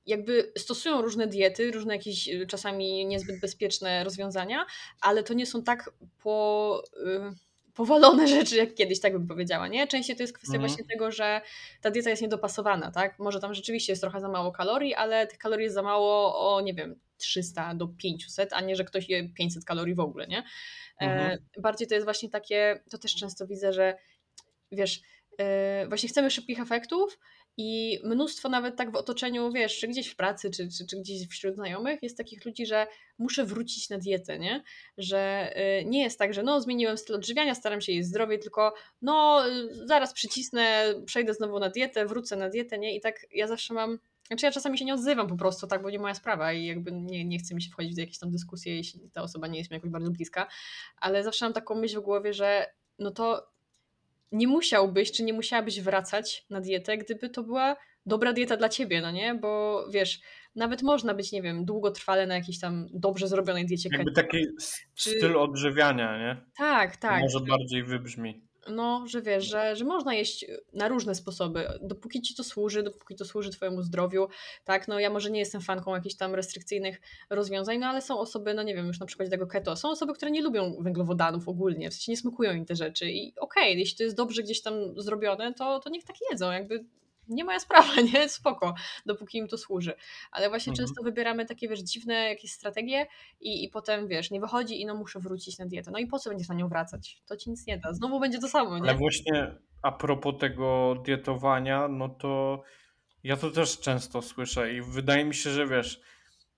jakby 0.06 0.52
stosują 0.58 1.02
różne 1.02 1.28
diety, 1.28 1.72
różne 1.72 1.96
jakieś 1.96 2.28
y, 2.28 2.48
czasami 2.48 3.06
niezbyt 3.06 3.40
bezpieczne 3.40 4.04
rozwiązania, 4.04 4.66
ale 5.02 5.24
to 5.24 5.34
nie 5.34 5.46
są 5.46 5.64
tak 5.64 5.92
po 6.24 6.84
powalone 7.74 8.28
rzeczy, 8.38 8.56
jak 8.56 8.74
kiedyś, 8.74 9.00
tak 9.00 9.14
bym 9.14 9.28
powiedziała, 9.28 9.68
nie? 9.68 9.88
Częściej 9.88 10.16
to 10.16 10.24
jest 10.24 10.34
kwestia 10.34 10.56
mhm. 10.56 10.70
właśnie 10.70 10.86
tego, 10.86 11.12
że 11.12 11.42
ta 11.82 11.92
dieta 11.92 12.10
jest 12.10 12.22
niedopasowana, 12.22 12.92
tak? 12.92 13.20
Może 13.20 13.40
tam 13.40 13.54
rzeczywiście 13.54 13.92
jest 13.92 14.02
trochę 14.02 14.20
za 14.20 14.30
mało 14.30 14.52
kalorii, 14.52 14.96
ale 14.96 15.28
tych 15.28 15.38
kalorii 15.38 15.64
jest 15.64 15.76
za 15.76 15.82
mało 15.82 16.40
o, 16.56 16.62
nie 16.62 16.74
wiem, 16.74 16.96
300 17.18 17.76
do 17.76 17.88
500, 17.88 18.54
a 18.54 18.62
nie, 18.62 18.76
że 18.76 18.84
ktoś 18.84 19.10
je 19.10 19.30
500 19.30 19.66
kalorii 19.66 19.96
w 19.96 20.00
ogóle, 20.00 20.28
nie? 20.28 20.44
Mhm. 21.00 21.40
E, 21.58 21.62
bardziej 21.62 21.88
to 21.88 21.94
jest 21.94 22.06
właśnie 22.06 22.30
takie, 22.30 22.84
to 22.90 22.98
też 22.98 23.16
często 23.16 23.48
widzę, 23.48 23.74
że 23.74 23.98
wiesz, 24.72 25.02
e, 25.38 25.88
właśnie 25.88 26.10
chcemy 26.10 26.32
szybkich 26.32 26.60
efektów 26.60 27.20
i 27.58 28.00
mnóstwo 28.04 28.50
nawet 28.50 28.76
tak 28.76 28.92
w 28.92 28.96
otoczeniu, 28.96 29.52
wiesz, 29.52 29.80
czy 29.80 29.88
gdzieś 29.88 30.08
w 30.08 30.16
pracy, 30.16 30.52
czy, 30.52 30.70
czy, 30.70 30.86
czy 30.88 30.98
gdzieś 30.98 31.28
wśród 31.28 31.56
znajomych 31.56 32.04
jest 32.04 32.18
takich 32.18 32.46
ludzi, 32.46 32.66
że 32.66 32.88
muszę 33.18 33.46
wrócić 33.46 33.90
na 33.90 33.98
dietę, 33.98 34.40
nie? 34.40 34.64
Że 34.98 35.54
y, 35.82 35.86
nie 35.86 36.04
jest 36.04 36.20
tak, 36.20 36.34
że 36.34 36.44
no 36.44 36.62
zmieniłem 36.62 36.98
styl 36.98 37.16
odżywiania, 37.16 37.56
staram 37.56 37.82
się 37.82 37.92
jeść 37.92 38.08
zdrowie, 38.08 38.40
tylko 38.40 38.74
no 39.02 39.44
zaraz 39.86 40.14
przycisnę, 40.14 40.94
przejdę 41.06 41.34
znowu 41.34 41.60
na 41.60 41.70
dietę, 41.70 42.06
wrócę 42.06 42.36
na 42.36 42.50
dietę, 42.50 42.80
nie? 42.80 42.96
I 42.96 43.02
tak 43.02 43.26
ja 43.32 43.48
zawsze 43.48 43.74
mam 43.74 44.00
znaczy 44.28 44.46
ja 44.46 44.52
czasami 44.52 44.78
się 44.78 44.86
nie 44.86 44.94
odzywam 44.94 45.28
po 45.28 45.36
prostu, 45.36 45.68
tak, 45.68 45.82
bo 45.82 45.90
nie 45.90 46.00
moja 46.00 46.16
sprawa 46.16 46.54
i 46.54 46.66
jakby 46.66 46.92
nie, 46.92 47.26
nie 47.26 47.40
chce 47.40 47.56
mi 47.56 47.62
się 47.62 47.70
wchodzić 47.70 47.96
w 47.96 47.98
jakieś 47.98 48.18
tam 48.18 48.32
dyskusje, 48.32 48.76
jeśli 48.76 49.10
ta 49.14 49.22
osoba 49.22 49.48
nie 49.48 49.60
jest 49.60 49.72
mi 49.72 49.76
jakoś 49.76 49.90
bardzo 49.90 50.12
bliska, 50.12 50.48
ale 50.98 51.24
zawsze 51.24 51.46
mam 51.46 51.54
taką 51.54 51.76
myśl 51.76 52.00
w 52.00 52.04
głowie, 52.04 52.34
że 52.34 52.66
no 53.00 53.12
to 53.12 53.51
nie 54.32 54.48
musiałbyś, 54.48 55.12
czy 55.12 55.24
nie 55.24 55.34
musiałabyś 55.34 55.82
wracać 55.82 56.46
na 56.50 56.62
dietę, 56.62 56.98
gdyby 56.98 57.30
to 57.30 57.44
była 57.44 57.76
dobra 58.06 58.34
dieta 58.34 58.58
dla 58.58 58.70
ciebie, 58.70 59.02
no 59.02 59.12
nie? 59.12 59.36
Bo 59.36 59.84
wiesz, 59.94 60.20
nawet 60.56 60.82
można 60.82 61.14
być, 61.14 61.32
nie 61.32 61.42
wiem, 61.42 61.66
długotrwale 61.66 62.28
na 62.28 62.36
jakiejś 62.36 62.60
tam 62.60 62.88
dobrze 62.94 63.28
zrobionej 63.28 63.66
diecie 63.66 63.90
Jakby 63.92 64.12
taki 64.12 64.46
czy... 64.96 65.10
styl 65.10 65.38
odżywiania, 65.38 66.18
nie? 66.18 66.46
Tak, 66.58 66.98
tak. 66.98 67.22
Może 67.22 67.40
bardziej 67.40 67.84
wybrzmi. 67.84 68.51
No, 68.70 69.04
że 69.08 69.22
wiesz, 69.22 69.52
No. 69.52 69.52
że 69.52 69.76
że 69.76 69.86
można 69.86 70.14
jeść, 70.14 70.44
y, 70.44 70.62
na 70.74 70.88
różne 70.88 71.16
sposoby, 71.16 71.68
dopóki 71.82 72.22
ci 72.22 72.36
to 72.36 72.44
służy, 72.44 72.84
dopóki 72.84 73.16
to 73.16 73.26
służy 73.26 73.50
twojemu 73.50 73.82
zdrowiu, 73.82 74.28
tak. 74.66 74.88
No, 74.88 75.00
ja 75.00 75.10
może 75.10 75.32
nie 75.32 75.40
jestem 75.40 75.62
fanką 75.62 75.96
jakichś 75.96 76.16
tam 76.16 76.36
restrykcyjnych 76.36 77.02
rozwiązań, 77.30 77.80
no, 77.80 77.88
ale 77.88 78.02
są 78.02 78.20
osoby, 78.20 78.54
no 78.54 78.64
nie 78.64 78.76
wiem, 78.76 78.88
już 78.88 79.00
na 79.00 79.06
przykładzie 79.06 79.32
tego 79.32 79.48
keto, 79.48 79.76
są 79.76 79.90
osoby, 79.90 80.14
które 80.14 80.32
nie 80.32 80.42
lubią 80.42 80.76
węglowodanów 80.80 81.48
ogólnie, 81.48 81.90
w 81.90 81.94
sensie 81.94 82.12
nie 82.12 82.18
smakują 82.18 82.54
im 82.54 82.66
te 82.66 82.76
rzeczy 82.76 83.12
i 83.12 83.34
okej, 83.40 83.80
jeśli 83.80 83.98
to 83.98 84.04
jest 84.04 84.16
dobrze 84.16 84.44
gdzieś 84.44 84.62
tam 84.62 84.74
zrobione, 85.02 85.54
to 85.54 85.80
to 85.80 85.90
niech 85.90 86.04
tak 86.04 86.16
jedzą, 86.32 86.52
jakby 86.52 86.86
nie 87.32 87.44
moja 87.44 87.60
sprawa, 87.60 87.94
nie, 88.14 88.30
spoko, 88.30 88.74
dopóki 89.06 89.38
im 89.38 89.48
to 89.48 89.58
służy. 89.58 89.94
Ale 90.32 90.50
właśnie 90.50 90.72
Mhm. 90.72 90.88
często 90.88 91.04
wybieramy 91.04 91.46
takie, 91.46 91.68
wiesz, 91.70 91.80
dziwne 91.80 92.14
jakieś 92.14 92.52
strategie 92.52 93.06
i 93.42 93.64
i 93.64 93.70
potem, 93.70 94.08
wiesz, 94.08 94.32
nie 94.32 94.40
wychodzi 94.42 94.82
i 94.82 94.86
no 94.86 94.96
muszę 94.96 95.20
wrócić 95.20 95.58
na 95.60 95.66
dietę. 95.66 95.92
No 95.92 96.00
i 96.00 96.08
po 96.08 96.20
co 96.20 96.30
będziesz 96.30 96.50
na 96.50 96.56
nią 96.56 96.68
wracać? 96.68 97.22
To 97.26 97.38
ci 97.38 97.50
nic 97.50 97.68
nie 97.68 97.78
da. 97.78 97.94
Znowu 97.94 98.20
będzie 98.20 98.40
to 98.40 98.48
samo, 98.50 98.76
Ale 98.76 98.92
nie? 98.92 98.98
właśnie 98.98 99.56
a 99.84 99.92
propos 99.92 100.34
tego 100.40 100.96
dietowania, 101.06 101.88
no 101.88 102.10
to 102.10 102.62
ja 103.24 103.38
to 103.38 103.52
też 103.52 103.80
często 103.80 104.22
słyszę 104.22 104.74
i 104.74 104.82
wydaje 104.82 105.26
mi 105.26 105.36
się, 105.36 105.50
że 105.50 105.68
wiesz, 105.68 106.02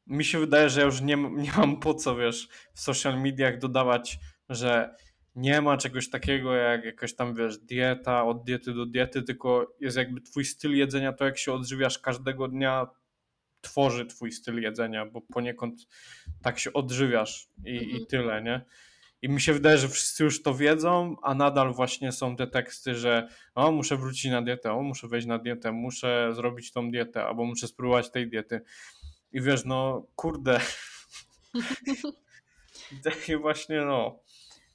mi 0.07 0.25
się 0.25 0.39
wydaje, 0.39 0.69
że 0.69 0.79
ja 0.79 0.85
już 0.85 1.01
nie, 1.01 1.15
nie 1.15 1.51
mam 1.57 1.79
po 1.79 1.93
co, 1.93 2.15
wiesz, 2.15 2.47
w 2.73 2.79
social 2.79 3.21
mediach 3.21 3.57
dodawać, 3.59 4.19
że 4.49 4.95
nie 5.35 5.61
ma 5.61 5.77
czegoś 5.77 6.09
takiego 6.09 6.55
jak 6.55 6.85
jakaś 6.85 7.15
tam, 7.15 7.35
wiesz, 7.35 7.57
dieta, 7.57 8.23
od 8.23 8.43
diety 8.43 8.73
do 8.73 8.85
diety, 8.85 9.23
tylko 9.23 9.75
jest 9.79 9.97
jakby 9.97 10.21
twój 10.21 10.45
styl 10.45 10.75
jedzenia, 10.77 11.13
to 11.13 11.25
jak 11.25 11.37
się 11.37 11.53
odżywiasz 11.53 11.99
każdego 11.99 12.47
dnia, 12.47 12.87
tworzy 13.61 14.05
twój 14.05 14.31
styl 14.31 14.61
jedzenia, 14.61 15.05
bo 15.05 15.21
poniekąd 15.21 15.87
tak 16.41 16.59
się 16.59 16.73
odżywiasz 16.73 17.47
i, 17.65 17.77
Mhm. 17.77 17.89
i 17.91 18.05
tyle, 18.05 18.41
nie? 18.41 18.61
I 19.21 19.29
mi 19.29 19.41
się 19.41 19.53
wydaje, 19.53 19.77
że 19.77 19.87
wszyscy 19.87 20.23
już 20.23 20.41
to 20.41 20.55
wiedzą, 20.55 21.15
a 21.21 21.35
nadal 21.35 21.73
właśnie 21.73 22.11
są 22.11 22.35
te 22.35 22.47
teksty, 22.47 22.95
że 22.95 23.27
o, 23.55 23.71
muszę 23.71 23.97
wrócić 23.97 24.31
na 24.31 24.41
dietę, 24.41 24.73
o, 24.73 24.81
muszę 24.81 25.07
wejść 25.07 25.27
na 25.27 25.37
dietę, 25.39 25.71
muszę 25.71 26.29
zrobić 26.33 26.71
tą 26.71 26.91
dietę, 26.91 27.23
albo 27.25 27.45
muszę 27.45 27.67
spróbować 27.67 28.11
tej 28.11 28.29
diety. 28.29 28.61
I 29.31 29.41
wiesz, 29.41 29.65
no 29.65 30.07
kurde, 30.15 30.59
takie 33.03 33.37
właśnie 33.37 33.81
no. 33.81 34.22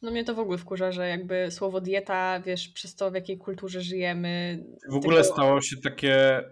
No 0.03 0.11
mnie 0.11 0.25
to 0.25 0.35
w 0.35 0.39
ogóle 0.39 0.59
wkurza, 0.59 0.93
że 0.93 1.09
jakby 1.09 1.51
słowo 1.51 1.81
dieta, 1.81 2.41
wiesz, 2.41 2.69
przez 2.69 2.95
to 2.95 3.11
w 3.11 3.15
jakiej 3.15 3.39
kulturze 3.39 3.81
żyjemy, 3.81 4.65
W 4.91 4.95
ogóle 4.95 5.23
tego 5.23 5.35
stało 5.35 5.61
się 5.61 5.77
takie 5.85 6.43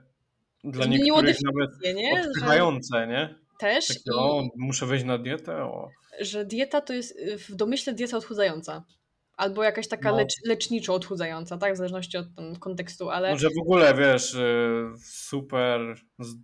dla 0.65 0.87
niektórych 0.87 1.37
nawet 1.43 1.71
nie? 1.97 2.23
Że 2.23 2.29
odpychające, 2.31 3.07
nie? 3.07 3.35
też 3.59 3.89
Takie, 3.89 4.01
i 4.07 4.13
o, 4.15 4.43
muszę 4.57 4.87
wejść 4.87 5.05
na 5.05 5.19
dietę, 5.19 5.57
o. 5.65 5.89
że 6.21 6.45
dieta 6.45 6.81
to 6.81 6.93
jest 6.93 7.19
y, 7.19 7.39
w 7.39 7.55
domyśle 7.55 7.93
dieta 7.95 8.17
odchudzająca. 8.17 8.85
Albo 9.37 9.63
jakaś 9.65 9.89
taka 9.89 10.11
No. 10.11 10.17
lecz, 10.17 10.33
leczniczo 10.45 10.95
odchudzająca, 10.95 11.59
tak? 11.59 11.75
W 11.75 11.77
zależności 11.77 12.17
od 12.19 12.27
tam, 12.37 12.57
kontekstu, 12.57 13.11
ale 13.11 13.31
No, 13.31 13.37
że 13.39 13.49
w 13.49 13.61
ogóle, 13.63 13.95
wiesz, 13.95 14.35
y, 14.35 14.85
super 15.05 15.81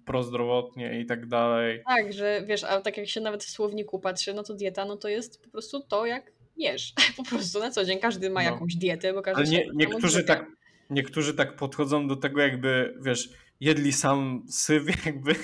prozdrowotnie 0.07 1.00
i 1.00 1.07
tak 1.07 1.26
dalej. 1.26 1.82
tak, 1.88 2.12
że 2.12 2.42
wiesz, 2.46 2.64
a 2.64 2.80
tak 2.80 2.96
jak 2.96 3.09
się 3.09 3.20
nawet 3.20 3.44
w 3.44 3.50
słowniku 3.50 3.98
patrzy, 4.00 4.34
no 4.34 4.42
to 4.42 4.55
dieta, 4.55 4.84
no 4.84 4.96
to 4.96 5.09
jest 5.09 5.42
po 5.44 5.50
prostu 5.50 5.80
to, 5.80 6.07
jak 6.07 6.32
jesz. 6.62 6.92
Po 7.16 7.22
prostu 7.24 7.58
na 7.60 7.70
co 7.70 7.84
dzień 7.84 7.98
każdy 7.98 8.30
ma 8.30 8.42
No. 8.42 8.50
jakąś 8.50 8.74
dietę, 8.76 9.12
bo 9.12 9.22
każdy 9.22 9.40
Ale 9.42 9.50
nie, 9.50 9.66
niektórzy, 9.74 10.24
tak, 10.24 10.46
niektórzy 10.90 11.34
tak 11.34 11.56
podchodzą 11.56 12.08
do 12.08 12.16
tego, 12.16 12.40
jakby, 12.40 12.94
wiesz, 13.00 13.28
jedli 13.60 13.92
sam 13.92 14.42
syf, 14.48 14.82
jakby, 15.06 15.34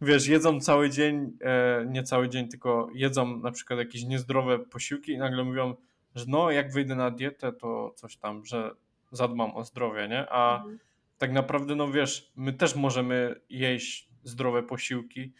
wiesz, 0.00 0.26
jedzą 0.26 0.60
cały 0.60 0.90
dzień, 0.90 1.38
e, 1.40 1.84
nie 1.88 2.02
cały 2.02 2.28
dzień, 2.28 2.48
tylko 2.48 2.88
jedzą 2.94 3.36
na 3.40 3.52
przykład 3.52 3.78
jakieś 3.78 4.04
niezdrowe 4.04 4.58
posiłki 4.58 5.12
i 5.12 5.18
nagle 5.18 5.44
mówią, 5.44 5.74
że 6.14 6.24
no, 6.28 6.50
jak 6.50 6.72
wyjdę 6.72 6.94
na 6.94 7.10
dietę, 7.10 7.52
to 7.52 7.92
coś 7.96 8.16
tam, 8.16 8.44
że 8.44 8.70
zadbam 9.12 9.56
o 9.56 9.64
zdrowie, 9.64 10.08
nie? 10.08 10.26
A 10.30 10.56
Mhm. 10.56 10.78
tak 11.18 11.32
naprawdę, 11.32 11.74
no 11.74 11.90
wiesz, 11.92 12.32
my 12.36 12.52
też 12.52 12.74
możemy 12.76 13.40
jeść 13.50 14.08
zdrowe 14.24 14.62
posiłki 14.62 15.32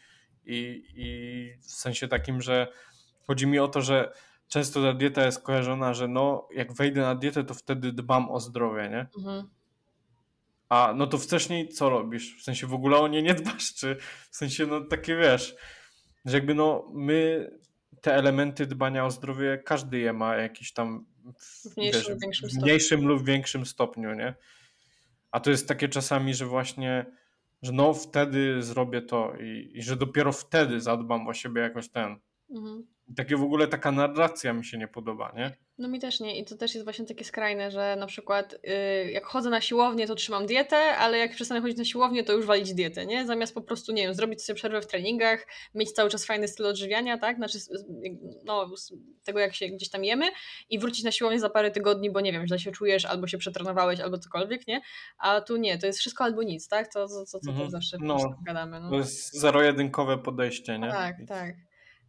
i, 0.46 0.84
i 0.94 1.58
w 1.60 1.70
sensie 1.70 2.08
takim, 2.08 2.42
że 2.42 2.66
chodzi 3.26 3.46
mi 3.46 3.58
o 3.58 3.68
to, 3.68 3.82
że 3.82 4.12
często 4.48 4.82
ta 4.82 4.92
dieta 4.92 5.24
jest 5.26 5.42
kojarzona, 5.42 5.94
że 5.94 6.08
no, 6.08 6.48
jak 6.54 6.72
wejdę 6.72 7.00
na 7.00 7.14
dietę, 7.14 7.44
to 7.44 7.54
wtedy 7.54 7.92
dbam 7.92 8.30
o 8.30 8.40
zdrowie, 8.40 8.88
nie? 8.88 9.06
Mhm. 9.18 9.48
A 10.68 10.94
no 10.96 11.06
to 11.06 11.18
wcześniej 11.18 11.68
co 11.68 11.90
robisz? 11.90 12.36
W 12.38 12.42
sensie 12.42 12.66
w 12.66 12.74
ogóle 12.74 12.98
o 12.98 13.08
nie 13.08 13.22
nie 13.22 13.34
dbasz, 13.34 13.74
czy 13.74 13.96
w 14.30 14.36
sensie 14.36 14.66
no 14.66 14.80
takie 14.80 15.16
wiesz, 15.16 15.56
że 16.24 16.36
jakby 16.36 16.54
no 16.54 16.90
my 16.94 17.50
te 18.00 18.14
elementy 18.14 18.66
dbania 18.66 19.04
o 19.06 19.10
zdrowie, 19.10 19.58
każdy 19.64 19.98
je 19.98 20.12
ma 20.12 20.36
jakiś 20.36 20.72
tam 20.72 21.06
w, 21.38 21.68
W 21.72 21.76
mniejszym 21.76 22.00
wiesz, 22.00 22.08
lub 22.08 22.20
większym 22.20 22.48
w 22.48 22.52
stopniu. 22.52 22.66
mniejszym 22.66 23.06
lub 23.06 23.24
większym 23.24 23.66
stopniu, 23.66 24.14
nie? 24.14 24.34
A 25.30 25.40
to 25.40 25.50
jest 25.50 25.68
takie 25.68 25.88
czasami, 25.88 26.34
że 26.34 26.46
właśnie, 26.46 27.06
że 27.62 27.72
no 27.72 27.94
wtedy 27.94 28.62
zrobię 28.62 29.02
to 29.02 29.32
i, 29.40 29.70
i 29.74 29.82
że 29.82 29.96
dopiero 29.96 30.32
wtedy 30.32 30.80
zadbam 30.80 31.28
o 31.28 31.34
siebie 31.34 31.60
jakoś 31.62 31.88
ten. 31.88 32.16
Mhm. 32.50 32.86
Takie 33.16 33.36
w 33.36 33.42
ogóle 33.42 33.66
taka 33.68 33.92
narracja 33.92 34.52
mi 34.52 34.64
się 34.64 34.78
nie 34.78 34.88
podoba, 34.88 35.32
nie? 35.36 35.56
No 35.78 35.88
mi 35.88 36.00
też 36.00 36.20
nie 36.20 36.38
i 36.40 36.44
to 36.44 36.56
też 36.56 36.74
jest 36.74 36.84
właśnie 36.84 37.06
takie 37.06 37.24
skrajne, 37.24 37.70
że 37.70 37.96
na 38.00 38.06
przykład 38.06 38.54
y, 38.54 39.10
jak 39.10 39.24
chodzę 39.24 39.50
na 39.50 39.60
siłownię, 39.60 40.06
to 40.06 40.14
trzymam 40.14 40.46
dietę, 40.46 40.76
ale 40.76 41.18
jak 41.18 41.34
przestanę 41.34 41.60
chodzić 41.60 41.78
na 41.78 41.84
siłownię, 41.84 42.24
to 42.24 42.32
już 42.32 42.46
walić 42.46 42.74
dietę, 42.74 43.06
nie? 43.06 43.26
Zamiast 43.26 43.54
po 43.54 43.60
prostu, 43.60 43.92
nie 43.92 44.02
wiem, 44.02 44.14
zrobić 44.14 44.44
sobie 44.44 44.54
przerwę 44.56 44.80
w 44.80 44.86
treningach, 44.86 45.46
mieć 45.74 45.92
cały 45.92 46.10
czas 46.10 46.24
fajny 46.26 46.48
styl 46.48 46.66
odżywiania, 46.66 47.18
tak? 47.18 47.36
Znaczy, 47.36 47.58
no, 48.44 48.76
z 48.76 48.92
tego 49.24 49.38
jak 49.38 49.54
się 49.54 49.68
gdzieś 49.68 49.90
tam 49.90 50.04
jemy 50.04 50.26
i 50.70 50.78
wrócić 50.78 51.04
na 51.04 51.12
siłownię 51.12 51.40
za 51.40 51.50
parę 51.50 51.70
tygodni, 51.70 52.10
bo 52.10 52.20
nie 52.20 52.32
wiem, 52.32 52.46
źle 52.46 52.58
się 52.58 52.72
czujesz, 52.72 53.04
albo 53.04 53.26
się 53.26 53.38
przetrenowałeś, 53.38 54.00
albo 54.00 54.18
cokolwiek, 54.18 54.66
nie? 54.66 54.80
A 55.18 55.40
tu 55.40 55.56
nie, 55.56 55.78
to 55.78 55.86
jest 55.86 55.98
wszystko 55.98 56.24
albo 56.24 56.42
nic, 56.42 56.68
tak? 56.68 56.92
To, 56.92 57.08
to, 57.08 57.14
to, 57.14 57.38
to, 57.38 57.46
to 57.46 57.50
Mhm. 57.50 57.70
zawsze 57.70 57.96
No, 58.00 58.18
gadamy, 58.46 58.80
no. 58.80 58.90
To 58.90 58.96
jest 58.96 59.40
zero-jedynkowe 59.40 60.18
podejście, 60.18 60.78
nie? 60.78 60.90
Tak, 60.90 61.16
tak. 61.28 61.65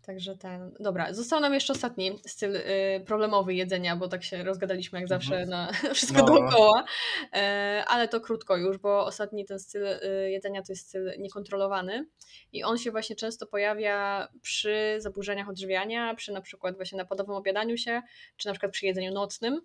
Także 0.07 0.35
ten. 0.37 0.73
Dobra, 0.79 1.13
został 1.13 1.39
nam 1.39 1.53
jeszcze 1.53 1.73
ostatni 1.73 2.19
styl 2.27 2.55
y, 2.55 3.03
problemowy 3.05 3.53
jedzenia, 3.53 3.95
bo 3.95 4.07
tak 4.07 4.23
się 4.23 4.43
rozgadaliśmy 4.43 4.99
jak 4.99 5.07
zawsze 5.07 5.35
Mhm. 5.35 5.49
na 5.49 5.71
wszystko 5.95 6.19
No. 6.19 6.25
dookoła. 6.25 6.85
E, 7.33 7.83
ale 7.87 8.07
to 8.07 8.21
krótko 8.21 8.57
już, 8.57 8.77
bo 8.77 9.05
ostatni 9.05 9.45
ten 9.45 9.59
styl 9.59 9.85
y, 9.85 9.99
jedzenia 10.31 10.61
to 10.61 10.71
jest 10.71 10.87
styl 10.87 11.11
niekontrolowany 11.19 12.07
i 12.53 12.63
on 12.63 12.77
się 12.77 12.91
właśnie 12.91 13.15
często 13.15 13.47
pojawia 13.47 14.27
przy 14.41 14.95
zaburzeniach 14.97 15.49
odżywiania, 15.49 16.15
przy 16.15 16.31
na 16.33 16.41
przykład 16.41 16.75
właśnie 16.75 16.97
napadowym 16.97 17.35
obiadaniu 17.35 17.77
się, 17.77 18.01
czy 18.37 18.47
na 18.47 18.53
przykład 18.53 18.71
przy 18.71 18.85
jedzeniu 18.85 19.13
nocnym. 19.13 19.61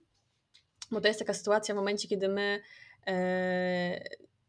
Bo 0.91 1.01
to 1.01 1.09
jest 1.09 1.21
taka 1.21 1.35
sytuacja 1.35 1.75
w 1.75 1.79
momencie, 1.79 2.09
kiedy 2.09 2.29
my 2.29 2.61
e, 3.07 4.05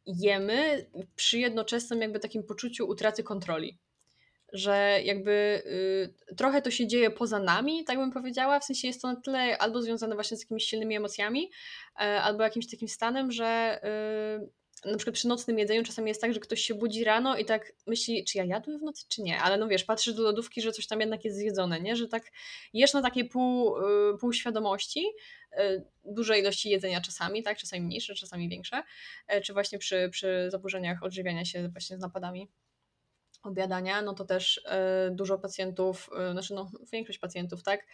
jemy 0.06 0.86
przy 1.16 1.40
jednoczesnym 1.40 2.02
jakby 2.02 2.20
takim 2.20 2.44
poczuciu 2.44 2.88
utraty 2.88 3.24
kontroli 3.24 3.78
że 4.54 5.00
jakby 5.04 5.64
y, 6.32 6.36
trochę 6.36 6.62
to 6.62 6.72
się 6.72 6.88
dzieje 6.88 7.12
poza 7.12 7.40
nami, 7.40 7.84
tak 7.86 7.98
bym 7.98 8.12
powiedziała, 8.12 8.60
w 8.60 8.64
sensie 8.64 8.88
jest 8.88 9.02
to 9.02 9.08
na 9.08 9.16
tyle 9.16 9.58
albo 9.58 9.82
związane 9.82 10.16
właśnie 10.16 10.38
z 10.38 10.42
jakimiś 10.42 10.66
silnymi 10.66 10.96
emocjami, 10.96 11.52
e, 11.96 12.00
albo 12.00 12.44
jakimś 12.44 12.72
takim 12.72 12.88
stanem, 12.88 13.32
że 13.32 13.80
y, 14.86 14.90
na 14.92 14.98
przykład 14.98 15.14
przy 15.14 15.28
nocnym 15.28 15.60
jedzeniu 15.60 15.84
czasami 15.84 16.08
jest 16.08 16.22
tak, 16.22 16.34
że 16.34 16.40
ktoś 16.40 16.62
się 16.62 16.76
budzi 16.76 17.04
rano 17.04 17.38
i 17.38 17.46
tak 17.46 17.74
myśli, 17.88 18.26
czy 18.26 18.38
ja 18.38 18.44
jadłem 18.44 18.80
w 18.80 18.84
nocy, 18.84 19.06
czy 19.10 19.22
nie, 19.22 19.40
ale 19.40 19.58
no 19.58 19.68
wiesz, 19.68 19.84
patrzysz 19.84 20.14
do 20.14 20.24
lodówki, 20.24 20.62
że 20.62 20.72
coś 20.72 20.88
tam 20.88 21.00
jednak 21.00 21.26
jest 21.26 21.38
zjedzone, 21.38 21.82
nie, 21.82 21.96
że 21.96 22.08
tak 22.08 22.24
jesz 22.74 22.94
na 22.94 23.02
takiej 23.02 23.26
pół, 23.26 23.78
y, 23.78 24.18
półświadomości, 24.20 25.06
y, 25.60 25.86
dużej 26.06 26.42
ilości 26.42 26.70
jedzenia 26.70 27.02
czasami, 27.02 27.44
tak, 27.44 27.58
czasami 27.58 27.82
mniejsze, 27.82 28.16
czasami 28.16 28.50
większe, 28.50 28.84
e, 29.28 29.42
czy 29.42 29.54
właśnie 29.54 29.80
przy, 29.80 30.10
przy 30.12 30.48
zaburzeniach 30.52 31.04
odżywiania 31.04 31.46
się 31.46 31.70
właśnie 31.70 31.98
z 31.98 32.00
napadami 32.00 32.50
obiadania, 33.44 34.02
no 34.02 34.14
to 34.14 34.26
też 34.26 34.62
e, 34.66 35.12
dużo 35.12 35.38
pacjentów, 35.38 36.10
e, 36.20 36.32
znaczy 36.32 36.54
no 36.54 36.72
większość 36.92 37.20
pacjentów, 37.20 37.64
tak, 37.64 37.86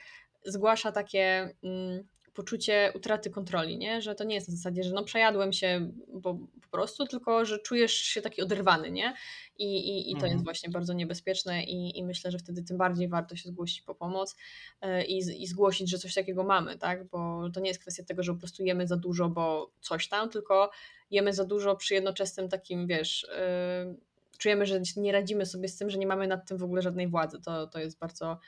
zgłasza 0.46 0.92
takie 0.92 1.56
mm, 1.64 2.04
poczucie 2.34 2.92
utraty 2.96 3.30
kontroli, 3.30 3.78
nie? 3.78 4.02
Że 4.02 4.16
to 4.16 4.24
nie 4.24 4.36
jest 4.36 4.50
na 4.50 4.56
zasadzie, 4.56 4.84
że 4.84 4.94
no 4.94 5.04
przejadłem 5.04 5.54
się 5.54 5.92
bo, 6.14 6.34
po 6.34 6.70
prostu, 6.72 7.06
tylko 7.06 7.46
że 7.46 7.60
czujesz 7.60 7.94
się 7.94 8.22
taki 8.22 8.42
oderwany, 8.42 8.92
nie? 8.92 9.14
I, 9.58 9.78
i, 9.78 10.12
i 10.12 10.14
to 10.14 10.18
Mhm. 10.18 10.32
jest 10.32 10.44
właśnie 10.44 10.70
bardzo 10.70 10.94
niebezpieczne 10.94 11.64
i, 11.64 11.98
i 12.00 12.04
myślę, 12.04 12.32
że 12.32 12.38
wtedy 12.38 12.64
tym 12.64 12.78
bardziej 12.78 13.08
warto 13.08 13.36
się 13.36 13.50
zgłosić 13.50 13.82
po 13.82 13.96
pomoc 13.96 14.36
e, 14.82 15.06
i, 15.06 15.44
i 15.44 15.48
zgłosić, 15.48 15.90
że 15.90 15.98
coś 15.98 16.14
takiego 16.14 16.44
mamy, 16.44 16.78
tak? 16.78 17.08
Bo 17.08 17.50
to 17.54 17.60
nie 17.60 17.68
jest 17.68 17.82
kwestia 17.82 18.04
tego, 18.04 18.24
że 18.24 18.34
po 18.34 18.40
prostu 18.40 18.64
jemy 18.64 18.88
za 18.88 18.98
dużo, 18.98 19.30
bo 19.30 19.72
coś 19.82 20.08
tam, 20.08 20.30
tylko 20.30 20.72
jemy 21.12 21.34
za 21.34 21.46
dużo 21.46 21.76
przy 21.76 21.94
jednoczesnym 21.94 22.50
takim, 22.50 22.88
wiesz, 22.88 23.24
e, 23.24 23.96
czujemy, 24.40 24.66
że 24.66 24.82
nie 24.98 25.12
radzimy 25.12 25.46
sobie 25.46 25.68
z 25.68 25.78
tym, 25.78 25.90
że 25.90 25.98
nie 25.98 26.08
mamy 26.08 26.28
nad 26.28 26.48
tym 26.48 26.58
w 26.58 26.64
ogóle 26.64 26.82
żadnej 26.82 27.08
władzy. 27.08 27.42
To, 27.42 27.68
to 27.68 27.80
jest 27.80 28.00
bardzo, 28.00 28.40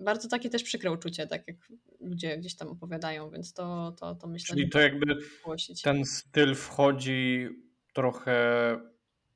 bardzo 0.00 0.28
takie 0.28 0.50
też 0.50 0.62
przykre 0.62 0.92
uczucie, 0.92 1.26
tak 1.26 1.48
jak 1.48 1.56
ludzie 2.00 2.38
gdzieś 2.38 2.56
tam 2.56 2.68
opowiadają, 2.68 3.30
więc 3.30 3.52
to, 3.52 3.94
to, 4.00 4.14
to 4.14 4.26
myślę, 4.26 4.56
Czyli 4.56 4.68
to 4.70 4.80
jakby 4.80 5.06
zgłosić. 5.40 5.82
ten 5.82 6.04
styl 6.04 6.54
wchodzi 6.54 7.48
trochę 7.92 8.38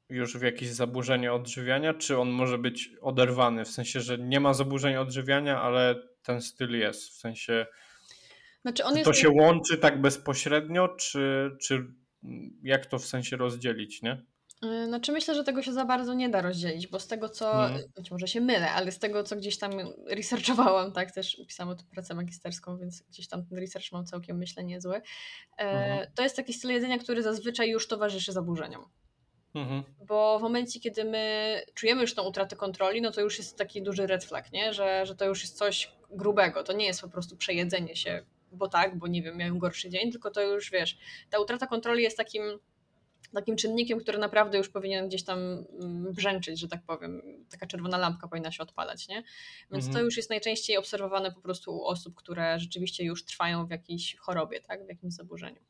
już 0.09 0.37
w 0.37 0.43
jakieś 0.43 0.69
zaburzenie 0.69 1.33
odżywiania, 1.33 1.95
czy 1.95 2.19
on 2.19 2.31
może 2.31 2.59
być 2.59 2.91
oderwany? 3.01 3.65
W 3.65 3.71
sensie, 3.71 4.01
że 4.01 4.19
nie 4.19 4.41
ma 4.41 4.55
zaburzeń 4.55 4.97
odżywiania, 4.97 5.63
ale 5.63 5.95
ten 6.23 6.41
styl 6.41 6.79
jest. 6.79 7.09
W 7.09 7.13
sensie, 7.13 7.67
Znaczy 8.63 8.85
on 8.85 8.97
jest 8.97 9.05
to 9.05 9.13
się 9.13 9.29
łączy 9.31 9.79
tak 9.79 10.01
bezpośrednio, 10.01 10.89
czy, 10.89 11.51
czy 11.61 11.87
jak 12.63 12.87
to 12.87 12.99
w 12.99 13.07
sensie 13.07 13.37
rozdzielić, 13.37 14.03
nie? 14.03 14.23
Yy, 14.63 14.87
znaczy 14.87 15.13
myślę, 15.13 15.35
że 15.35 15.45
tego 15.45 15.63
się 15.63 15.73
za 15.73 15.85
bardzo 15.85 16.15
nie 16.15 16.29
da 16.29 16.43
rozdzielić, 16.43 16.87
bo 16.87 17.01
z 17.01 17.07
tego 17.07 17.29
co, 17.29 17.67
Mhm. 17.67 17.83
być 17.97 18.11
może 18.11 18.29
się 18.29 18.41
mylę, 18.41 18.71
ale 18.71 18.93
z 18.93 18.99
tego 18.99 19.23
co 19.23 19.37
gdzieś 19.37 19.59
tam 19.59 19.71
researchowałam, 20.07 20.93
tak, 20.93 21.13
też 21.13 21.37
pisałam 21.49 21.73
o 21.73 21.77
tym 21.77 21.87
pracę 21.87 22.15
magisterską, 22.15 22.79
więc 22.79 23.03
gdzieś 23.03 23.29
tam 23.29 23.47
ten 23.47 23.59
research 23.59 23.93
mam 23.93 24.07
całkiem 24.07 24.39
myślę 24.39 24.65
niezły, 24.65 25.03
Mhm. 25.57 26.01
e, 26.03 26.11
to 26.15 26.23
jest 26.23 26.37
taki 26.37 26.53
styl 26.53 26.71
jedzenia, 26.71 26.99
który 26.99 27.23
zazwyczaj 27.23 27.71
już 27.71 27.89
towarzyszy 27.89 28.33
zaburzeniom. 28.33 28.85
Mhm. 29.55 29.83
Bo 30.07 30.39
w 30.39 30.43
momencie, 30.43 30.81
kiedy 30.81 31.05
my 31.05 31.57
czujemy 31.75 32.01
już 32.01 32.15
tą 32.15 32.23
utratę 32.23 32.57
kontroli, 32.57 33.01
no 33.03 33.11
to 33.11 33.21
już 33.21 33.39
jest 33.39 33.59
taki 33.59 33.83
duży 33.83 34.07
red 34.07 34.25
flag, 34.25 34.53
nie? 34.53 34.73
Że, 34.73 35.07
że 35.07 35.15
to 35.15 35.25
już 35.25 35.43
jest 35.43 35.59
coś 35.59 35.93
grubego. 36.11 36.63
To 36.63 36.73
nie 36.73 36.87
jest 36.87 37.01
po 37.01 37.09
prostu 37.09 37.37
przejedzenie 37.37 37.97
się, 37.97 38.25
bo 38.53 38.69
tak, 38.69 38.99
bo 38.99 39.07
nie 39.07 39.23
wiem, 39.23 39.37
miałem 39.37 39.59
gorszy 39.59 39.91
dzień, 39.91 40.13
tylko 40.13 40.31
to 40.31 40.43
już 40.43 40.71
wiesz, 40.71 40.99
ta 41.31 41.39
utrata 41.39 41.67
kontroli 41.67 42.03
jest 42.03 42.17
takim, 42.17 42.43
takim 43.35 43.57
czynnikiem, 43.57 43.99
który 44.01 44.19
naprawdę 44.19 44.59
już 44.59 44.69
powinien 44.69 45.09
gdzieś 45.09 45.25
tam 45.25 45.39
mm, 45.83 46.13
brzęczyć, 46.13 46.61
że 46.61 46.69
tak 46.69 46.83
powiem. 46.87 47.23
Taka 47.51 47.67
czerwona 47.67 47.99
lampka 47.99 48.29
powinna 48.29 48.53
się 48.53 48.63
odpalać, 48.63 49.09
nie? 49.09 49.23
Więc 49.71 49.85
to 49.85 49.89
Mhm. 49.91 50.05
już 50.05 50.17
jest 50.17 50.31
najczęściej 50.31 50.77
obserwowane 50.77 51.33
po 51.33 51.41
prostu 51.41 51.77
u 51.77 51.85
osób, 51.85 52.15
które 52.15 52.61
rzeczywiście 52.61 53.05
już 53.05 53.25
trwają 53.25 53.67
w 53.67 53.71
jakiejś 53.71 54.17
chorobie, 54.17 54.61
tak? 54.61 54.85
W 54.87 54.89
jakimś 54.89 55.15
zaburzeniu. 55.15 55.61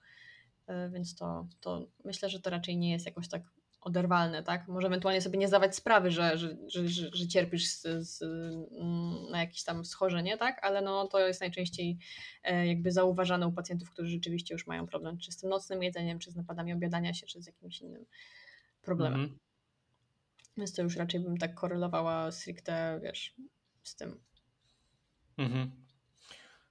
E, 0.66 0.90
Więc 0.90 1.14
to, 1.16 1.46
to 1.60 1.86
myślę, 2.04 2.28
że 2.30 2.40
to 2.40 2.50
raczej 2.50 2.76
nie 2.76 2.92
jest 2.92 3.06
jakoś 3.06 3.28
tak 3.28 3.42
oderwalne, 3.82 4.42
tak? 4.42 4.68
Może 4.68 4.86
ewentualnie 4.86 5.20
sobie 5.20 5.38
nie 5.38 5.48
zdawać 5.48 5.76
sprawy, 5.76 6.10
że, 6.10 6.38
że, 6.38 6.56
że, 6.66 6.88
że, 6.88 7.28
cierpisz 7.28 7.68
z, 7.68 7.82
z, 8.08 8.22
mm, 8.22 9.30
na 9.30 9.40
jakieś 9.40 9.64
tam 9.64 9.84
schorzenie, 9.84 10.38
tak? 10.38 10.64
Ale 10.64 10.82
no, 10.82 11.08
to 11.08 11.26
jest 11.26 11.40
najczęściej 11.40 11.98
e, 12.44 12.66
jakby 12.66 12.92
zauważane 12.92 13.46
u 13.46 13.52
pacjentów, 13.52 13.90
którzy 13.90 14.10
rzeczywiście 14.10 14.54
już 14.54 14.66
mają 14.66 14.86
problem 14.86 15.18
czy 15.18 15.32
z 15.32 15.36
tym 15.36 15.50
nocnym 15.50 15.82
jedzeniem, 15.82 16.18
czy 16.18 16.30
z 16.30 16.36
napadami 16.36 16.72
obiadania 16.72 17.14
się, 17.14 17.26
czy 17.26 17.42
z 17.42 17.46
jakimś 17.46 17.80
innym 17.80 18.06
problemem. 18.82 19.20
Mhm. 19.20 19.38
Więc 20.56 20.72
to 20.72 20.82
już 20.82 20.96
raczej 20.96 21.20
bym 21.20 21.38
tak 21.38 21.54
korelowała 21.54 22.32
stricte, 22.32 23.00
wiesz, 23.02 23.34
z 23.82 23.96
tym. 23.96 24.20
Mhm. 25.38 25.70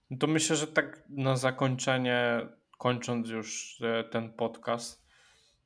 No 0.09 0.18
To 0.18 0.28
myślę, 0.28 0.55
że 0.55 0.68
tak 0.68 1.03
na 1.09 1.36
zakończenie, 1.36 2.47
kończąc 2.78 3.30
już 3.30 3.82
e, 3.82 4.03
ten 4.03 4.34
podcast, 4.34 5.01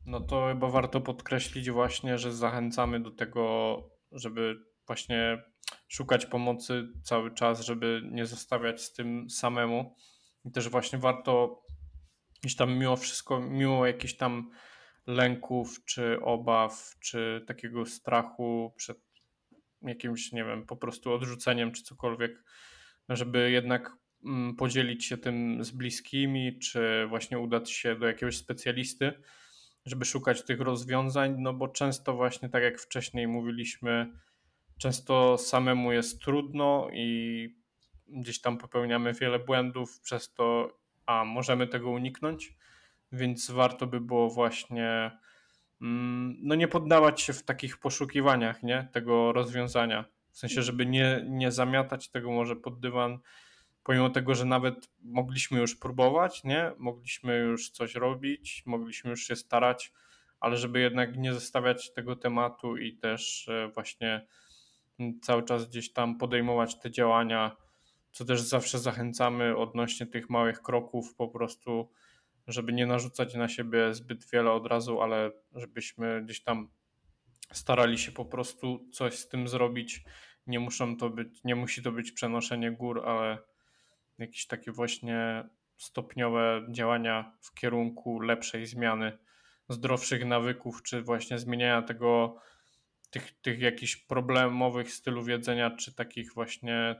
no 0.05 0.19
to 0.19 0.47
chyba 0.47 0.69
warto 0.69 1.01
podkreślić 1.01 1.71
właśnie, 1.71 2.17
że 2.17 2.33
zachęcamy 2.33 2.99
do 2.99 3.11
tego, 3.11 3.77
żeby 4.11 4.55
właśnie 4.87 5.43
szukać 5.87 6.25
pomocy 6.25 6.87
cały 7.03 7.33
czas, 7.33 7.61
żeby 7.61 8.01
nie 8.11 8.25
zostawiać 8.25 8.81
z 8.81 8.93
tym 8.93 9.29
samemu. 9.29 9.95
I 10.45 10.51
też 10.51 10.69
właśnie 10.69 10.99
warto 10.99 11.63
gdzieś 12.41 12.55
tam 12.55 12.77
mimo 12.77 12.95
wszystko, 12.95 13.39
mimo 13.39 13.85
jakichś 13.85 14.17
tam 14.17 14.49
lęków, 15.07 15.85
czy 15.85 16.21
obaw, 16.21 16.95
czy 16.99 17.43
takiego 17.47 17.85
strachu 17.85 18.73
przed 18.77 18.97
jakimś, 19.81 20.31
nie 20.31 20.43
wiem, 20.43 20.65
po 20.65 20.77
prostu 20.77 21.13
odrzuceniem, 21.13 21.71
czy 21.71 21.83
cokolwiek, 21.83 22.43
żeby 23.09 23.51
jednak 23.51 23.91
mm, 24.25 24.55
podzielić 24.55 25.05
się 25.05 25.17
tym 25.17 25.63
z 25.63 25.71
bliskimi, 25.71 26.59
czy 26.59 27.05
właśnie 27.09 27.39
udać 27.39 27.71
się 27.71 27.95
do 27.95 28.07
jakiegoś 28.07 28.37
specjalisty, 28.37 29.13
żeby 29.85 30.05
szukać 30.05 30.45
tych 30.45 30.61
rozwiązań, 30.61 31.35
no 31.39 31.53
bo 31.53 31.67
często 31.67 32.13
właśnie 32.13 32.49
tak 32.49 32.63
jak 32.63 32.79
wcześniej 32.79 33.27
mówiliśmy, 33.27 34.11
często 34.77 35.37
samemu 35.37 35.91
jest 35.91 36.21
trudno 36.21 36.87
i 36.93 37.49
gdzieś 38.07 38.41
tam 38.41 38.57
popełniamy 38.57 39.13
wiele 39.13 39.39
błędów, 39.39 39.99
przez 39.99 40.33
to 40.33 40.77
a 41.05 41.25
możemy 41.25 41.67
tego 41.67 41.91
uniknąć, 41.91 42.55
więc 43.11 43.51
warto 43.51 43.87
by 43.87 44.01
było 44.01 44.29
właśnie 44.29 45.11
mm, 45.81 46.37
no 46.41 46.55
nie 46.55 46.67
poddawać 46.67 47.21
się 47.21 47.33
w 47.33 47.43
takich 47.43 47.77
poszukiwaniach, 47.77 48.63
nie, 48.63 48.87
tego 48.91 49.31
rozwiązania. 49.31 50.05
W 50.31 50.37
sensie, 50.37 50.61
żeby 50.61 50.85
nie, 50.85 51.25
nie 51.29 51.51
zamiatać 51.51 52.09
tego 52.09 52.31
może 52.31 52.55
pod 52.55 52.79
dywan, 52.79 53.19
pomimo 53.85 54.09
tego, 54.09 54.35
że 54.35 54.45
nawet 54.45 54.89
mogliśmy 55.01 55.59
już 55.59 55.75
próbować, 55.75 56.43
nie, 56.43 56.71
mogliśmy 56.77 57.37
już 57.37 57.69
coś 57.69 57.95
robić, 57.95 58.63
mogliśmy 58.65 59.09
już 59.09 59.27
się 59.27 59.35
starać, 59.35 59.93
ale 60.39 60.57
żeby 60.57 60.79
jednak 60.79 61.17
nie 61.17 61.33
zostawiać 61.33 61.93
tego 61.93 62.15
tematu 62.15 62.77
i 62.77 62.97
też 62.97 63.47
e, 63.47 63.67
właśnie 63.73 64.25
cały 65.21 65.43
czas 65.43 65.69
gdzieś 65.69 65.93
tam 65.93 66.17
podejmować 66.17 66.79
te 66.79 66.91
działania, 66.91 67.55
co 68.11 68.25
też 68.25 68.41
zawsze 68.41 68.79
zachęcamy 68.79 69.57
odnośnie 69.57 70.05
tych 70.05 70.29
małych 70.29 70.61
kroków, 70.61 71.15
po 71.15 71.27
prostu, 71.27 71.89
żeby 72.47 72.73
nie 72.73 72.85
narzucać 72.85 73.35
na 73.35 73.47
siebie 73.47 73.93
zbyt 73.93 74.31
wiele 74.31 74.51
od 74.51 74.67
razu, 74.67 75.01
ale 75.01 75.31
żebyśmy 75.55 76.21
gdzieś 76.23 76.43
tam 76.43 76.69
starali 77.51 77.97
się 77.97 78.11
po 78.11 78.25
prostu 78.25 78.89
coś 78.91 79.13
z 79.13 79.27
tym 79.27 79.47
zrobić. 79.47 80.03
Nie 80.47 80.59
muszą 80.59 80.97
to 80.97 81.09
być, 81.09 81.43
nie 81.43 81.55
musi 81.55 81.81
to 81.83 81.91
być 81.91 82.11
przenoszenie 82.11 82.71
gór, 82.71 83.05
ale 83.05 83.54
jakieś 84.17 84.47
takie 84.47 84.71
właśnie 84.71 85.49
stopniowe 85.77 86.67
działania 86.71 87.37
w 87.41 87.53
kierunku 87.53 88.19
lepszej 88.19 88.65
zmiany, 88.65 89.17
zdrowszych 89.69 90.25
nawyków, 90.25 90.83
czy 90.83 91.01
właśnie 91.01 91.39
zmieniania 91.39 91.81
tego, 91.81 92.39
tych, 93.11 93.41
tych 93.41 93.59
jakichś 93.59 93.95
problemowych 93.95 94.91
stylów 94.91 95.29
jedzenia, 95.29 95.71
czy 95.71 95.95
takich 95.95 96.33
właśnie 96.33 96.95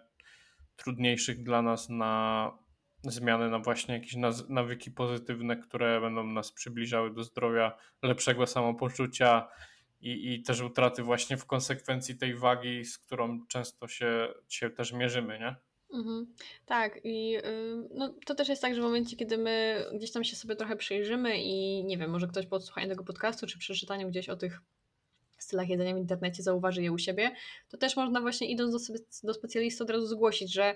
trudniejszych 0.76 1.43
dla 1.43 1.61
nas 1.61 1.89
na 1.89 2.51
zmianę 3.03 3.49
na 3.49 3.59
właśnie 3.59 3.95
jakieś 3.95 4.16
nawyki 4.49 4.91
pozytywne, 4.91 5.57
które 5.57 6.01
będą 6.01 6.24
nas 6.24 6.51
przybliżały 6.51 7.13
do 7.13 7.24
zdrowia, 7.24 7.78
lepszego 8.01 8.47
samopoczucia 8.47 9.47
i, 10.01 10.34
i 10.34 10.43
też 10.43 10.61
utraty 10.61 11.03
właśnie 11.03 11.38
w 11.38 11.45
konsekwencji 11.45 12.18
tej 12.18 12.36
wagi, 12.36 12.86
z 12.86 12.97
którą 12.97 13.47
często 13.47 13.88
się, 13.88 14.34
się 14.49 14.70
też 14.70 14.93
mierzymy, 14.93 15.39
nie? 15.39 15.55
Mhm. 15.94 16.34
Tak, 16.66 17.00
i 17.04 17.38
no, 17.92 18.14
to 18.26 18.36
też 18.36 18.50
jest 18.50 18.62
tak, 18.62 18.76
że 18.76 18.82
w 18.82 18.84
momencie, 18.84 19.16
kiedy 19.16 19.38
my 19.38 19.86
gdzieś 19.94 20.12
tam 20.12 20.24
się 20.24 20.36
sobie 20.36 20.56
trochę 20.56 20.76
przyjrzymy 20.76 21.38
i 21.44 21.84
nie 21.84 21.98
wiem, 21.98 22.12
może 22.12 22.28
ktoś 22.28 22.46
po 22.46 22.56
odsłuchaniu 22.56 22.90
tego 22.90 23.04
podcastu 23.04 23.48
czy 23.48 23.60
przeczytaniu 23.60 24.10
gdzieś 24.10 24.30
o 24.30 24.36
tych 24.36 24.62
stylach 25.38 25.70
jedzenia 25.70 25.96
w 25.96 25.98
internecie 25.98 26.44
zauważy 26.44 26.84
je 26.84 26.92
u 26.92 26.98
siebie, 26.98 27.32
to 27.70 27.78
też 27.78 27.96
można 27.96 28.22
właśnie 28.22 28.52
idąc 28.52 28.72
do, 28.72 28.80
sobie, 28.80 29.00
do 29.24 29.34
specjalisty 29.34 29.84
od 29.84 29.90
razu 29.90 30.08
zgłosić, 30.08 30.54
że 30.54 30.76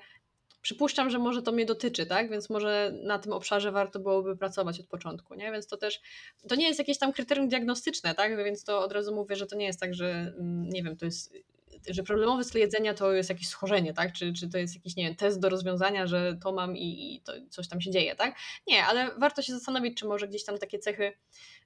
przypuszczam, 0.62 1.10
że 1.10 1.20
może 1.20 1.42
to 1.42 1.52
mnie 1.52 1.66
dotyczy, 1.66 2.06
tak? 2.06 2.30
Więc 2.30 2.50
może 2.50 2.94
na 3.04 3.20
tym 3.20 3.34
obszarze 3.34 3.72
warto 3.72 4.00
byłoby 4.00 4.38
pracować 4.38 4.80
od 4.80 4.88
początku, 4.88 5.36
nie? 5.36 5.52
Więc 5.52 5.68
to 5.68 5.78
też, 5.78 6.02
to 6.48 6.56
nie 6.56 6.68
jest 6.68 6.80
jakieś 6.80 6.98
tam 6.98 7.14
kryterium 7.14 7.48
diagnostyczne, 7.48 8.16
tak? 8.16 8.38
Więc 8.38 8.64
to 8.64 8.80
od 8.80 8.92
razu 8.92 9.16
mówię, 9.16 9.36
że 9.36 9.48
to 9.48 9.56
nie 9.56 9.66
jest 9.66 9.80
tak, 9.80 9.94
że 9.94 10.34
mm, 10.40 10.70
nie 10.70 10.84
wiem, 10.84 10.98
to 10.98 11.06
jest 11.06 11.34
że 11.90 12.04
problemowy 12.04 12.44
styl 12.44 12.62
jedzenia 12.62 12.94
to 12.94 13.14
jest 13.14 13.30
jakieś 13.30 13.48
schorzenie, 13.48 13.94
tak? 13.94 14.14
Czy, 14.14 14.34
czy 14.34 14.50
to 14.50 14.58
jest 14.58 14.76
jakiś, 14.76 14.96
nie 14.96 15.04
wiem, 15.04 15.16
test 15.16 15.40
do 15.40 15.50
rozwiązania, 15.50 16.08
że 16.08 16.38
to 16.44 16.52
mam 16.52 16.78
i, 16.78 17.16
i 17.16 17.22
to 17.22 17.34
coś 17.50 17.68
tam 17.68 17.82
się 17.82 17.92
dzieje, 17.92 18.16
tak? 18.16 18.36
Nie, 18.68 18.86
ale 18.86 19.12
warto 19.20 19.42
się 19.42 19.54
zastanowić, 19.54 20.00
czy 20.00 20.06
może 20.06 20.28
gdzieś 20.28 20.46
tam 20.46 20.58
takie 20.58 20.80
cechy 20.80 21.14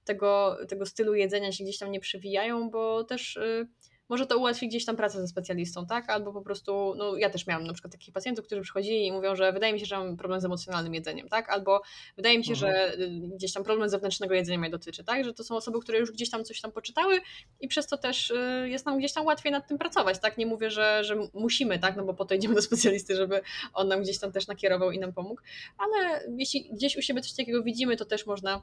tego, 0.06 0.58
tego 0.68 0.86
stylu 0.86 1.16
jedzenia 1.16 1.52
się 1.52 1.64
gdzieś 1.64 1.78
tam 1.78 1.92
nie 1.92 2.00
przewijają, 2.00 2.70
bo 2.70 3.04
też 3.04 3.38
y, 3.38 3.68
może 4.10 4.26
to 4.26 4.38
ułatwi 4.38 4.68
gdzieś 4.68 4.86
tam 4.86 4.96
pracę 4.96 5.22
ze 5.22 5.28
specjalistą, 5.28 5.86
tak? 5.86 6.10
Albo 6.10 6.34
po 6.34 6.42
prostu, 6.42 6.94
no 6.98 7.18
ja 7.18 7.30
też 7.30 7.48
miałam 7.48 7.64
na 7.64 7.74
przykład 7.74 7.92
takich 7.92 8.14
pacjentów, 8.14 8.46
którzy 8.46 8.62
przychodzili 8.62 9.08
i 9.08 9.12
mówią, 9.12 9.36
że 9.36 9.52
wydaje 9.54 9.74
mi 9.74 9.80
się, 9.80 9.86
że 9.86 9.98
mam 9.98 10.18
problem 10.18 10.42
z 10.42 10.46
emocjonalnym 10.46 10.94
jedzeniem, 10.94 11.30
tak? 11.30 11.50
Albo 11.50 11.82
wydaje 12.16 12.38
mi 12.38 12.46
się, 12.46 12.54
Mhm. 12.54 12.74
że 12.74 12.94
y, 13.04 13.10
gdzieś 13.36 13.54
tam 13.54 13.64
problem 13.64 13.90
zewnętrznego 13.90 14.34
jedzenia 14.34 14.60
mnie 14.60 14.70
dotyczy, 14.70 15.04
tak? 15.04 15.26
Że 15.26 15.34
to 15.34 15.44
są 15.44 15.56
osoby, 15.56 15.80
które 15.80 16.00
już 16.00 16.12
gdzieś 16.12 16.30
tam 16.30 16.44
coś 16.44 16.62
tam 16.62 16.72
poczytały 16.72 17.20
i 17.60 17.68
przez 17.68 17.88
to 17.88 17.98
też 17.98 18.32
y, 18.32 18.70
jest 18.70 18.86
nam 18.86 18.98
gdzieś 18.98 19.14
tam 19.14 19.26
łatwiej 19.26 19.52
nad 19.52 19.68
tym 19.68 19.78
pracować, 19.78 20.20
tak? 20.20 20.38
Nie 20.38 20.46
mówię, 20.46 20.72
że, 20.72 21.04
że 21.04 21.16
musimy, 21.34 21.80
tak? 21.80 21.96
No 21.96 22.04
bo 22.04 22.14
po 22.14 22.26
to 22.26 22.36
idziemy 22.36 22.56
do 22.56 22.62
specjalisty, 22.62 23.16
żeby 23.16 23.42
on 23.74 23.88
nam 23.88 24.02
gdzieś 24.02 24.20
tam 24.20 24.32
też 24.32 24.48
nakierował 24.48 24.92
i 24.92 25.00
nam 25.00 25.14
pomógł, 25.14 25.42
ale 25.78 26.24
jeśli 26.38 26.70
gdzieś 26.74 26.98
u 26.98 27.02
siebie 27.02 27.22
coś 27.22 27.34
takiego 27.34 27.64
widzimy, 27.64 27.98
to 27.98 28.06
też 28.06 28.26
można 28.26 28.62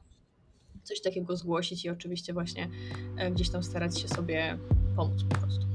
coś 0.90 1.00
takiego 1.00 1.36
zgłosić 1.36 1.84
i 1.84 1.90
oczywiście 1.90 2.32
właśnie 2.32 2.68
e, 3.16 3.30
gdzieś 3.30 3.50
tam 3.50 3.62
starać 3.62 4.00
się 4.00 4.08
sobie 4.08 4.58
pomóc 4.96 5.24
po 5.24 5.36
prostu. 5.36 5.66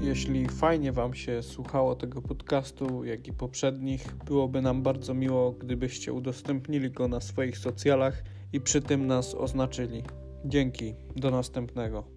Jeśli 0.00 0.48
fajnie 0.48 0.92
Wam 0.92 1.14
się 1.14 1.42
słuchało 1.42 1.96
tego 1.96 2.22
podcastu, 2.22 3.04
jak 3.04 3.28
i 3.28 3.32
poprzednich, 3.32 4.16
byłoby 4.16 4.62
nam 4.62 4.82
bardzo 4.82 5.14
miło, 5.14 5.52
gdybyście 5.52 6.12
udostępnili 6.12 6.90
go 6.90 7.08
na 7.08 7.20
swoich 7.20 7.58
socjalach 7.58 8.22
i 8.52 8.60
przy 8.60 8.82
tym 8.82 9.06
nas 9.06 9.34
oznaczyli. 9.34 10.02
Dzięki, 10.44 10.94
do 11.16 11.30
następnego. 11.30 12.13